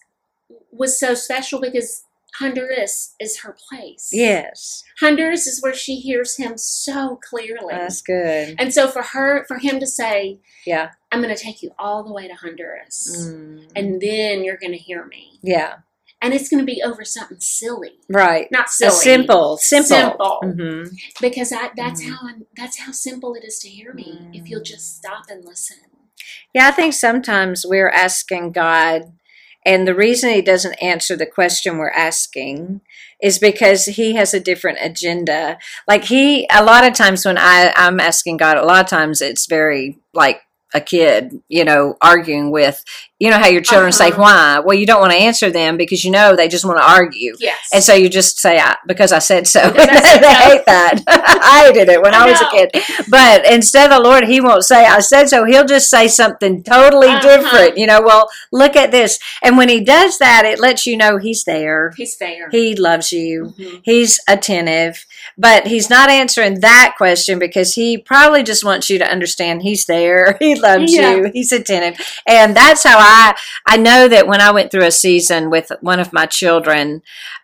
was 0.71 0.99
so 0.99 1.13
special 1.13 1.59
because 1.59 2.03
Honduras 2.39 3.15
is 3.19 3.39
her 3.41 3.55
place. 3.69 4.09
yes, 4.13 4.83
Honduras 4.99 5.45
is 5.47 5.61
where 5.61 5.73
she 5.73 5.95
hears 5.95 6.37
him 6.37 6.57
so 6.57 7.19
clearly. 7.27 7.67
that's 7.71 8.01
good. 8.01 8.55
and 8.59 8.73
so 8.73 8.87
for 8.87 9.01
her 9.01 9.45
for 9.47 9.57
him 9.57 9.79
to 9.79 9.87
say, 9.87 10.39
Yeah. 10.65 10.91
I'm 11.11 11.21
gonna 11.21 11.35
take 11.35 11.61
you 11.63 11.71
all 11.79 12.03
the 12.03 12.13
way 12.13 12.27
to 12.27 12.35
Honduras 12.35 13.27
Mm. 13.27 13.71
and 13.75 13.99
then 13.99 14.43
you're 14.43 14.57
gonna 14.57 14.75
hear 14.77 15.05
me. 15.05 15.39
yeah. 15.41 15.77
And 16.21 16.33
it's 16.33 16.49
gonna 16.49 16.65
be 16.65 16.81
over 16.83 17.05
something 17.05 17.39
silly. 17.39 17.93
Right. 18.09 18.47
Not 18.51 18.69
silly. 18.69 18.91
simple, 18.91 19.57
simple. 19.57 19.87
Simple. 19.87 20.39
hmm 20.43 20.83
Because 21.21 21.51
I, 21.53 21.69
that's 21.77 22.03
Mhm. 22.03 22.09
how 22.09 22.17
I'm, 22.27 22.45
that's 22.57 22.79
how 22.79 22.91
simple 22.91 23.35
it 23.35 23.45
is 23.45 23.59
to 23.59 23.69
hear 23.69 23.93
me 23.93 24.29
if 24.33 24.49
you'll 24.49 24.63
just 24.63 24.97
stop 24.97 25.25
and 25.29 25.45
listen. 25.45 25.77
Yeah, 26.53 26.67
I 26.67 26.71
think 26.71 26.93
sometimes 26.93 27.65
we're 27.65 27.89
asking 27.89 28.51
God, 28.51 29.13
and 29.65 29.87
the 29.87 29.95
reason 29.95 30.31
He 30.33 30.41
doesn't 30.41 30.81
answer 30.81 31.15
the 31.15 31.25
question 31.25 31.77
we're 31.77 31.91
asking 31.91 32.81
is 33.21 33.39
because 33.39 33.85
He 33.85 34.15
has 34.15 34.33
a 34.33 34.39
different 34.39 34.79
agenda. 34.81 35.57
Like 35.87 36.05
He, 36.05 36.47
a 36.51 36.63
lot 36.63 36.85
of 36.85 36.93
times 36.93 37.25
when 37.25 37.37
I, 37.37 37.71
I'm 37.77 37.99
asking 37.99 38.37
God, 38.37 38.57
a 38.57 38.65
lot 38.65 38.83
of 38.83 38.89
times 38.89 39.21
it's 39.21 39.45
very 39.45 39.99
like 40.13 40.41
a 40.73 40.81
kid, 40.81 41.41
you 41.49 41.63
know, 41.65 41.95
arguing 42.01 42.51
with, 42.51 42.83
you 43.19 43.29
know, 43.29 43.37
how 43.39 43.47
your 43.47 43.61
children 43.61 43.91
say 43.91 44.09
Uh-huh. 44.09 44.21
why. 44.21 44.59
Well, 44.63 44.77
you 44.77 44.85
don't 44.85 45.01
want 45.01 45.11
to 45.11 45.17
answer 45.17 45.49
them 45.51 45.77
because 45.77 46.05
you 46.05 46.11
know 46.11 46.35
they 46.35 46.47
just 46.47 46.63
want 46.63 46.77
to 46.79 46.87
argue. 46.87 47.35
Yes. 47.39 47.57
And 47.73 47.83
so 47.83 47.93
you 47.93 48.07
just 48.07 48.37
say, 48.39 48.59
I, 48.59 48.77
because 48.87 49.11
I 49.11 49.19
said 49.19 49.47
so. 49.47 49.59
I 49.75 50.01
said 50.01 50.19
they 50.19 50.33
hate 50.33 50.65
that. 50.67 51.03
I 51.07 51.65
hated 51.65 51.89
it 51.89 52.01
when 52.01 52.13
I, 52.13 52.25
I 52.25 52.31
was 52.31 52.39
a 52.41 52.49
kid. 52.51 52.71
But 53.09 53.45
instead 53.51 53.91
of 53.91 53.97
the 53.97 54.03
Lord, 54.09 54.25
He 54.25 54.39
won't 54.41 54.63
say, 54.63 54.85
I 54.85 54.99
said 54.99 55.27
so. 55.27 55.43
He'll 55.43 55.65
just 55.65 55.89
say 55.89 56.07
something 56.07 56.63
totally 56.63 57.07
Uh-huh. 57.09 57.21
different. 57.41 57.77
You 57.77 57.87
know, 57.87 58.01
well, 58.01 58.29
look 58.51 58.75
at 58.75 58.91
this. 58.91 59.19
And 59.43 59.57
when 59.57 59.69
He 59.69 59.83
does 59.83 60.17
that, 60.19 60.43
it 60.45 60.59
lets 60.59 60.85
you 60.85 60.95
know 60.95 61.17
He's 61.17 61.43
there. 61.43 61.91
He's 61.97 62.15
there. 62.17 62.49
He 62.51 62.75
loves 62.75 63.11
you. 63.11 63.53
Mhm. 63.59 63.81
He's 63.83 64.19
attentive, 64.29 65.05
but 65.37 65.67
he's 65.67 65.89
not 65.89 66.09
answering 66.09 66.59
that 66.61 66.93
question 66.97 67.39
because 67.39 67.73
he 67.75 67.97
probably 67.97 68.43
just 68.43 68.63
wants 68.63 68.89
you 68.89 68.97
to 68.99 69.11
understand 69.11 69.61
he's 69.63 69.85
there. 69.85 70.37
He 70.49 70.55
loves 70.59 70.93
Yeah. 70.95 71.15
you. 71.15 71.31
He's 71.33 71.51
attentive. 71.51 72.05
And 72.27 72.55
that's 72.55 72.83
how 72.83 72.97
I 72.99 73.35
I 73.65 73.77
know 73.77 74.07
that 74.07 74.27
when 74.27 74.41
I 74.41 74.51
went 74.51 74.71
through 74.71 74.85
a 74.85 74.91
season 74.91 75.49
with 75.49 75.71
one 75.81 75.99
of 75.99 76.13
my 76.13 76.25
children, 76.25 77.01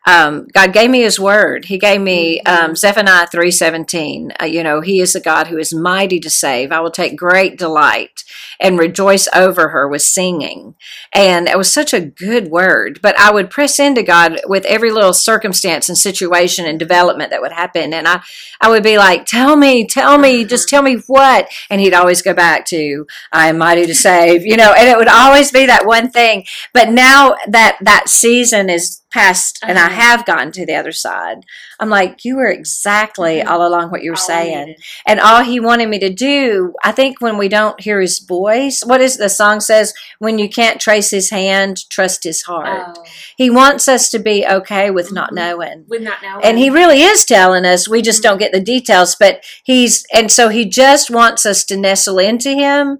um, 0.08 0.48
God 0.54 0.74
gave 0.74 0.90
me 0.90 1.02
his 1.02 1.20
word. 1.20 1.66
He 1.66 1.78
gave 1.78 2.02
me 2.02 2.42
Mhm. 2.46 2.52
um, 2.52 2.76
Zephaniah 2.76 3.28
3:17. 3.28 4.34
Uh, 4.42 4.46
you 4.46 4.64
know, 4.64 4.82
he 4.82 5.00
is 5.02 5.16
a 5.16 5.20
God 5.20 5.48
who 5.48 5.58
is 5.58 5.74
mighty 5.74 6.20
to 6.20 6.30
save. 6.30 6.72
I 6.72 6.80
will 6.80 6.92
take 6.92 7.16
great 7.16 7.58
delight 7.58 8.24
and 8.60 8.80
rejoice 8.80 9.28
over 9.34 9.70
her 9.70 9.88
with 9.88 10.02
singing. 10.02 10.76
And 11.14 11.48
it 11.48 11.58
was 11.58 11.72
such 11.72 11.94
a 11.94 12.02
good 12.02 12.50
word. 12.50 13.00
But 13.02 13.18
I 13.20 13.32
would 13.32 13.50
press 13.50 13.80
into 13.80 14.04
God 14.04 14.40
with 14.46 14.66
every 14.66 14.92
little 14.92 15.14
circumstance 15.14 15.90
and 15.90 15.98
situation 15.98 16.66
and 16.66 16.78
development 16.78 17.32
that 17.32 17.42
would 17.42 17.52
happen. 17.52 17.94
And 17.94 18.08
I, 18.08 18.22
I 18.62 18.70
would 18.70 18.84
be 18.84 18.98
like, 18.98 19.26
tell 19.26 19.56
me, 19.56 19.86
tell 19.86 20.18
me, 20.18 20.46
just 20.46 20.70
tell 20.70 20.82
me 20.82 21.02
what. 21.08 21.48
And 21.70 21.82
he'd 21.82 21.94
always 21.94 22.22
go 22.22 22.34
back 22.34 22.66
to, 22.68 23.08
I 23.32 23.48
am 23.50 23.58
mighty 23.58 23.86
to 23.86 23.96
save, 23.96 24.46
you 24.46 24.58
know, 24.58 24.74
and 24.78 24.88
it 24.90 24.98
would 24.98 25.08
always 25.08 25.52
be 25.52 25.66
that 25.66 25.86
one 25.86 26.10
thing. 26.10 26.46
But 26.74 26.90
now 26.90 27.36
that 27.48 27.78
that 27.82 28.10
season 28.10 28.70
is 28.70 29.02
past 29.12 29.60
and 29.64 29.80
I 29.80 29.86
Uh-huh. 29.86 29.96
have 29.96 30.26
gotten 30.26 30.52
to 30.52 30.66
the 30.66 30.76
other 30.76 30.92
side, 30.92 31.44
I'm 31.80 31.90
like, 31.90 32.24
you 32.24 32.38
were 32.38 32.48
exactly 32.48 33.42
Mhm. 33.42 33.48
all 33.50 33.66
along 33.68 33.92
what 33.92 34.04
you 34.04 34.12
were 34.12 34.16
saying. 34.16 34.76
And 35.06 35.20
all 35.20 35.44
he 35.44 35.60
wanted 35.60 35.90
me 35.90 36.00
to 36.00 36.10
do, 36.10 36.74
I 36.84 36.92
think 36.92 37.20
when 37.22 37.38
we 37.38 37.48
don't 37.50 37.80
hear 37.82 38.00
his 38.00 38.20
voice, 38.20 38.82
what 38.86 39.02
is 39.02 39.18
the 39.18 39.30
song 39.30 39.60
says, 39.60 39.94
when 40.20 40.40
you 40.40 40.48
can't 40.50 40.80
trace 40.80 41.10
his 41.12 41.30
hand, 41.30 41.90
trust 41.90 42.24
his 42.24 42.44
heart. 42.44 42.98
Oh, 42.98 43.04
He 43.38 43.50
wants 43.50 43.88
us 43.88 44.10
to 44.12 44.20
be 44.20 44.46
okay 44.48 44.90
with 44.90 45.12
not 45.12 45.32
Mhm. 45.32 45.36
knowing. 45.36 45.86
with 45.90 46.02
not 46.02 46.18
knowing. 46.24 46.44
And 46.44 46.58
he 46.58 46.70
really 46.70 47.02
is 47.04 47.26
telling 47.26 47.66
us, 47.66 47.88
we 47.90 48.02
just 48.02 48.24
don't 48.24 48.38
get 48.38 48.52
the 48.52 48.60
details, 48.60 49.16
but 49.20 49.42
he's, 49.64 50.06
and 50.14 50.32
so 50.32 50.50
he 50.50 50.66
just 50.66 51.10
wants 51.10 51.46
us 51.46 51.64
to 51.66 51.78
nestle 51.78 52.20
into 52.20 52.50
him 52.52 52.98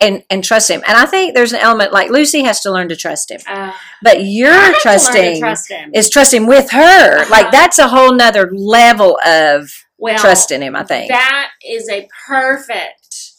and, 0.00 0.22
and 0.30 0.44
trust 0.44 0.70
him. 0.70 0.82
And 0.86 0.96
I 0.96 1.06
think 1.06 1.34
there's 1.34 1.52
an 1.52 1.60
element 1.60 1.92
like 1.92 2.10
Lucy 2.10 2.42
has 2.42 2.60
to 2.60 2.70
learn 2.70 2.88
to 2.88 2.96
trust 2.96 3.30
him, 3.30 3.40
Uh, 3.46 3.72
but 4.02 4.24
you're 4.24 4.52
have 4.52 4.68
to 4.68 4.74
to 4.74 4.80
trusting 4.82 5.40
trust 5.40 5.70
him. 5.70 5.90
is 5.94 6.08
trusting 6.10 6.46
with 6.46 6.70
her. 6.70 7.18
Uh-huh. 7.20 7.30
Like 7.30 7.50
that's 7.50 7.78
a 7.78 7.88
whole 7.88 8.12
nother 8.14 8.50
level 8.52 9.18
of 9.26 9.70
well, 9.98 10.18
trusting 10.18 10.62
him, 10.62 10.76
I 10.76 10.84
think. 10.84 11.08
That 11.10 11.50
is 11.68 11.88
a 11.90 12.08
perfect 12.26 13.32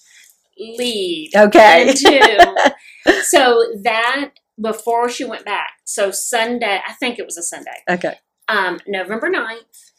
lead 0.57 1.31
Okay. 1.35 1.89
into. 1.89 2.73
so 3.23 3.63
that 3.83 4.31
before 4.61 5.07
she 5.09 5.23
went 5.23 5.45
back, 5.45 5.71
so 5.85 6.11
Sunday, 6.11 6.81
I 6.85 6.91
think 6.93 7.17
it 7.17 7.25
was 7.25 7.37
a 7.37 7.43
Sunday, 7.43 7.77
Okay. 7.89 8.15
um, 8.49 8.79
November 8.85 9.29
9th, 9.29 9.91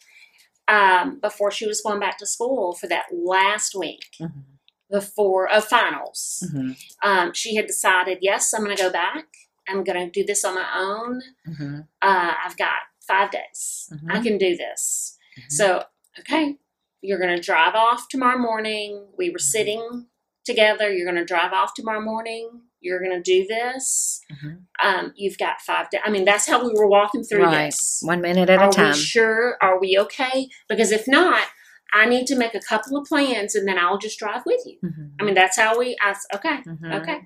um, 0.68 1.18
before 1.20 1.50
she 1.50 1.66
was 1.66 1.80
going 1.80 1.98
back 1.98 2.18
to 2.18 2.26
school 2.26 2.74
for 2.74 2.86
that 2.88 3.06
last 3.10 3.74
week 3.74 4.04
Mhm. 4.20 4.42
Before 4.90 5.48
of 5.48 5.64
finals, 5.64 6.42
Mhm. 6.52 6.76
um, 7.02 7.32
she 7.34 7.54
had 7.56 7.66
decided, 7.66 8.18
yes, 8.20 8.52
I'm 8.52 8.64
going 8.64 8.76
to 8.76 8.82
go 8.82 8.90
back. 8.90 9.26
I'm 9.68 9.84
going 9.84 10.04
to 10.04 10.10
do 10.10 10.24
this 10.26 10.44
on 10.44 10.54
my 10.54 10.66
own. 10.76 11.22
Mhm. 11.48 11.86
Uh, 12.02 12.34
I've 12.44 12.56
got 12.56 12.80
five 13.06 13.30
days. 13.30 13.88
I 14.08 14.18
Mhm. 14.18 14.22
can 14.24 14.38
do 14.38 14.56
this. 14.56 15.16
Mhm. 15.38 15.52
So, 15.52 15.84
okay, 16.18 16.58
you're 17.02 17.18
going 17.18 17.34
to 17.34 17.40
drive 17.42 17.74
off 17.74 18.08
tomorrow 18.08 18.38
morning. 18.38 19.06
We 19.16 19.30
were 19.30 19.38
Mm-hmm. 19.38 19.42
sitting 19.42 20.06
together. 20.44 20.92
You're 20.92 21.06
going 21.10 21.22
to 21.22 21.24
drive 21.24 21.52
off 21.52 21.74
tomorrow 21.74 22.00
morning. 22.00 22.62
You're 22.80 22.98
going 22.98 23.12
to 23.12 23.22
do 23.22 23.46
this. 23.46 24.22
Mhm. 24.32 24.62
Um, 24.82 25.12
you've 25.14 25.36
got 25.38 25.60
five 25.60 25.90
days. 25.90 26.00
I 26.04 26.10
mean, 26.10 26.24
that's 26.24 26.46
how 26.46 26.64
we 26.64 26.72
were 26.74 26.88
walking 26.88 27.22
through 27.22 27.44
Right. 27.44 27.66
this. 27.66 28.00
One 28.02 28.20
minute 28.22 28.48
at 28.50 28.58
Are 28.58 28.70
a 28.70 28.72
time. 28.72 28.92
we 28.92 28.98
sure? 28.98 29.56
Are 29.60 29.78
we 29.78 29.98
okay? 29.98 30.48
Because 30.68 30.90
if 30.90 31.06
not, 31.06 31.46
I 31.92 32.06
need 32.06 32.26
to 32.28 32.36
make 32.36 32.54
a 32.54 32.60
couple 32.60 32.96
of 32.96 33.06
plans 33.06 33.54
and 33.54 33.66
then 33.66 33.78
I'll 33.78 33.98
just 33.98 34.18
drive 34.18 34.42
with 34.46 34.60
you. 34.66 34.78
Mhm. 34.84 35.12
I 35.20 35.24
mean, 35.24 35.34
that's 35.34 35.56
how 35.58 35.78
we, 35.78 35.96
I, 36.00 36.14
okay, 36.34 36.58
Mhm. 36.66 37.00
okay. 37.02 37.20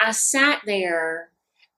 I 0.00 0.10
sat 0.12 0.62
there 0.66 1.30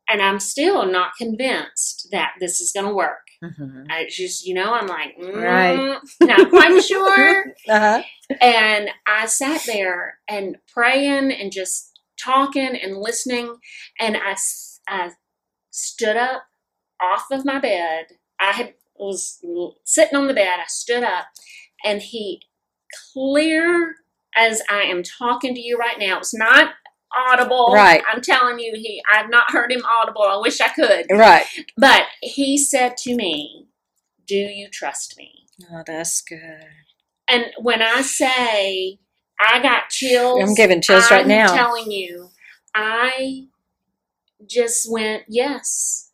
and 0.09 0.21
I'm 0.23 0.41
still 0.41 0.87
not 0.87 1.13
convinced 1.19 2.09
that 2.11 2.33
this 2.41 2.61
is 2.61 2.73
going 2.73 2.87
to 2.87 2.95
work. 2.95 3.27
Mhm. 3.43 3.87
I 3.91 4.07
just, 4.09 4.45
you 4.47 4.55
know, 4.55 4.73
I'm 4.73 4.87
like, 4.89 5.17
mm, 5.19 5.43
Right. 5.43 5.99
not 6.23 6.51
quite 6.51 6.83
sure. 6.85 7.45
Uh-huh. 7.69 8.03
And 8.41 8.91
I 9.07 9.27
sat 9.27 9.63
there 9.67 10.19
and 10.29 10.57
praying 10.73 11.31
and 11.33 11.53
just 11.53 12.01
talking 12.19 12.75
and 12.77 12.97
listening. 12.97 13.57
And 14.01 14.17
I, 14.17 14.37
I 14.89 15.11
stood 15.71 16.17
up 16.17 16.43
off 17.01 17.27
of 17.31 17.45
my 17.45 17.61
bed. 17.61 18.07
I 18.41 18.53
had 18.53 18.75
was 18.99 19.43
sitting 19.85 20.17
on 20.17 20.27
the 20.27 20.35
bed. 20.35 20.59
I 20.61 20.67
stood 20.67 21.03
up, 21.03 21.27
and 21.85 22.03
he, 22.03 22.43
clear 23.13 23.97
as 24.37 24.63
I 24.71 24.83
am 24.83 25.03
talking 25.03 25.55
to 25.55 25.61
you 25.61 25.77
right 25.77 25.99
now, 25.99 26.19
it's 26.19 26.35
not 26.35 26.73
audible. 27.17 27.73
Right. 27.73 28.03
I'm 28.11 28.21
telling 28.21 28.59
you, 28.59 28.73
he. 28.75 29.03
I've 29.11 29.31
not 29.31 29.51
heard 29.51 29.73
him 29.73 29.83
audible. 29.85 30.23
I 30.23 30.37
wish 30.37 30.61
I 30.61 30.69
could. 30.69 31.07
Right. 31.11 31.47
But 31.77 32.03
he 32.21 32.59
said 32.59 32.97
to 32.99 33.15
me, 33.15 33.69
"Do 34.27 34.37
you 34.37 34.69
trust 34.71 35.17
me?" 35.17 35.47
Oh, 35.73 35.83
that's 35.87 36.21
good. 36.21 36.67
And 37.29 37.47
when 37.61 37.83
I 37.83 38.03
say 38.03 38.99
I 39.41 39.61
got 39.61 39.91
chills, 39.91 40.43
I'm 40.43 40.55
giving 40.55 40.81
chills 40.81 41.11
right 41.11 41.27
now. 41.27 41.49
I'm 41.49 41.57
telling 41.57 41.91
you, 41.91 42.31
I 42.75 43.49
just 44.47 44.91
went 44.91 45.25
yes. 45.29 46.08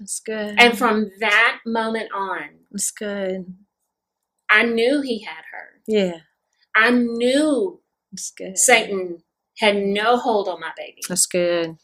That's 0.00 0.20
good. 0.20 0.54
And 0.58 0.76
from 0.76 1.10
that 1.20 1.58
moment 1.66 2.10
on, 2.14 2.40
that's 2.70 2.90
good. 2.90 3.54
I 4.50 4.64
knew 4.64 5.00
he 5.02 5.22
had 5.22 5.44
her. 5.52 5.80
Yeah. 5.86 6.20
I 6.74 6.90
knew 6.90 7.80
That's 8.10 8.30
good. 8.32 8.58
Satan 8.58 9.18
had 9.58 9.76
no 9.76 10.16
hold 10.16 10.48
on 10.48 10.60
my 10.60 10.72
baby. 10.76 11.02
That's 11.08 11.26
good. 11.26 11.76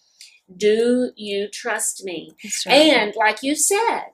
Do 0.56 1.12
you 1.16 1.48
trust 1.52 2.04
me? 2.04 2.32
Right. 2.66 2.74
And 2.74 3.14
like 3.16 3.42
you 3.42 3.54
said, 3.54 4.04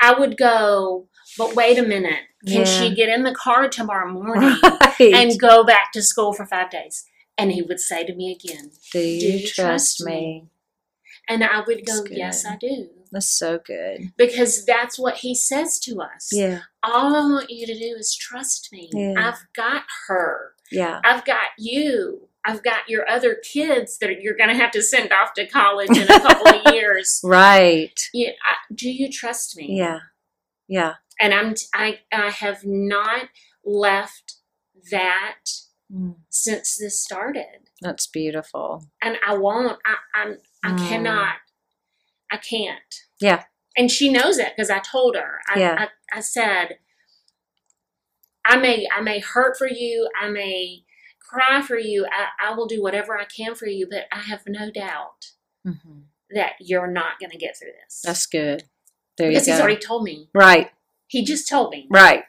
I 0.00 0.12
would 0.18 0.36
go, 0.36 1.08
but 1.38 1.54
wait 1.56 1.78
a 1.78 1.82
minute. 1.82 2.22
Can 2.46 2.58
Yeah. 2.60 2.64
she 2.64 2.94
get 2.94 3.08
in 3.08 3.22
the 3.24 3.34
car 3.34 3.68
tomorrow 3.68 4.10
morning 4.12 4.56
right. 4.62 5.00
and 5.14 5.40
go 5.40 5.64
back 5.64 5.92
to 5.92 6.02
school 6.02 6.32
for 6.32 6.44
five 6.46 6.70
days? 6.70 7.04
And 7.38 7.52
he 7.52 7.62
would 7.62 7.80
say 7.80 8.04
to 8.04 8.14
me 8.14 8.32
again, 8.32 8.70
do 8.92 9.00
you, 9.00 9.30
you 9.30 9.40
trust, 9.40 9.54
trust 9.98 10.04
me? 10.04 10.12
me? 10.12 10.48
and 11.28 11.42
I 11.44 11.60
would 11.66 11.84
go, 11.86 12.04
Yes. 12.10 12.44
I 12.46 12.56
do. 12.56 12.88
That's 13.16 13.30
so 13.30 13.58
good. 13.58 14.12
Because 14.18 14.66
that's 14.66 14.98
what 14.98 15.14
he 15.16 15.34
says 15.34 15.78
to 15.80 16.02
us. 16.02 16.28
Yeah. 16.30 16.60
All 16.82 17.16
I 17.16 17.20
want 17.20 17.48
you 17.50 17.66
to 17.66 17.72
do 17.74 17.96
is 17.98 18.14
trust 18.14 18.68
me. 18.72 18.90
Yeah. 18.92 19.14
I've 19.16 19.40
got 19.56 19.84
her. 20.08 20.52
Yeah. 20.70 21.00
I've 21.02 21.24
got 21.24 21.46
you. 21.58 22.28
I've 22.44 22.62
got 22.62 22.90
your 22.90 23.08
other 23.08 23.36
kids 23.42 23.96
that 24.00 24.20
you're 24.20 24.36
going 24.36 24.50
to 24.50 24.54
have 24.54 24.70
to 24.72 24.82
send 24.82 25.12
off 25.14 25.32
to 25.34 25.46
college 25.46 25.96
in 25.96 26.02
a 26.10 26.20
couple 26.20 26.46
of 26.46 26.60
years. 26.74 27.22
Right. 27.24 27.98
Yeah, 28.12 28.32
I, 28.44 28.54
do 28.74 28.90
you 28.90 29.10
trust 29.10 29.56
me? 29.56 29.78
Yeah. 29.78 30.00
Yeah. 30.68 30.94
And 31.18 31.32
I'm 31.32 31.54
t- 31.54 31.64
I 31.72 32.00
I 32.12 32.28
have 32.28 32.66
not 32.66 33.30
left 33.64 34.34
that 34.90 35.38
Mm, 35.90 36.16
since 36.30 36.76
this 36.76 37.00
started, 37.00 37.70
That's 37.80 38.08
beautiful. 38.08 38.84
and 39.00 39.16
I 39.24 39.36
won't. 39.38 39.78
I 39.86 39.94
I'm 40.20 40.36
I 40.64 40.72
Mm. 40.72 40.88
cannot. 40.88 41.36
I 42.28 42.38
can't. 42.38 43.05
Yeah. 43.20 43.44
And 43.76 43.90
she 43.90 44.10
knows 44.10 44.38
it 44.38 44.52
because 44.56 44.70
I 44.70 44.78
told 44.78 45.16
her. 45.16 45.40
I, 45.48 45.58
Yeah. 45.58 45.86
I 46.12 46.18
I 46.18 46.20
said, 46.20 46.78
I 48.44 48.56
may 48.56 48.86
I 48.94 49.00
may 49.00 49.20
hurt 49.20 49.56
for 49.56 49.68
you. 49.68 50.08
I 50.20 50.28
may 50.28 50.84
cry 51.20 51.60
for 51.62 51.78
you. 51.78 52.06
I, 52.06 52.50
I 52.50 52.54
will 52.54 52.66
do 52.66 52.80
whatever 52.82 53.18
I 53.18 53.24
can 53.24 53.54
for 53.54 53.66
you, 53.66 53.86
but 53.90 54.04
I 54.12 54.20
have 54.20 54.42
no 54.46 54.70
doubt 54.70 55.32
hmm 55.64 56.00
that 56.30 56.54
you're 56.58 56.88
not 56.88 57.20
going 57.20 57.30
to 57.30 57.38
get 57.38 57.56
through 57.56 57.70
this. 57.84 58.02
That's 58.04 58.26
good. 58.26 58.64
There 59.16 59.28
because 59.28 59.46
you 59.46 59.52
he's 59.52 59.60
already 59.60 59.78
told 59.78 60.02
me. 60.02 60.28
right. 60.34 60.72
He 61.06 61.24
just 61.24 61.48
told 61.48 61.70
me. 61.70 61.86
Right. 61.88 62.24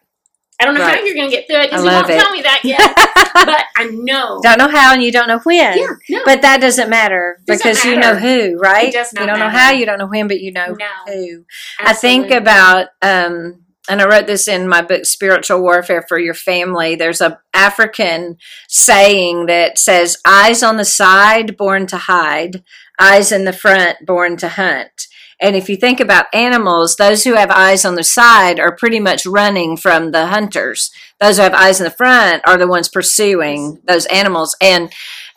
I 0.59 0.65
don't 0.65 0.73
know 0.73 0.83
how 0.83 0.95
you're 0.95 1.13
going 1.13 1.29
to 1.29 1.35
get 1.35 1.47
through 1.47 1.57
it 1.61 1.69
because 1.69 1.83
love 1.85 2.07
won't 2.07 2.09
it. 2.09 2.19
tell 2.21 2.31
me 2.31 2.41
that 2.41 2.61
yet. 2.63 2.79
but 3.33 3.65
I 3.75 3.85
know. 3.91 4.39
don't 4.41 4.57
know 4.57 4.67
how 4.67 4.93
and 4.93 5.03
you 5.03 5.11
don't 5.11 5.27
know 5.27 5.39
when. 5.43 5.77
yeah, 5.77 5.87
no. 6.09 6.21
But 6.25 6.41
that 6.41 6.59
doesn't 6.61 6.89
matter 6.89 7.39
Doesn't 7.45 7.63
because 7.63 7.85
you 7.85 7.95
know 7.95 8.15
who, 8.15 8.57
right? 8.57 8.87
It 8.87 8.93
does 8.93 9.13
not 9.13 9.21
you 9.21 9.27
don't 9.27 9.39
know 9.39 9.49
how, 9.49 9.71
you 9.71 9.85
don't 9.85 9.99
know 9.99 10.07
when, 10.07 10.27
but 10.27 10.41
you 10.41 10.51
know 10.51 10.75
No. 10.79 11.13
who. 11.13 11.45
I 11.79 11.93
think 11.93 12.31
about, 12.31 12.87
um, 13.03 13.65
and 13.89 14.01
I 14.01 14.07
wrote 14.09 14.25
this 14.25 14.47
in 14.47 14.67
my 14.67 14.81
book, 14.81 15.05
Spiritual 15.05 15.61
Warfare 15.61 16.03
for 16.09 16.17
Your 16.17 16.33
Family. 16.33 16.95
There's 16.95 17.21
a 17.21 17.39
African 17.53 18.37
saying 18.67 19.45
that 19.45 19.77
says, 19.77 20.17
"Eyes 20.25 20.61
on 20.63 20.77
the 20.77 20.83
side, 20.85 21.55
born 21.55 21.87
to 21.87 21.97
hide; 21.97 22.63
eyes 22.99 23.31
in 23.31 23.45
the 23.45 23.53
front, 23.53 24.05
born 24.05 24.35
to 24.37 24.49
hunt." 24.49 25.07
And 25.39 25.55
if 25.55 25.69
you 25.69 25.77
think 25.77 25.99
about 25.99 26.33
animals, 26.33 26.95
those 26.95 27.23
who 27.23 27.35
have 27.35 27.51
eyes 27.51 27.85
on 27.85 27.95
the 27.95 28.03
side 28.03 28.59
are 28.59 28.75
pretty 28.75 28.99
much 28.99 29.25
running 29.25 29.77
from 29.77 30.11
the 30.11 30.27
hunters. 30.27 30.91
Those 31.19 31.37
who 31.37 31.43
have 31.43 31.53
eyes 31.53 31.79
in 31.79 31.83
the 31.83 31.91
front 31.91 32.41
are 32.47 32.57
the 32.57 32.67
ones 32.67 32.89
pursuing 32.89 33.79
those 33.85 34.05
animals. 34.07 34.55
And 34.61 34.91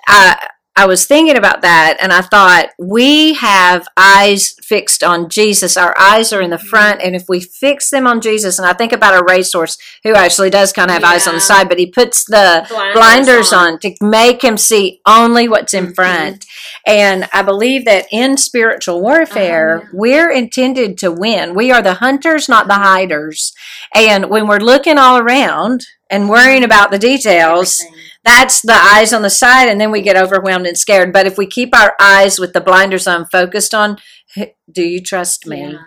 I, 0.08 0.48
I 0.76 0.86
was 0.86 1.04
thinking 1.04 1.36
about 1.36 1.62
that 1.62 1.98
and 2.00 2.12
I 2.12 2.20
thought, 2.22 2.68
we 2.78 3.34
have 3.34 3.86
eyes 3.96 4.54
fixed 4.62 5.02
on 5.02 5.28
Jesus. 5.28 5.76
Our 5.76 5.94
eyes 5.98 6.32
are 6.32 6.40
in 6.40 6.50
the 6.50 6.58
front. 6.58 7.02
And 7.02 7.14
if 7.16 7.24
we 7.28 7.40
fix 7.40 7.90
them 7.90 8.06
on 8.06 8.20
Jesus, 8.20 8.58
and 8.58 8.66
I 8.66 8.72
think 8.72 8.92
about 8.92 9.20
a 9.20 9.24
racehorse 9.28 9.76
who 10.04 10.14
actually 10.14 10.48
does 10.48 10.72
kind 10.72 10.88
of 10.90 10.94
have 10.94 11.04
eyes 11.04 11.26
on 11.26 11.34
the 11.34 11.40
side, 11.40 11.68
but 11.68 11.78
he 11.78 11.86
puts 11.86 12.24
the 12.24 12.64
blinders, 12.68 12.94
blinders 12.94 13.52
on. 13.52 13.78
to 13.80 13.94
make 14.00 14.42
him 14.42 14.56
see 14.56 15.00
only 15.06 15.48
what's 15.48 15.74
in 15.74 15.88
Mhm. 15.88 15.94
front. 15.96 16.46
And 16.86 17.28
I 17.32 17.42
believe 17.42 17.84
that 17.86 18.06
in 18.12 18.36
spiritual 18.36 19.02
warfare, 19.02 19.78
Uh-huh, 19.78 19.86
yeah. 19.92 19.98
we're 19.98 20.30
intended 20.30 20.96
to 20.98 21.10
win. 21.10 21.52
We 21.54 21.72
are 21.72 21.82
the 21.82 21.94
hunters, 21.94 22.48
not 22.48 22.68
the 22.68 22.74
hiders. 22.74 23.52
And 23.94 24.30
when 24.30 24.46
we're 24.46 24.58
looking 24.58 24.98
all 24.98 25.18
around 25.18 25.84
and 26.08 26.28
worrying 26.30 26.64
about 26.64 26.90
the 26.92 26.98
details, 26.98 27.80
Everything. 27.80 28.06
That's 28.24 28.60
the 28.60 28.74
eyes 28.74 29.12
on 29.12 29.22
the 29.22 29.30
side, 29.30 29.68
and 29.68 29.80
then 29.80 29.90
we 29.90 30.02
get 30.02 30.16
overwhelmed 30.16 30.66
and 30.66 30.76
scared. 30.78 31.12
But 31.12 31.26
if 31.26 31.38
we 31.38 31.46
keep 31.46 31.74
our 31.74 31.94
eyes 32.00 32.38
with 32.38 32.52
the 32.52 32.60
blinders 32.60 33.06
on, 33.06 33.26
focused 33.26 33.74
on, 33.74 33.96
do 34.70 34.82
you 34.82 35.00
trust 35.02 35.46
me? 35.46 35.72
Yeah. 35.72 35.78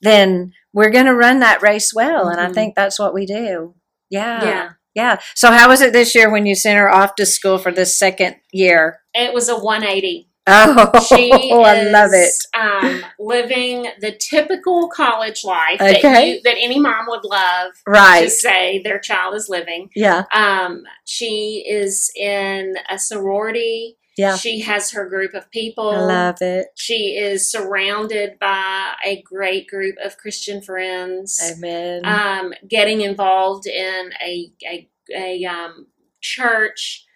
Then 0.00 0.52
we're 0.72 0.90
going 0.90 1.06
to 1.06 1.14
run 1.14 1.40
that 1.40 1.62
race 1.62 1.92
well. 1.94 2.28
And 2.28 2.40
I 2.40 2.48
Mhm. 2.48 2.54
think 2.54 2.74
that's 2.74 2.98
what 2.98 3.14
we 3.14 3.24
do. 3.26 3.74
Yeah. 4.10 4.44
Yeah. 4.44 4.68
Yeah. 4.94 5.18
So, 5.34 5.50
how 5.50 5.68
was 5.68 5.80
it 5.80 5.92
this 5.94 6.14
year 6.14 6.30
when 6.30 6.44
you 6.44 6.54
sent 6.54 6.78
her 6.78 6.90
off 6.92 7.14
to 7.14 7.24
school 7.26 7.56
for 7.58 7.72
this 7.72 7.98
second 7.98 8.36
year? 8.52 9.00
It 9.14 9.32
was 9.32 9.48
a 9.48 9.56
180. 9.56 10.28
Oh, 10.46 10.90
She 11.08 11.30
I 11.32 11.82
love 11.90 12.10
it. 12.12 12.16
is, 12.16 12.46
Um, 12.54 13.04
living 13.18 13.88
the 14.00 14.12
typical 14.12 14.88
college 14.88 15.44
life 15.44 15.78
that, 15.78 16.02
you, 16.02 16.40
that 16.42 16.56
any 16.58 16.78
mom 16.80 17.06
would 17.08 17.24
love 17.24 17.72
Right. 17.86 18.24
to 18.24 18.30
say 18.30 18.80
their 18.82 18.98
child 18.98 19.34
is 19.34 19.48
living. 19.48 19.90
Yeah. 19.94 20.24
Um, 20.32 20.82
she 21.04 21.64
is 21.68 22.10
in 22.16 22.74
a 22.90 22.98
sorority. 22.98 23.98
Yeah. 24.18 24.36
She 24.36 24.60
has 24.60 24.90
her 24.90 25.08
group 25.08 25.32
of 25.32 25.50
people. 25.50 25.88
I 25.90 26.00
love 26.00 26.42
it. 26.42 26.66
She 26.76 27.16
is 27.16 27.50
surrounded 27.50 28.38
by 28.38 28.94
a 29.06 29.22
great 29.22 29.68
group 29.68 29.96
of 30.04 30.18
Christian 30.18 30.60
friends. 30.60 31.40
Amen. 31.56 32.02
Um, 32.04 32.52
getting 32.68 33.00
involved 33.00 33.66
in 33.66 34.10
a 34.22 34.52
a, 34.68 34.88
a 35.16 35.44
um, 35.46 35.86
church. 36.20 37.06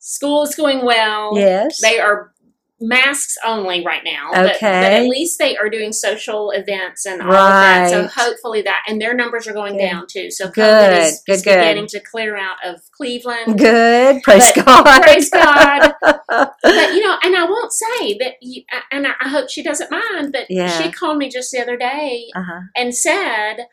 School 0.00 0.42
is 0.44 0.54
going 0.54 0.84
well. 0.84 1.32
yes. 1.36 1.80
They 1.80 1.98
are 1.98 2.32
masks 2.78 3.36
only 3.44 3.84
right 3.84 4.02
now. 4.04 4.30
But, 4.32 4.56
but 4.60 4.62
at 4.62 5.04
least 5.08 5.38
they 5.38 5.56
are 5.56 5.70
doing 5.70 5.92
social 5.92 6.50
events 6.50 7.06
and 7.06 7.22
all 7.22 7.28
of 7.32 7.34
that. 7.34 7.90
So 7.90 8.06
hopefully 8.06 8.62
that 8.62 8.82
and 8.86 9.00
their 9.00 9.14
numbers 9.14 9.46
are 9.46 9.54
going 9.54 9.78
Good. 9.78 9.88
down 9.90 10.06
too. 10.10 10.30
So 10.30 10.50
Good, 10.50 10.92
is, 10.92 11.22
good, 11.26 11.32
is 11.32 11.42
good. 11.42 11.56
beginning 11.56 11.86
to 11.88 12.00
clear 12.00 12.36
out 12.36 12.58
of 12.64 12.80
Cleveland. 12.92 13.58
Good. 13.58 14.22
Praise 14.22 14.52
But- 14.54 14.66
God. 14.66 15.02
praise 15.02 15.30
God. 15.32 15.92
But 16.02 16.52
you 16.62 17.00
know, 17.00 17.16
and 17.22 17.34
I 17.36 17.44
won't 17.48 17.72
say 17.72 18.18
that. 18.18 18.34
You, 18.42 18.62
and 18.92 19.06
I 19.06 19.28
hope 19.28 19.48
she 19.48 19.62
doesn't 19.62 19.90
mind. 19.90 20.32
But 20.32 20.46
Yeah. 20.50 20.68
she 20.68 20.90
called 20.92 21.16
me 21.18 21.30
just 21.30 21.50
the 21.52 21.60
other 21.60 21.76
day 21.78 22.26
uh 22.36 22.42
huh. 22.42 22.60
and 22.76 22.94
said, 22.94 23.66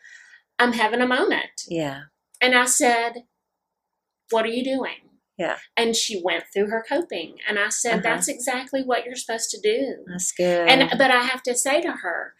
"I'm 0.58 0.72
having 0.72 1.00
a 1.02 1.06
moment," 1.06 1.62
Yeah. 1.68 2.04
and 2.40 2.54
I 2.54 2.64
said, 2.64 3.24
"What 4.30 4.44
are 4.46 4.48
you 4.48 4.64
doing?" 4.64 5.03
Yeah. 5.36 5.56
And 5.76 5.96
she 5.96 6.20
went 6.22 6.44
through 6.52 6.68
her 6.68 6.84
coping, 6.88 7.38
and 7.48 7.58
I 7.58 7.68
said, 7.70 7.94
Uh-huh. 7.94 8.02
"That's 8.04 8.28
exactly 8.28 8.82
what 8.82 9.04
you're 9.04 9.16
supposed 9.16 9.50
to 9.50 9.60
do." 9.60 10.04
That's 10.06 10.30
good. 10.32 10.68
And 10.68 10.90
but 10.98 11.10
I 11.10 11.22
have 11.22 11.42
to 11.44 11.54
say 11.56 11.80
to 11.80 11.90
her, 11.90 12.34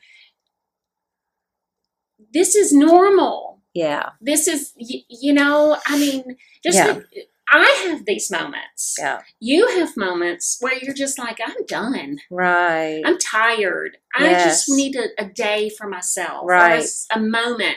"This 2.33 2.55
is 2.55 2.73
normal. 2.73 3.63
yeah. 3.75 4.11
This 4.21 4.47
is 4.47 4.73
you, 4.77 5.01
you 5.09 5.33
know. 5.33 5.77
I 5.87 5.99
mean, 5.99 6.37
just 6.63 6.79
Yeah. 6.79 6.87
like, 6.93 7.07
I 7.53 7.87
have 7.89 8.07
these 8.07 8.31
moments. 8.31 8.95
Yeah. 8.99 9.21
You 9.41 9.67
have 9.79 9.97
moments 9.97 10.57
where 10.61 10.75
you're 10.81 10.95
just 10.95 11.19
like, 11.19 11.39
I'm 11.45 11.67
done. 11.67 12.19
Right. 12.31 13.03
I'm 13.05 13.19
tired. 13.19 13.99
I 14.15 14.31
just 14.45 14.69
need 14.71 14.97
a, 14.97 15.09
a 15.23 15.27
day 15.29 15.69
for 15.77 15.87
myself, 15.89 16.45
Right. 16.47 16.85
a 17.13 17.19
a, 17.19 17.21
moment. 17.21 17.77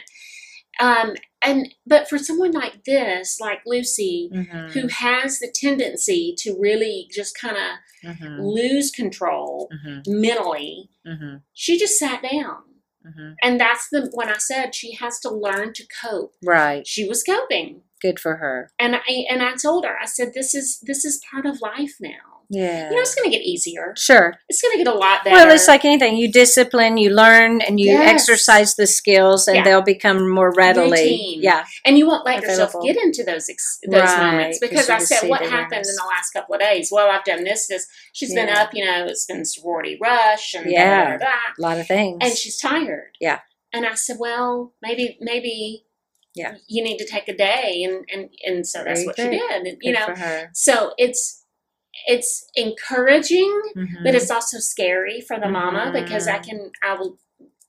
Um, 0.80 1.16
and 1.42 1.74
but 1.86 2.10
for 2.10 2.18
someone 2.18 2.52
like 2.52 2.84
this, 2.86 3.40
like 3.40 3.62
Lucy, 3.66 4.30
Mhm. 4.34 4.72
who 4.72 4.88
has 4.88 5.40
the 5.40 5.52
tendency 5.54 6.34
to 6.40 6.58
really 6.60 7.08
just 7.12 7.38
kind 7.38 7.58
of 7.58 8.16
Mhm. 8.16 8.40
lose 8.40 8.92
control 8.92 9.70
Mhm. 9.74 10.04
mentally, 10.08 10.90
Mhm. 11.06 11.42
she 11.54 11.78
just 11.78 11.98
sat 12.00 12.22
down. 12.22 12.64
Mhm. 13.06 13.36
And 13.42 13.60
that's 13.60 13.88
the 13.90 14.10
when 14.14 14.30
I 14.30 14.38
said 14.38 14.76
she 14.76 14.94
has 14.94 15.20
to 15.22 15.30
learn 15.30 15.74
to 15.74 15.86
cope. 16.02 16.36
Right. 16.44 16.86
She 16.86 17.08
was 17.08 17.24
coping, 17.24 17.84
Good 18.02 18.20
for 18.20 18.36
her. 18.38 18.70
and 18.78 18.96
I 18.98 19.26
and 19.30 19.42
I 19.42 19.56
told 19.56 19.86
her 19.86 19.98
I 19.98 20.06
said 20.06 20.34
this 20.34 20.54
is 20.54 20.80
this 20.82 21.06
is 21.06 21.22
part 21.32 21.46
of 21.46 21.62
life 21.62 21.96
now. 22.02 22.37
Yeah. 22.50 22.90
You 22.90 22.96
know, 22.96 23.02
it's 23.02 23.14
going 23.14 23.30
to 23.30 23.38
get 23.38 23.44
easier. 23.46 23.94
Sure. 23.98 24.34
It's 24.48 24.62
going 24.62 24.72
to 24.72 24.78
get 24.84 24.88
a 24.88 24.98
lot 24.98 25.24
better. 25.26 25.36
Well, 25.36 25.52
it's 25.54 25.68
like 25.68 25.84
anything. 25.84 26.16
You 26.16 26.32
discipline, 26.32 26.98
you 26.98 27.10
learn, 27.10 27.62
and 27.62 27.78
you 27.80 27.88
Yes. 27.88 28.14
exercise 28.22 28.76
the 28.76 28.88
skills, 28.88 29.48
and 29.50 29.58
Yeah. 29.58 29.64
they'll 29.66 29.82
become 29.82 30.30
more 30.30 30.54
readily. 30.54 30.92
Routine. 30.92 31.40
Yeah. 31.44 31.66
and 31.86 31.98
you 31.98 32.08
won't 32.08 32.26
let 32.26 32.42
yourself 32.42 32.74
get 32.84 32.96
into 32.98 33.24
those 33.24 33.50
ex- 33.50 33.80
those 33.90 34.02
Right, 34.02 34.32
moments 34.32 34.60
'cause 34.60 34.70
because 34.70 34.90
I 34.90 35.00
said 35.00 35.28
what 35.30 35.42
happened 35.42 35.86
in 35.86 35.96
the 35.96 36.06
last 36.08 36.32
couple 36.32 36.56
of 36.56 36.62
days. 36.62 36.90
Well, 36.92 37.10
I've 37.10 37.24
done 37.26 37.44
this. 37.44 37.68
This 37.68 37.86
she's 38.14 38.34
been 38.34 38.50
up. 38.50 38.70
You 38.74 38.86
know, 38.86 39.06
it's 39.08 39.26
been 39.26 39.44
sorority 39.46 39.98
rush 40.02 40.54
and 40.54 40.70
Yeah. 40.72 41.18
da, 41.18 41.18
da, 41.18 41.26
da, 41.26 41.32
A 41.58 41.62
lot 41.62 41.78
of 41.80 41.88
things. 41.88 42.18
and 42.22 42.38
she's 42.38 42.58
tired. 42.60 43.12
Yeah. 43.20 43.40
And 43.74 43.86
I 43.86 43.96
said, 43.96 44.18
well, 44.20 44.74
maybe 44.82 45.18
maybe 45.22 45.86
Yeah. 46.36 46.56
you 46.68 46.84
need 46.84 46.98
to 47.00 47.06
take 47.08 47.28
a 47.28 47.36
day, 47.36 47.84
and 47.84 48.06
and 48.14 48.30
and 48.46 48.66
so 48.68 48.84
that's 48.84 49.06
what 49.06 49.16
she 49.18 49.24
did. 49.30 49.42
And, 49.68 49.78
you 49.82 49.94
Good 49.94 50.18
know, 50.18 50.46
so 50.54 50.94
it's 50.98 51.37
it's 52.06 52.48
encouraging 52.56 53.62
Mhm. 53.76 54.04
but 54.04 54.14
it's 54.16 54.32
also 54.32 54.60
scary 54.60 55.22
for 55.22 55.40
the 55.40 55.50
mama 55.50 55.92
Mhm. 55.92 55.94
because 55.94 56.28
I 56.28 56.40
can 56.40 56.72
I 56.84 56.94
will 56.94 57.18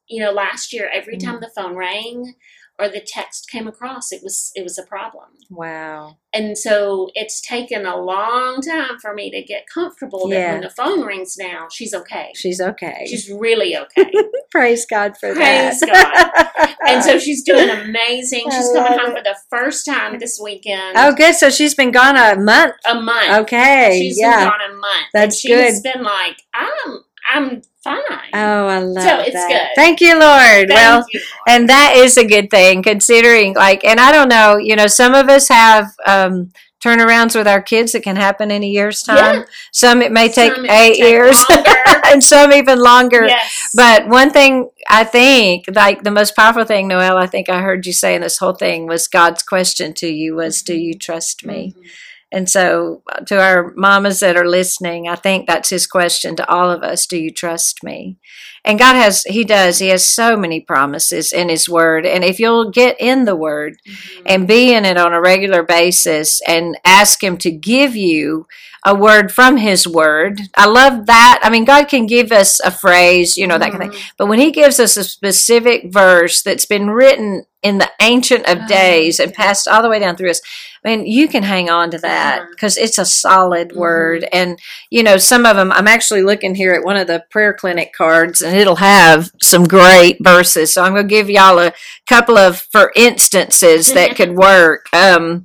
you 0.09 0.23
know 0.23 0.33
last 0.33 0.73
year 0.73 0.91
every 0.93 1.17
Mm-hmm. 1.17 1.31
time 1.31 1.41
the 1.41 1.51
phone 1.55 1.75
rang 1.77 2.35
or 2.79 2.89
the 2.89 3.01
text 3.05 3.51
came 3.51 3.67
across 3.67 4.13
it 4.13 4.21
was 4.23 4.53
it 4.55 4.63
was 4.63 4.79
a 4.79 4.83
problem 4.85 5.27
wow. 5.51 6.17
and 6.33 6.57
so 6.57 7.11
it's 7.15 7.41
taken 7.41 7.85
a 7.87 7.97
long 7.97 8.61
time 8.61 8.99
for 9.01 9.15
me 9.15 9.31
to 9.31 9.43
get 9.43 9.65
comfortable 9.73 10.29
that 10.29 10.37
Yeah. 10.37 10.53
when 10.53 10.61
the 10.63 10.71
phone 10.71 11.03
rings 11.03 11.37
now 11.39 11.69
she's 11.73 11.93
okay 11.95 12.31
She's 12.35 12.61
okay. 12.61 13.05
she's 13.09 13.31
really 13.31 13.77
okay 13.77 14.11
Praise 14.51 14.87
God 14.87 15.17
for 15.19 15.35
Praise 15.35 15.79
that. 15.81 16.75
and 16.87 17.05
so 17.05 17.19
she's 17.25 17.43
doing 17.43 17.69
amazing 17.69 18.45
I 18.51 18.57
she's 18.57 18.73
coming 18.73 18.99
home 18.99 19.11
it. 19.13 19.17
for 19.19 19.23
the 19.23 19.37
first 19.51 19.85
time 19.85 20.19
this 20.19 20.41
weekend 20.43 20.97
oh, 20.97 21.15
good. 21.15 21.35
So 21.35 21.51
she's 21.51 21.75
been 21.75 21.91
gone 21.91 22.17
a 22.17 22.35
month. 22.41 22.75
a 22.87 22.95
month 23.01 23.31
Okay. 23.43 23.99
she's 24.01 24.19
yeah. 24.19 24.39
been 24.41 24.49
gone 24.49 24.71
a 24.71 24.75
month 24.75 25.07
That's 25.13 25.25
and 25.25 25.35
she's 25.35 25.83
good. 25.83 25.93
been 25.93 26.03
like 26.03 26.39
I'm 26.55 27.01
I'm 27.33 27.63
fine 27.85 27.99
Oh, 28.35 28.67
I 28.67 28.79
love 28.81 29.05
it. 29.05 29.09
So 29.09 29.19
it's 29.21 29.33
that. 29.33 29.49
good. 29.49 29.69
Thank 29.77 30.01
you, 30.01 30.13
Lord. 30.19 30.69
Thank 30.69 30.71
well, 30.71 31.05
you, 31.13 31.21
Lord. 31.21 31.43
and 31.49 31.69
that 31.69 31.95
is 31.97 32.17
a 32.17 32.25
good 32.27 32.51
thing 32.51 32.83
considering 32.83 33.55
like 33.55 33.85
and 33.85 33.99
i 34.01 34.11
don't 34.13 34.29
know 34.29 34.57
you 34.57 34.75
know 34.77 34.87
some 34.87 35.15
of 35.15 35.29
us 35.29 35.49
have 35.49 35.87
um 36.07 36.51
turnarounds 36.85 37.35
with 37.35 37.47
our 37.49 37.61
kids 37.63 37.91
that 37.93 38.03
can 38.05 38.15
happen 38.17 38.51
in 38.53 38.63
a 38.63 38.67
year's 38.67 39.03
time 39.03 39.41
Yeah. 39.41 39.45
some 39.73 40.01
it 40.03 40.13
may 40.13 40.29
take 40.29 40.55
Some 40.55 40.65
it 40.65 40.71
eight 40.71 40.97
take 41.01 41.11
years 41.11 41.45
and 42.07 42.23
some 42.23 42.53
even 42.53 42.79
longer 42.81 43.27
Yes. 43.27 43.71
but 43.75 44.07
one 44.09 44.31
thing 44.31 44.71
i 44.89 45.03
think 45.05 45.65
like 45.75 46.03
the 46.05 46.11
most 46.13 46.37
powerful 46.37 46.65
thing 46.65 46.87
noelle 46.89 47.17
i 47.17 47.27
think 47.27 47.49
i 47.49 47.61
heard 47.61 47.85
you 47.87 47.93
say 47.93 48.15
in 48.15 48.21
this 48.23 48.39
whole 48.39 48.55
thing 48.55 48.87
was 48.87 49.09
god's 49.09 49.43
question 49.43 49.93
to 49.95 50.07
you 50.09 50.35
was 50.37 50.63
do 50.63 50.75
you 50.75 50.95
trust 50.95 51.45
me 51.45 51.75
Mhm. 51.77 51.85
And 52.31 52.49
so, 52.49 53.03
uh, 53.11 53.21
to 53.25 53.41
our 53.41 53.73
mamas 53.77 54.21
that 54.21 54.37
are 54.37 54.49
listening, 54.49 55.09
I 55.09 55.17
think 55.17 55.47
that's 55.47 55.71
his 55.71 55.87
question 55.87 56.37
to 56.37 56.49
all 56.49 56.71
of 56.71 56.83
us 56.83 57.07
Do 57.07 57.17
you 57.19 57.31
trust 57.31 57.83
me? 57.83 58.19
And 58.65 58.79
God 58.79 58.97
has, 58.97 59.23
He 59.23 59.45
does, 59.45 59.79
He 59.79 59.89
has 59.89 60.07
so 60.07 60.37
many 60.37 60.61
promises 60.61 61.33
in 61.33 61.49
His 61.49 61.69
Word. 61.69 62.05
And 62.05 62.23
if 62.25 62.39
you'll 62.39 62.71
get 62.71 62.97
in 63.01 63.25
the 63.25 63.37
Word 63.37 63.79
Mhm. 63.89 64.23
and 64.27 64.49
be 64.49 64.75
in 64.75 64.85
it 64.85 64.99
on 64.99 65.13
a 65.15 65.21
regular 65.21 65.63
basis 65.63 66.41
and 66.47 66.77
ask 66.85 67.23
Him 67.23 67.39
to 67.39 67.51
give 67.51 67.97
you 67.97 68.47
a 68.89 68.95
word 68.95 69.31
from 69.31 69.59
His 69.59 69.87
Word, 69.87 70.41
I 70.57 70.67
love 70.67 71.05
that. 71.07 71.41
I 71.43 71.51
mean, 71.51 71.67
God 71.67 71.89
can 71.89 72.07
give 72.07 72.33
us 72.33 72.59
a 72.61 72.71
phrase, 72.71 73.37
you 73.37 73.47
know, 73.47 73.59
that 73.59 73.71
kind 73.71 73.85
of 73.85 73.91
thing. 73.93 74.01
Mhm. 74.01 74.13
But 74.17 74.27
when 74.29 74.39
He 74.39 74.51
gives 74.51 74.81
us 74.81 74.97
a 74.97 75.05
specific 75.05 75.93
verse 75.93 76.41
that's 76.43 76.65
been 76.65 76.89
written 76.89 77.45
in 77.63 77.77
the 77.79 77.91
Ancient 78.01 78.47
of 78.49 78.59
Oh, 78.63 78.67
Days 78.67 79.21
and 79.21 79.35
passed 79.35 79.69
all 79.69 79.83
the 79.83 79.91
way 79.91 79.99
down 79.99 80.17
through 80.17 80.31
us, 80.31 80.41
I 80.85 80.89
mean, 80.97 81.07
you 81.07 81.29
can 81.29 81.43
hang 81.43 81.69
on 81.69 81.91
to 81.91 81.99
that 81.99 82.47
because 82.51 82.79
it's 82.79 82.97
a 82.99 83.05
solid 83.05 83.71
Mhm. 83.73 83.77
word. 83.77 84.29
And, 84.33 84.59
you 84.91 85.03
know, 85.03 85.19
some 85.19 85.45
of 85.45 85.57
them, 85.57 85.71
I'm 85.73 85.89
actually 85.89 86.23
looking 86.23 86.55
here 86.55 86.73
at 86.73 86.85
one 86.85 86.97
of 86.97 87.09
the 87.09 87.25
prayer 87.31 87.53
clinic 87.53 87.93
cards 87.93 88.41
and 88.41 88.57
it'll 88.57 88.77
have 88.77 89.31
some 89.43 89.65
great 89.65 90.17
verses. 90.23 90.73
So 90.73 90.83
I'm 90.83 90.95
going 90.95 91.07
to 91.09 91.15
give 91.15 91.29
y'all 91.29 91.59
a 91.59 91.75
couple 92.09 92.39
of, 92.39 92.67
for 92.73 92.91
instances 92.97 93.93
that 93.93 94.17
could 94.17 94.35
work. 94.35 94.87
Um, 94.95 95.45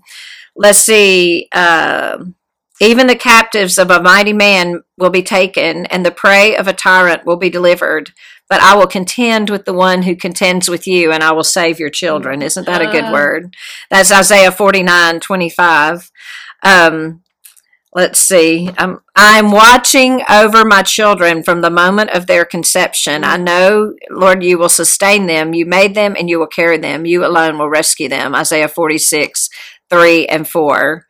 let's 0.55 0.79
see. 0.79 1.49
Um, 1.51 2.35
even 2.83 3.07
the 3.07 3.15
captives 3.15 3.77
of 3.77 3.89
a 3.89 4.01
mighty 4.01 4.33
man 4.33 4.83
will 4.97 5.09
be 5.09 5.23
taken, 5.23 5.85
and 5.87 6.05
the 6.05 6.11
prey 6.11 6.55
of 6.55 6.67
a 6.67 6.73
tyrant 6.73 7.25
will 7.25 7.37
be 7.37 7.49
delivered. 7.49 8.11
But 8.49 8.61
I 8.61 8.75
will 8.75 8.87
contend 8.87 9.49
with 9.49 9.65
the 9.65 9.73
one 9.73 10.03
who 10.03 10.15
contends 10.15 10.69
with 10.69 10.85
you, 10.85 11.11
and 11.11 11.23
I 11.23 11.31
will 11.31 11.43
save 11.45 11.79
your 11.79 11.89
children. 11.89 12.41
Isn't 12.41 12.65
that 12.65 12.81
a 12.81 12.91
good 12.91 13.05
Ah. 13.05 13.11
word? 13.11 13.55
That's 13.89 14.11
Isaiah 14.11 14.51
forty 14.51 14.83
nine 14.83 15.19
twenty 15.19 15.49
five. 15.49 16.11
Um, 16.61 17.21
let's 17.95 18.19
see. 18.19 18.69
Um, 18.77 19.01
I'm 19.15 19.51
watching 19.51 20.21
over 20.29 20.65
my 20.65 20.81
children 20.83 21.43
from 21.43 21.61
the 21.61 21.69
moment 21.69 22.09
of 22.11 22.27
their 22.27 22.45
conception. 22.45 23.23
I 23.23 23.37
know, 23.37 23.93
Lord, 24.09 24.43
you 24.43 24.57
will 24.57 24.69
sustain 24.69 25.25
them. 25.27 25.53
You 25.53 25.65
made 25.65 25.95
them, 25.95 26.15
and 26.17 26.29
you 26.29 26.37
will 26.37 26.47
carry 26.47 26.77
them. 26.77 27.05
You 27.05 27.25
alone 27.25 27.57
will 27.57 27.69
rescue 27.69 28.09
them. 28.09 28.35
Isaiah 28.35 28.67
forty 28.67 28.97
six 28.97 29.49
three 29.89 30.25
and 30.27 30.47
four. 30.47 31.05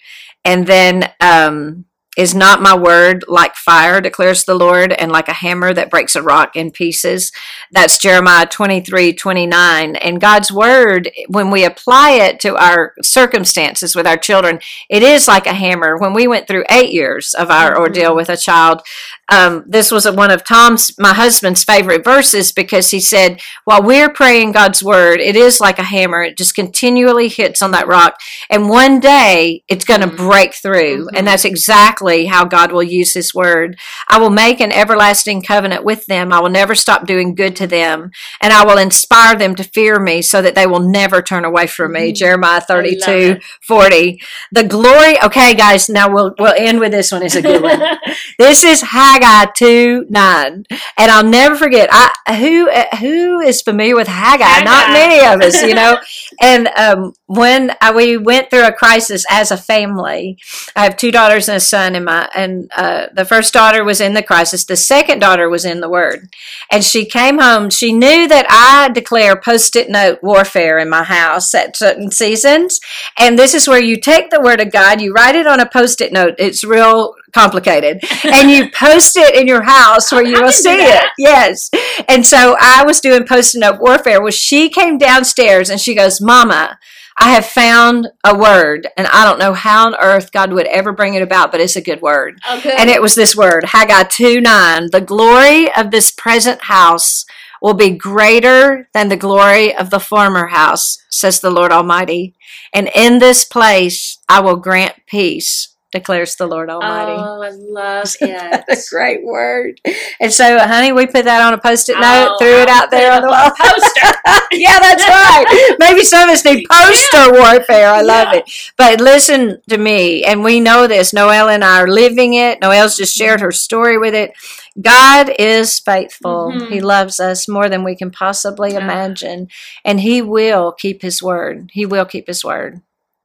And 0.45 0.67
then 0.67 1.11
um, 1.19 1.85
is 2.15 2.35
not 2.35 2.61
my 2.61 2.77
word 2.77 3.25
like 3.27 3.55
fire, 3.55 3.99
declares 3.99 4.45
the 4.45 4.55
Lord, 4.55 4.91
and 4.91 5.11
like 5.11 5.27
a 5.27 5.33
hammer 5.33 5.73
that 5.73 5.89
breaks 5.89 6.15
a 6.15 6.21
rock 6.21 6.55
in 6.55 6.71
pieces. 6.71 7.31
That's 7.71 7.97
Jeremiah 7.97 8.45
23 8.45 9.13
29. 9.13 9.95
And 9.95 10.21
God's 10.21 10.51
word, 10.51 11.09
when 11.27 11.49
we 11.49 11.65
apply 11.65 12.11
it 12.11 12.39
to 12.41 12.55
our 12.55 12.93
circumstances 13.01 13.95
with 13.95 14.05
our 14.05 14.17
children, 14.17 14.59
it 14.89 15.01
is 15.01 15.27
like 15.27 15.47
a 15.47 15.53
hammer. 15.53 15.97
When 15.97 16.13
we 16.13 16.27
went 16.27 16.47
through 16.47 16.65
eight 16.69 16.91
years 16.91 17.33
of 17.33 17.49
our 17.49 17.77
ordeal 17.77 18.15
with 18.15 18.29
a 18.29 18.37
child, 18.37 18.81
um, 19.30 19.63
this 19.65 19.89
was 19.89 20.09
one 20.09 20.32
of 20.32 20.43
Tom's, 20.43 20.97
my 20.99 21.13
husband's 21.13 21.63
favorite 21.63 22.03
verses 22.03 22.51
because 22.51 22.91
he 22.91 22.99
said, 22.99 23.41
while 23.63 23.82
we're 23.82 24.09
praying 24.09 24.51
God's 24.51 24.84
word, 24.84 25.19
it 25.19 25.36
is 25.36 25.61
like 25.61 25.80
a 25.80 25.84
hammer. 25.84 26.21
It 26.24 26.38
just 26.38 26.55
continually 26.55 27.30
hits 27.30 27.61
on 27.61 27.71
that 27.71 27.88
rock. 27.88 28.19
And 28.49 28.69
one 28.69 28.99
day 28.99 29.63
it's 29.69 29.86
going 29.86 30.01
to 30.01 30.07
break 30.07 30.53
through. 30.53 31.07
And 31.15 31.26
that's 31.26 31.45
exactly 31.45 32.26
how 32.26 32.43
God 32.43 32.71
will 32.71 32.84
use 32.84 33.13
his 33.13 33.34
word. 33.34 33.78
I 34.09 34.19
will 34.19 34.30
make 34.30 34.59
an 34.59 34.74
everlasting 34.74 35.41
covenant 35.41 35.86
with 35.86 36.05
them. 36.05 36.34
I 36.34 36.41
will 36.41 36.49
never 36.49 36.76
stop 36.76 37.07
doing 37.07 37.34
good 37.34 37.55
to 37.57 37.67
them. 37.67 38.11
And 38.41 38.51
I 38.51 38.65
will 38.65 38.78
inspire 38.78 39.36
them 39.36 39.55
to 39.55 39.63
fear 39.63 39.99
me 39.99 40.21
so 40.21 40.41
that 40.41 40.53
they 40.55 40.67
will 40.67 40.82
never 40.82 41.21
turn 41.21 41.45
away 41.45 41.67
from 41.67 41.93
me. 41.93 42.11
Jeremiah 42.11 42.61
32, 42.61 43.39
40. 43.61 44.21
The 44.51 44.63
glory. 44.65 45.21
Okay, 45.24 45.53
guys, 45.55 45.88
now 45.88 46.13
we'll, 46.13 46.36
we'll 46.38 46.53
end 46.57 46.80
with 46.80 46.91
this 46.91 47.11
one. 47.11 47.24
It's 47.24 47.36
a 47.36 47.41
good 47.41 47.61
one. 47.61 47.82
This 48.38 48.63
is 48.63 48.82
Haggai 49.14 49.51
2 49.55 50.07
9. 50.09 50.66
And 50.97 51.11
I'll 51.11 51.24
never 51.24 51.55
forget, 51.55 51.89
I, 51.91 52.11
who 52.36 52.70
who 52.97 53.39
is 53.41 53.61
familiar 53.61 53.95
with 53.95 54.07
Haggai? 54.07 54.64
Not 54.64 54.91
many 54.91 55.26
of 55.26 55.41
us, 55.41 55.61
you 55.64 55.76
know. 55.76 55.99
and 56.41 56.68
um, 56.70 57.14
when 57.28 57.76
I, 57.80 57.93
we 57.93 58.18
went 58.18 58.49
through 58.49 58.66
a 58.66 58.72
crisis 58.72 59.24
as 59.30 59.51
a 59.51 59.57
family, 59.57 60.38
I 60.76 60.84
have 60.84 60.97
two 60.97 61.11
daughters 61.11 61.47
and 61.47 61.57
a 61.57 61.59
son, 61.59 61.95
and 61.95 62.05
my 62.05 62.28
and 62.34 62.72
uh, 62.76 63.07
the 63.14 63.26
first 63.26 63.53
daughter 63.53 63.84
was 63.84 64.01
in 64.01 64.14
the 64.14 64.24
crisis. 64.24 64.66
The 64.66 64.76
second 64.76 65.20
daughter 65.20 65.47
was 65.47 65.66
in 65.66 65.80
the 65.80 65.89
Word, 65.89 66.30
and 66.72 66.84
she 66.84 67.05
came 67.05 67.38
home. 67.38 67.70
She 67.70 67.93
knew 67.93 68.28
that 68.28 68.47
I 68.49 68.91
declare 68.91 69.39
post-it 69.39 69.89
note 69.89 70.20
warfare 70.24 70.80
in 70.80 70.89
my 70.89 71.03
house 71.03 71.53
at 71.53 71.78
certain 71.78 72.09
seasons, 72.09 72.80
and 73.20 73.38
this 73.38 73.53
is 73.53 73.68
where 73.68 73.82
you 73.82 73.99
take 73.99 74.32
the 74.32 74.41
Word 74.41 74.59
of 74.59 74.72
God, 74.72 75.01
you 75.01 75.14
write 75.14 75.36
it 75.36 75.45
on 75.45 75.59
a 75.59 75.70
post-it 75.70 76.11
note. 76.11 76.36
It's 76.39 76.64
real 76.64 77.14
complicated, 77.34 78.03
and 78.23 78.49
you 78.51 78.69
post 78.71 79.17
it 79.17 79.36
in 79.36 79.47
your 79.47 79.63
house 79.63 80.11
where 80.11 80.25
you 80.25 80.38
I 80.38 80.41
will 80.41 80.51
see 80.51 80.69
it. 80.69 81.03
Yes, 81.17 81.69
and 82.07 82.25
so 82.25 82.55
I 82.59 82.84
was 82.86 82.99
doing 83.01 83.25
post-it 83.25 83.59
note 83.59 83.79
warfare. 83.79 84.21
Well, 84.21 84.31
she 84.31 84.69
came 84.69 84.97
downstairs 84.97 85.69
and 85.69 85.79
she 85.79 85.95
goes, 85.95 86.21
"Mama." 86.21 86.77
I 87.15 87.34
have 87.34 87.45
found 87.45 88.07
a 88.23 88.36
word, 88.36 88.88
and 88.97 89.05
I 89.05 89.23
don't 89.23 89.38
know 89.38 89.53
how 89.53 89.86
on 89.86 89.95
earth 90.01 90.31
God 90.31 90.51
would 90.51 90.65
ever 90.65 90.91
bring 90.91 91.13
it 91.13 91.21
about, 91.21 91.51
but 91.51 91.61
it's 91.61 91.75
a 91.75 91.81
good 91.81 92.01
word. 92.01 92.39
Oh, 92.43 92.59
good. 92.59 92.73
And 92.73 92.89
it 92.89 93.03
was 93.03 93.13
this 93.13 93.36
word, 93.36 93.65
Haggai 93.65 94.05
2 94.05 94.41
9. 94.41 94.89
The 94.91 94.99
glory 94.99 95.71
of 95.75 95.91
this 95.91 96.09
present 96.09 96.63
house 96.63 97.25
will 97.63 97.73
be 97.73 97.91
greater 97.91 98.89
than 98.93 99.07
the 99.07 99.15
glory 99.15 99.75
of 99.75 99.89
the 99.89 99.99
former 99.99 100.47
house, 100.47 100.97
says 101.09 101.39
the 101.39 101.49
Lord 101.49 101.71
Almighty. 101.71 102.36
And 102.73 102.89
in 102.93 103.19
this 103.19 103.45
place 103.45 104.19
I 104.27 104.41
will 104.41 104.57
grant 104.57 104.95
peace, 105.07 105.72
declares 105.93 106.35
the 106.35 106.45
Lord 106.47 106.69
Almighty. 106.69 107.13
Oh, 107.13 107.41
I 107.41 107.51
love 107.51 108.13
it. 108.21 108.63
That's 108.67 108.91
a 108.91 108.95
great 108.95 109.23
word. 109.23 109.79
And 110.19 110.33
so, 110.33 110.57
honey, 110.59 110.91
we 110.91 111.05
put 111.05 111.23
that 111.25 111.41
on 111.41 111.53
a 111.53 111.57
post-it 111.57 111.93
note, 111.95 112.27
Oh, 112.31 112.37
threw 112.39 112.49
it 112.61 112.67
out 112.67 112.91
there 112.91 113.13
on 113.13 113.21
the 113.21 113.27
wall. 113.29 113.35
up 113.37 113.53
on 113.59 113.67
a 113.69 113.71
poster. 113.73 114.45
yeah, 114.51 114.79
that's 114.79 115.07
right. 115.07 115.75
Maybe 115.79 116.03
some 116.03 116.27
of 116.27 116.33
us 116.33 116.43
need 116.43 116.65
poster 116.71 117.31
warfare. 117.31 117.87
I 117.89 118.01
love 118.01 118.27
Yeah. 118.33 118.39
it. 118.39 118.51
But 118.77 118.99
listen 118.99 119.61
to 119.69 119.77
me, 119.77 120.23
and 120.25 120.43
we 120.43 120.59
know 120.59 120.87
this. 120.87 121.13
Noelle 121.13 121.47
and 121.49 121.63
I 121.63 121.79
are 121.81 121.87
living 121.87 122.33
it. 122.33 122.59
Noelle's 122.61 122.97
just 122.97 123.15
shared 123.15 123.39
her 123.39 123.51
story 123.53 123.97
with 123.97 124.13
it. 124.15 124.33
God 124.81 125.31
is 125.37 125.79
faithful. 125.79 126.51
Mhm. 126.51 126.69
He 126.69 126.81
loves 126.81 127.19
us 127.19 127.47
more 127.47 127.69
than 127.69 127.83
we 127.83 127.95
can 127.95 128.09
possibly 128.11 128.71
Yeah. 128.73 128.79
imagine, 128.83 129.47
and 129.85 129.99
He 130.01 130.21
will 130.21 130.71
keep 130.71 131.01
His 131.03 131.21
word. 131.21 131.69
He 131.73 131.85
will 131.85 132.05
keep 132.05 132.25
His 132.27 132.43
word. 132.43 132.81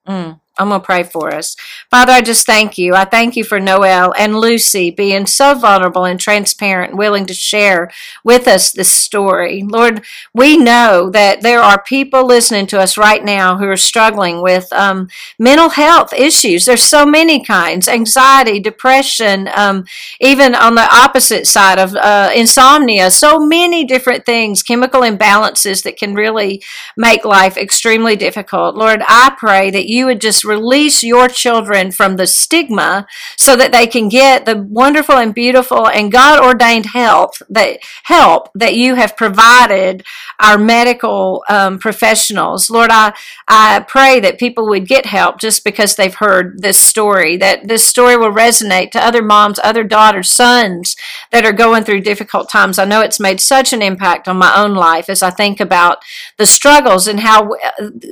Mm. 0.06 0.40
I'm 0.58 0.68
going 0.68 0.80
to 0.80 0.84
pray 0.84 1.02
for 1.02 1.32
us. 1.32 1.56
Father, 1.90 2.12
I 2.12 2.20
just 2.20 2.46
thank 2.46 2.76
you. 2.78 2.94
I 2.94 3.04
thank 3.04 3.36
you 3.36 3.44
for 3.44 3.60
Noelle 3.60 4.12
and 4.18 4.38
Lucy 4.38 4.90
being 4.90 5.26
so 5.26 5.54
vulnerable 5.54 6.04
and 6.04 6.18
transparent 6.18 6.90
and 6.90 6.98
willing 6.98 7.26
to 7.26 7.34
share 7.34 7.90
with 8.24 8.48
us 8.48 8.72
this 8.72 8.92
story. 8.92 9.62
Lord, 9.62 10.02
we 10.34 10.56
know 10.56 11.10
that 11.10 11.42
there 11.42 11.60
are 11.60 11.82
people 11.82 12.26
listening 12.26 12.66
to 12.68 12.80
us 12.80 12.98
right 12.98 13.24
now 13.24 13.56
who 13.56 13.66
are 13.66 13.76
struggling 13.76 14.42
with 14.42 14.72
um, 14.72 15.08
mental 15.38 15.70
health 15.70 16.12
issues. 16.12 16.64
There's 16.64 16.82
so 16.82 17.06
many 17.06 17.44
kinds 17.44 17.88
anxiety, 17.88 18.60
depression, 18.60 19.48
um, 19.54 19.84
even 20.20 20.54
on 20.54 20.74
the 20.74 20.88
opposite 20.92 21.46
side 21.46 21.78
of 21.78 21.94
uh, 21.94 22.30
insomnia, 22.34 23.10
so 23.10 23.38
many 23.38 23.84
different 23.84 24.26
things, 24.26 24.62
chemical 24.62 25.02
imbalances 25.02 25.82
that 25.84 25.96
can 25.96 26.14
really 26.14 26.62
make 26.96 27.24
life 27.24 27.56
extremely 27.56 28.16
difficult. 28.16 28.74
Lord, 28.74 29.02
I 29.06 29.34
pray 29.38 29.70
that 29.70 29.88
you 29.88 30.06
would 30.06 30.20
just 30.20 30.44
release 30.48 31.02
your 31.02 31.28
children 31.28 31.92
from 31.92 32.16
the 32.16 32.26
stigma 32.26 33.06
so 33.36 33.54
that 33.56 33.72
they 33.72 33.86
can 33.86 34.08
get 34.08 34.46
the 34.46 34.56
wonderful 34.56 35.16
and 35.16 35.34
beautiful 35.34 35.86
and 35.86 36.10
God 36.10 36.42
ordained 36.42 36.86
health 36.86 37.42
that 37.50 37.78
help 38.04 38.48
that 38.54 38.74
you 38.74 38.96
have 38.96 39.16
provided 39.16 40.04
our 40.40 40.58
medical 40.58 41.44
um, 41.48 41.78
professionals. 41.78 42.70
Lord, 42.70 42.90
I, 42.90 43.12
I 43.46 43.84
pray 43.86 44.20
that 44.20 44.38
people 44.38 44.68
would 44.68 44.86
get 44.88 45.06
help 45.06 45.38
just 45.38 45.64
because 45.64 45.96
they've 45.96 46.14
heard 46.14 46.62
this 46.62 46.78
story, 46.78 47.36
that 47.36 47.68
this 47.68 47.84
story 47.84 48.16
will 48.16 48.32
resonate 48.32 48.90
to 48.92 49.04
other 49.04 49.22
moms, 49.22 49.60
other 49.62 49.84
daughters, 49.84 50.30
sons 50.30 50.96
that 51.30 51.44
are 51.44 51.52
going 51.52 51.84
through 51.84 52.00
difficult 52.00 52.48
times. 52.48 52.78
I 52.78 52.84
know 52.84 53.00
it's 53.00 53.20
made 53.20 53.40
such 53.40 53.72
an 53.72 53.82
impact 53.82 54.28
on 54.28 54.36
my 54.36 54.56
own 54.56 54.74
life 54.74 55.08
as 55.08 55.22
I 55.22 55.30
think 55.30 55.60
about 55.60 55.98
the 56.36 56.46
struggles 56.46 57.06
and 57.06 57.20
how, 57.20 57.50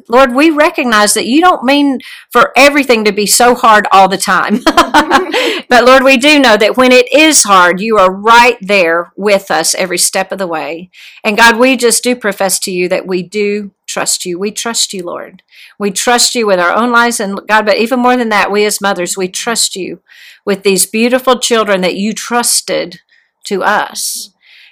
Lord, 0.08 0.34
we 0.34 0.50
recognize 0.50 1.14
that 1.14 1.26
you 1.26 1.40
don't 1.40 1.64
mean 1.64 2.00
for 2.30 2.52
everything 2.56 3.04
to 3.04 3.12
be 3.12 3.26
so 3.26 3.54
hard 3.54 3.86
all 3.92 4.08
the 4.08 4.16
time. 4.16 4.60
but 5.68 5.84
Lord, 5.84 6.02
we 6.02 6.16
do 6.16 6.38
know 6.38 6.56
that 6.56 6.76
when 6.76 6.92
it 6.92 7.12
is 7.12 7.42
hard, 7.44 7.80
you 7.80 7.98
are 7.98 8.12
right 8.12 8.58
there 8.60 9.12
with 9.16 9.50
us 9.50 9.74
every 9.74 9.98
step 9.98 10.32
of 10.32 10.38
the 10.38 10.46
way. 10.46 10.90
And 11.24 11.36
God, 11.36 11.58
we 11.58 11.76
just 11.76 12.02
do 12.02 12.16
profess 12.16 12.58
to 12.60 12.70
you 12.70 12.88
that 12.88 13.06
we 13.06 13.22
do 13.22 13.72
trust 13.86 14.24
you. 14.24 14.38
We 14.38 14.50
trust 14.50 14.92
you, 14.92 15.04
Lord. 15.04 15.42
We 15.78 15.90
trust 15.90 16.34
you 16.34 16.46
with 16.46 16.58
our 16.58 16.76
own 16.76 16.90
lives 16.90 17.20
and 17.20 17.40
God, 17.46 17.66
but 17.66 17.78
even 17.78 18.00
more 18.00 18.16
than 18.16 18.28
that, 18.30 18.50
we 18.50 18.64
as 18.64 18.80
mothers, 18.80 19.16
we 19.16 19.28
trust 19.28 19.76
you 19.76 20.00
with 20.44 20.62
these 20.62 20.86
beautiful 20.86 21.38
children 21.38 21.80
that 21.82 21.96
you 21.96 22.12
trusted 22.12 23.00
to 23.44 23.62
us. 23.62 24.30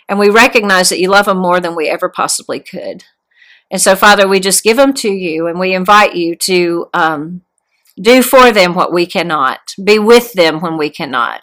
And 0.09 0.19
we 0.19 0.29
recognize 0.29 0.91
that 0.91 1.01
you 1.01 1.09
love 1.09 1.27
them 1.27 1.39
more 1.39 1.61
than 1.61 1.75
we 1.75 1.89
ever 1.89 2.09
possibly 2.09 2.61
could. 2.61 3.05
And 3.75 3.83
so, 3.83 3.97
Father, 3.97 4.29
we 4.29 4.39
just 4.39 4.63
give 4.63 4.77
them 4.77 4.93
to 4.95 5.11
you 5.11 5.49
and 5.49 5.59
we 5.59 5.75
invite 5.75 6.15
you 6.15 6.37
to 6.37 6.89
um, 6.95 7.43
do 8.01 8.23
for 8.23 8.53
them 8.53 8.73
what 8.73 8.93
we 8.93 9.05
cannot, 9.05 9.75
be 9.83 9.99
with 9.99 10.33
them 10.35 10.61
when 10.61 10.79
we 10.79 10.89
cannot, 10.91 11.43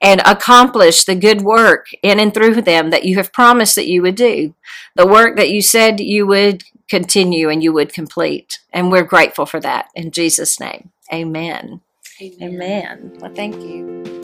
and 0.00 0.22
accomplish 0.24 1.04
the 1.04 1.14
good 1.14 1.42
work 1.42 1.88
in 2.02 2.18
and 2.18 2.32
through 2.32 2.62
them 2.62 2.88
that 2.88 3.04
you 3.04 3.16
have 3.16 3.30
promised 3.30 3.74
that 3.74 3.88
you 3.88 4.00
would 4.00 4.14
do, 4.14 4.54
the 4.94 5.06
work 5.06 5.36
that 5.36 5.50
you 5.50 5.60
said 5.60 6.00
you 6.00 6.26
would 6.26 6.64
continue 6.88 7.50
and 7.50 7.62
you 7.62 7.74
would 7.74 7.92
complete. 7.92 8.60
And 8.72 8.90
we're 8.90 9.04
grateful 9.04 9.44
for 9.44 9.60
that. 9.60 9.90
In 9.94 10.12
Jesus' 10.12 10.58
name, 10.58 10.92
amen. 11.12 11.82
Amen. 12.40 13.18
Well, 13.20 13.34
thank 13.34 13.54
you. 13.56 14.15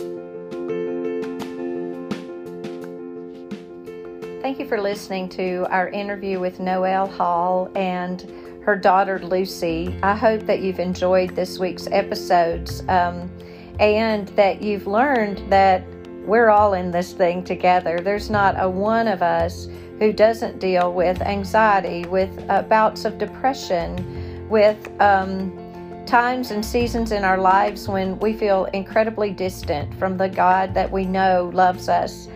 Thank 4.42 4.58
you 4.58 4.66
for 4.66 4.80
listening 4.80 5.28
to 5.30 5.68
our 5.70 5.88
interview 5.90 6.40
with 6.40 6.58
Noelle 6.58 7.06
Hall 7.06 7.70
and 7.76 8.28
her 8.64 8.74
daughter 8.74 9.20
Lucy. 9.20 9.96
I 10.02 10.16
hope 10.16 10.46
that 10.46 10.58
you've 10.58 10.80
enjoyed 10.80 11.36
this 11.36 11.60
week's 11.60 11.86
episodes 11.86 12.80
um, 12.88 13.30
and 13.78 14.26
that 14.30 14.60
you've 14.60 14.88
learned 14.88 15.48
that 15.48 15.84
we're 16.26 16.48
all 16.48 16.74
in 16.74 16.90
this 16.90 17.12
thing 17.12 17.44
together. 17.44 18.00
There's 18.00 18.30
not 18.30 18.56
a 18.58 18.68
one 18.68 19.06
of 19.06 19.22
us 19.22 19.68
who 20.00 20.12
doesn't 20.12 20.58
deal 20.58 20.92
with 20.92 21.22
anxiety, 21.22 22.04
with 22.06 22.44
uh, 22.48 22.62
bouts 22.62 23.04
of 23.04 23.18
depression, 23.18 24.48
with 24.48 24.90
um, 25.00 25.56
times 26.04 26.50
and 26.50 26.66
seasons 26.66 27.12
in 27.12 27.22
our 27.22 27.38
lives 27.38 27.86
when 27.86 28.18
we 28.18 28.32
feel 28.32 28.64
incredibly 28.72 29.30
distant 29.30 29.94
from 30.00 30.16
the 30.16 30.28
God 30.28 30.74
that 30.74 30.90
we 30.90 31.04
know 31.04 31.48
loves 31.54 31.88
us. 31.88 32.26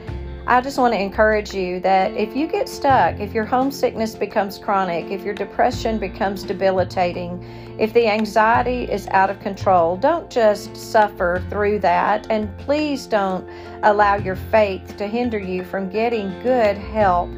I 0.49 0.61
just 0.61 0.78
want 0.78 0.94
to 0.94 1.01
encourage 1.01 1.53
you 1.55 1.80
that 1.80 2.14
if 2.14 2.36
you 2.36 2.47
get 2.47 2.68
stuck, 2.68 3.18
if 3.18 3.34
your 3.34 3.44
homesickness 3.44 4.14
becomes 4.14 4.59
chronic, 4.59 5.11
if 5.11 5.24
your 5.24 5.34
depression 5.34 5.99
becomes 5.99 6.44
debilitating, 6.44 7.42
if 7.80 7.92
the 7.92 8.07
anxiety 8.07 8.84
is 8.84 9.09
out 9.09 9.28
of 9.28 9.40
control, 9.40 9.97
don't 9.97 10.30
just 10.30 10.76
suffer 10.76 11.44
through 11.51 11.80
that. 11.80 12.28
And 12.30 12.57
please 12.59 13.07
don't 13.07 13.44
allow 13.82 14.14
your 14.14 14.36
faith 14.36 14.97
to 14.99 15.09
hinder 15.09 15.38
you 15.40 15.64
from 15.64 15.90
getting 15.90 16.30
good 16.42 16.78
help. 16.78 17.28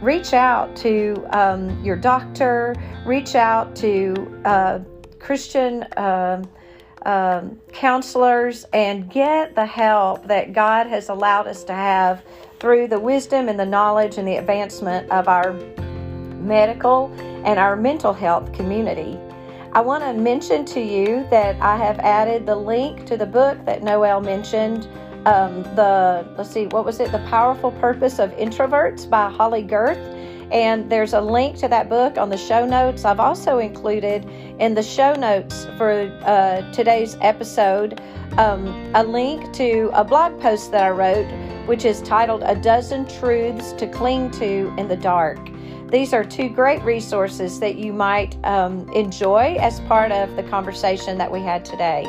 Reach 0.00 0.32
out 0.32 0.74
to 0.76 1.26
um, 1.32 1.84
your 1.84 1.96
doctor, 1.96 2.74
reach 3.04 3.34
out 3.34 3.76
to 3.76 4.40
uh, 4.46 4.78
Christian. 5.18 5.84
um 5.98 6.48
um, 7.04 7.60
counselors 7.72 8.64
and 8.72 9.10
get 9.10 9.54
the 9.54 9.66
help 9.66 10.26
that 10.28 10.52
God 10.52 10.86
has 10.86 11.08
allowed 11.08 11.46
us 11.46 11.64
to 11.64 11.72
have 11.72 12.22
through 12.60 12.88
the 12.88 13.00
wisdom 13.00 13.48
and 13.48 13.58
the 13.58 13.66
knowledge 13.66 14.18
and 14.18 14.26
the 14.26 14.36
advancement 14.36 15.10
of 15.10 15.28
our 15.28 15.52
medical 16.42 17.12
and 17.44 17.58
our 17.58 17.76
mental 17.76 18.12
health 18.12 18.52
community. 18.52 19.18
I 19.72 19.80
want 19.80 20.04
to 20.04 20.12
mention 20.12 20.64
to 20.66 20.80
you 20.80 21.26
that 21.30 21.60
I 21.60 21.76
have 21.76 21.98
added 22.00 22.44
the 22.44 22.54
link 22.54 23.06
to 23.06 23.16
the 23.16 23.26
book 23.26 23.64
that 23.64 23.82
Noelle 23.82 24.20
mentioned. 24.20 24.86
Um, 25.24 25.62
the 25.76 26.26
let's 26.36 26.50
see, 26.50 26.66
what 26.66 26.84
was 26.84 27.00
it? 27.00 27.10
The 27.10 27.24
Powerful 27.30 27.72
Purpose 27.72 28.18
of 28.18 28.30
Introverts 28.32 29.08
by 29.08 29.30
Holley 29.30 29.62
Gerth. 29.62 30.21
And 30.52 30.92
there's 30.92 31.14
a 31.14 31.20
link 31.20 31.56
to 31.58 31.68
that 31.68 31.88
book 31.88 32.18
on 32.18 32.28
the 32.28 32.36
show 32.36 32.66
notes. 32.66 33.06
I've 33.06 33.20
also 33.20 33.58
included 33.58 34.26
in 34.60 34.74
the 34.74 34.82
show 34.82 35.14
notes 35.14 35.64
for 35.78 35.92
uh, 36.24 36.70
today's 36.72 37.16
episode 37.22 38.00
um, 38.38 38.66
a 38.94 39.02
link 39.02 39.52
to 39.54 39.90
a 39.92 40.04
blog 40.04 40.40
post 40.40 40.70
that 40.72 40.84
I 40.84 40.90
wrote, 40.90 41.26
which 41.66 41.84
is 41.84 42.00
titled 42.02 42.42
A 42.44 42.54
Dozen 42.54 43.06
Truths 43.06 43.72
to 43.72 43.86
Cling 43.86 44.30
to 44.32 44.74
in 44.78 44.88
the 44.88 44.96
Dark. 44.96 45.38
These 45.88 46.14
are 46.14 46.24
two 46.24 46.48
great 46.48 46.82
resources 46.82 47.60
that 47.60 47.76
you 47.76 47.92
might 47.92 48.36
um, 48.44 48.88
enjoy 48.90 49.56
as 49.60 49.80
part 49.80 50.12
of 50.12 50.34
the 50.36 50.42
conversation 50.44 51.18
that 51.18 51.30
we 51.30 51.40
had 51.40 51.64
today. 51.64 52.04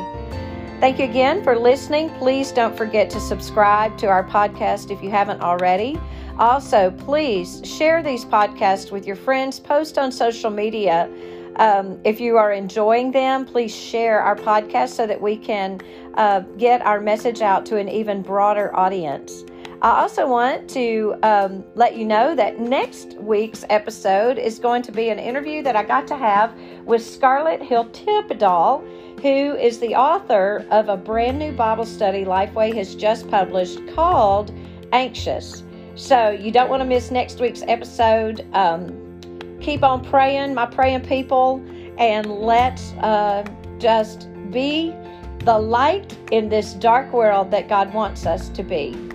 Thank 0.80 0.98
you 0.98 1.04
again 1.04 1.42
for 1.44 1.58
listening. 1.58 2.10
Please 2.18 2.52
don't 2.52 2.76
forget 2.76 3.10
to 3.10 3.20
subscribe 3.20 3.96
to 3.98 4.06
our 4.06 4.24
podcast 4.24 4.90
if 4.90 5.02
you 5.02 5.10
haven't 5.10 5.42
already. 5.42 6.00
Also, 6.38 6.90
please 6.90 7.60
share 7.64 8.02
these 8.02 8.24
podcasts 8.24 8.90
with 8.90 9.06
your 9.06 9.16
friends, 9.16 9.60
post 9.60 9.98
on 9.98 10.10
social 10.10 10.50
media. 10.50 11.08
Um, 11.56 12.00
if 12.02 12.20
you 12.20 12.36
are 12.36 12.52
enjoying 12.52 13.12
them, 13.12 13.44
please 13.44 13.74
share 13.74 14.20
our 14.20 14.34
podcast 14.34 14.90
so 14.90 15.06
that 15.06 15.20
we 15.20 15.36
can 15.36 15.80
uh, 16.14 16.40
get 16.58 16.82
our 16.82 17.00
message 17.00 17.40
out 17.40 17.64
to 17.66 17.76
an 17.76 17.88
even 17.88 18.20
broader 18.20 18.74
audience. 18.74 19.44
I 19.80 20.00
also 20.00 20.26
want 20.26 20.68
to 20.70 21.14
um, 21.22 21.62
let 21.76 21.96
you 21.96 22.04
know 22.04 22.34
that 22.34 22.58
next 22.58 23.14
week's 23.18 23.64
episode 23.68 24.38
is 24.38 24.58
going 24.58 24.82
to 24.82 24.92
be 24.92 25.10
an 25.10 25.20
interview 25.20 25.62
that 25.62 25.76
I 25.76 25.84
got 25.84 26.08
to 26.08 26.16
have 26.16 26.58
with 26.84 27.04
Scarlet 27.04 27.60
Hiltibidal, 27.60 28.82
who 29.20 29.54
is 29.56 29.78
the 29.78 29.94
author 29.94 30.66
of 30.70 30.88
a 30.88 30.96
brand 30.96 31.38
new 31.38 31.52
Bible 31.52 31.86
study 31.86 32.24
Lifeway 32.24 32.74
has 32.74 32.96
just 32.96 33.28
published 33.28 33.78
called 33.94 34.52
Anxious. 34.92 35.62
So 35.94 36.30
you 36.30 36.50
don't 36.50 36.68
want 36.68 36.80
to 36.80 36.84
miss 36.84 37.10
next 37.10 37.40
week's 37.40 37.62
episode. 37.62 38.46
Um, 38.52 39.18
keep 39.60 39.82
on 39.82 40.04
praying, 40.04 40.54
my 40.54 40.66
praying 40.66 41.02
people, 41.02 41.64
and 41.98 42.26
let's 42.30 42.92
uh, 42.94 43.44
just 43.78 44.28
be 44.50 44.92
the 45.40 45.58
light 45.58 46.16
in 46.32 46.48
this 46.48 46.74
dark 46.74 47.12
world 47.12 47.50
that 47.50 47.68
God 47.68 47.92
wants 47.94 48.26
us 48.26 48.48
to 48.50 48.62
be. 48.62 49.13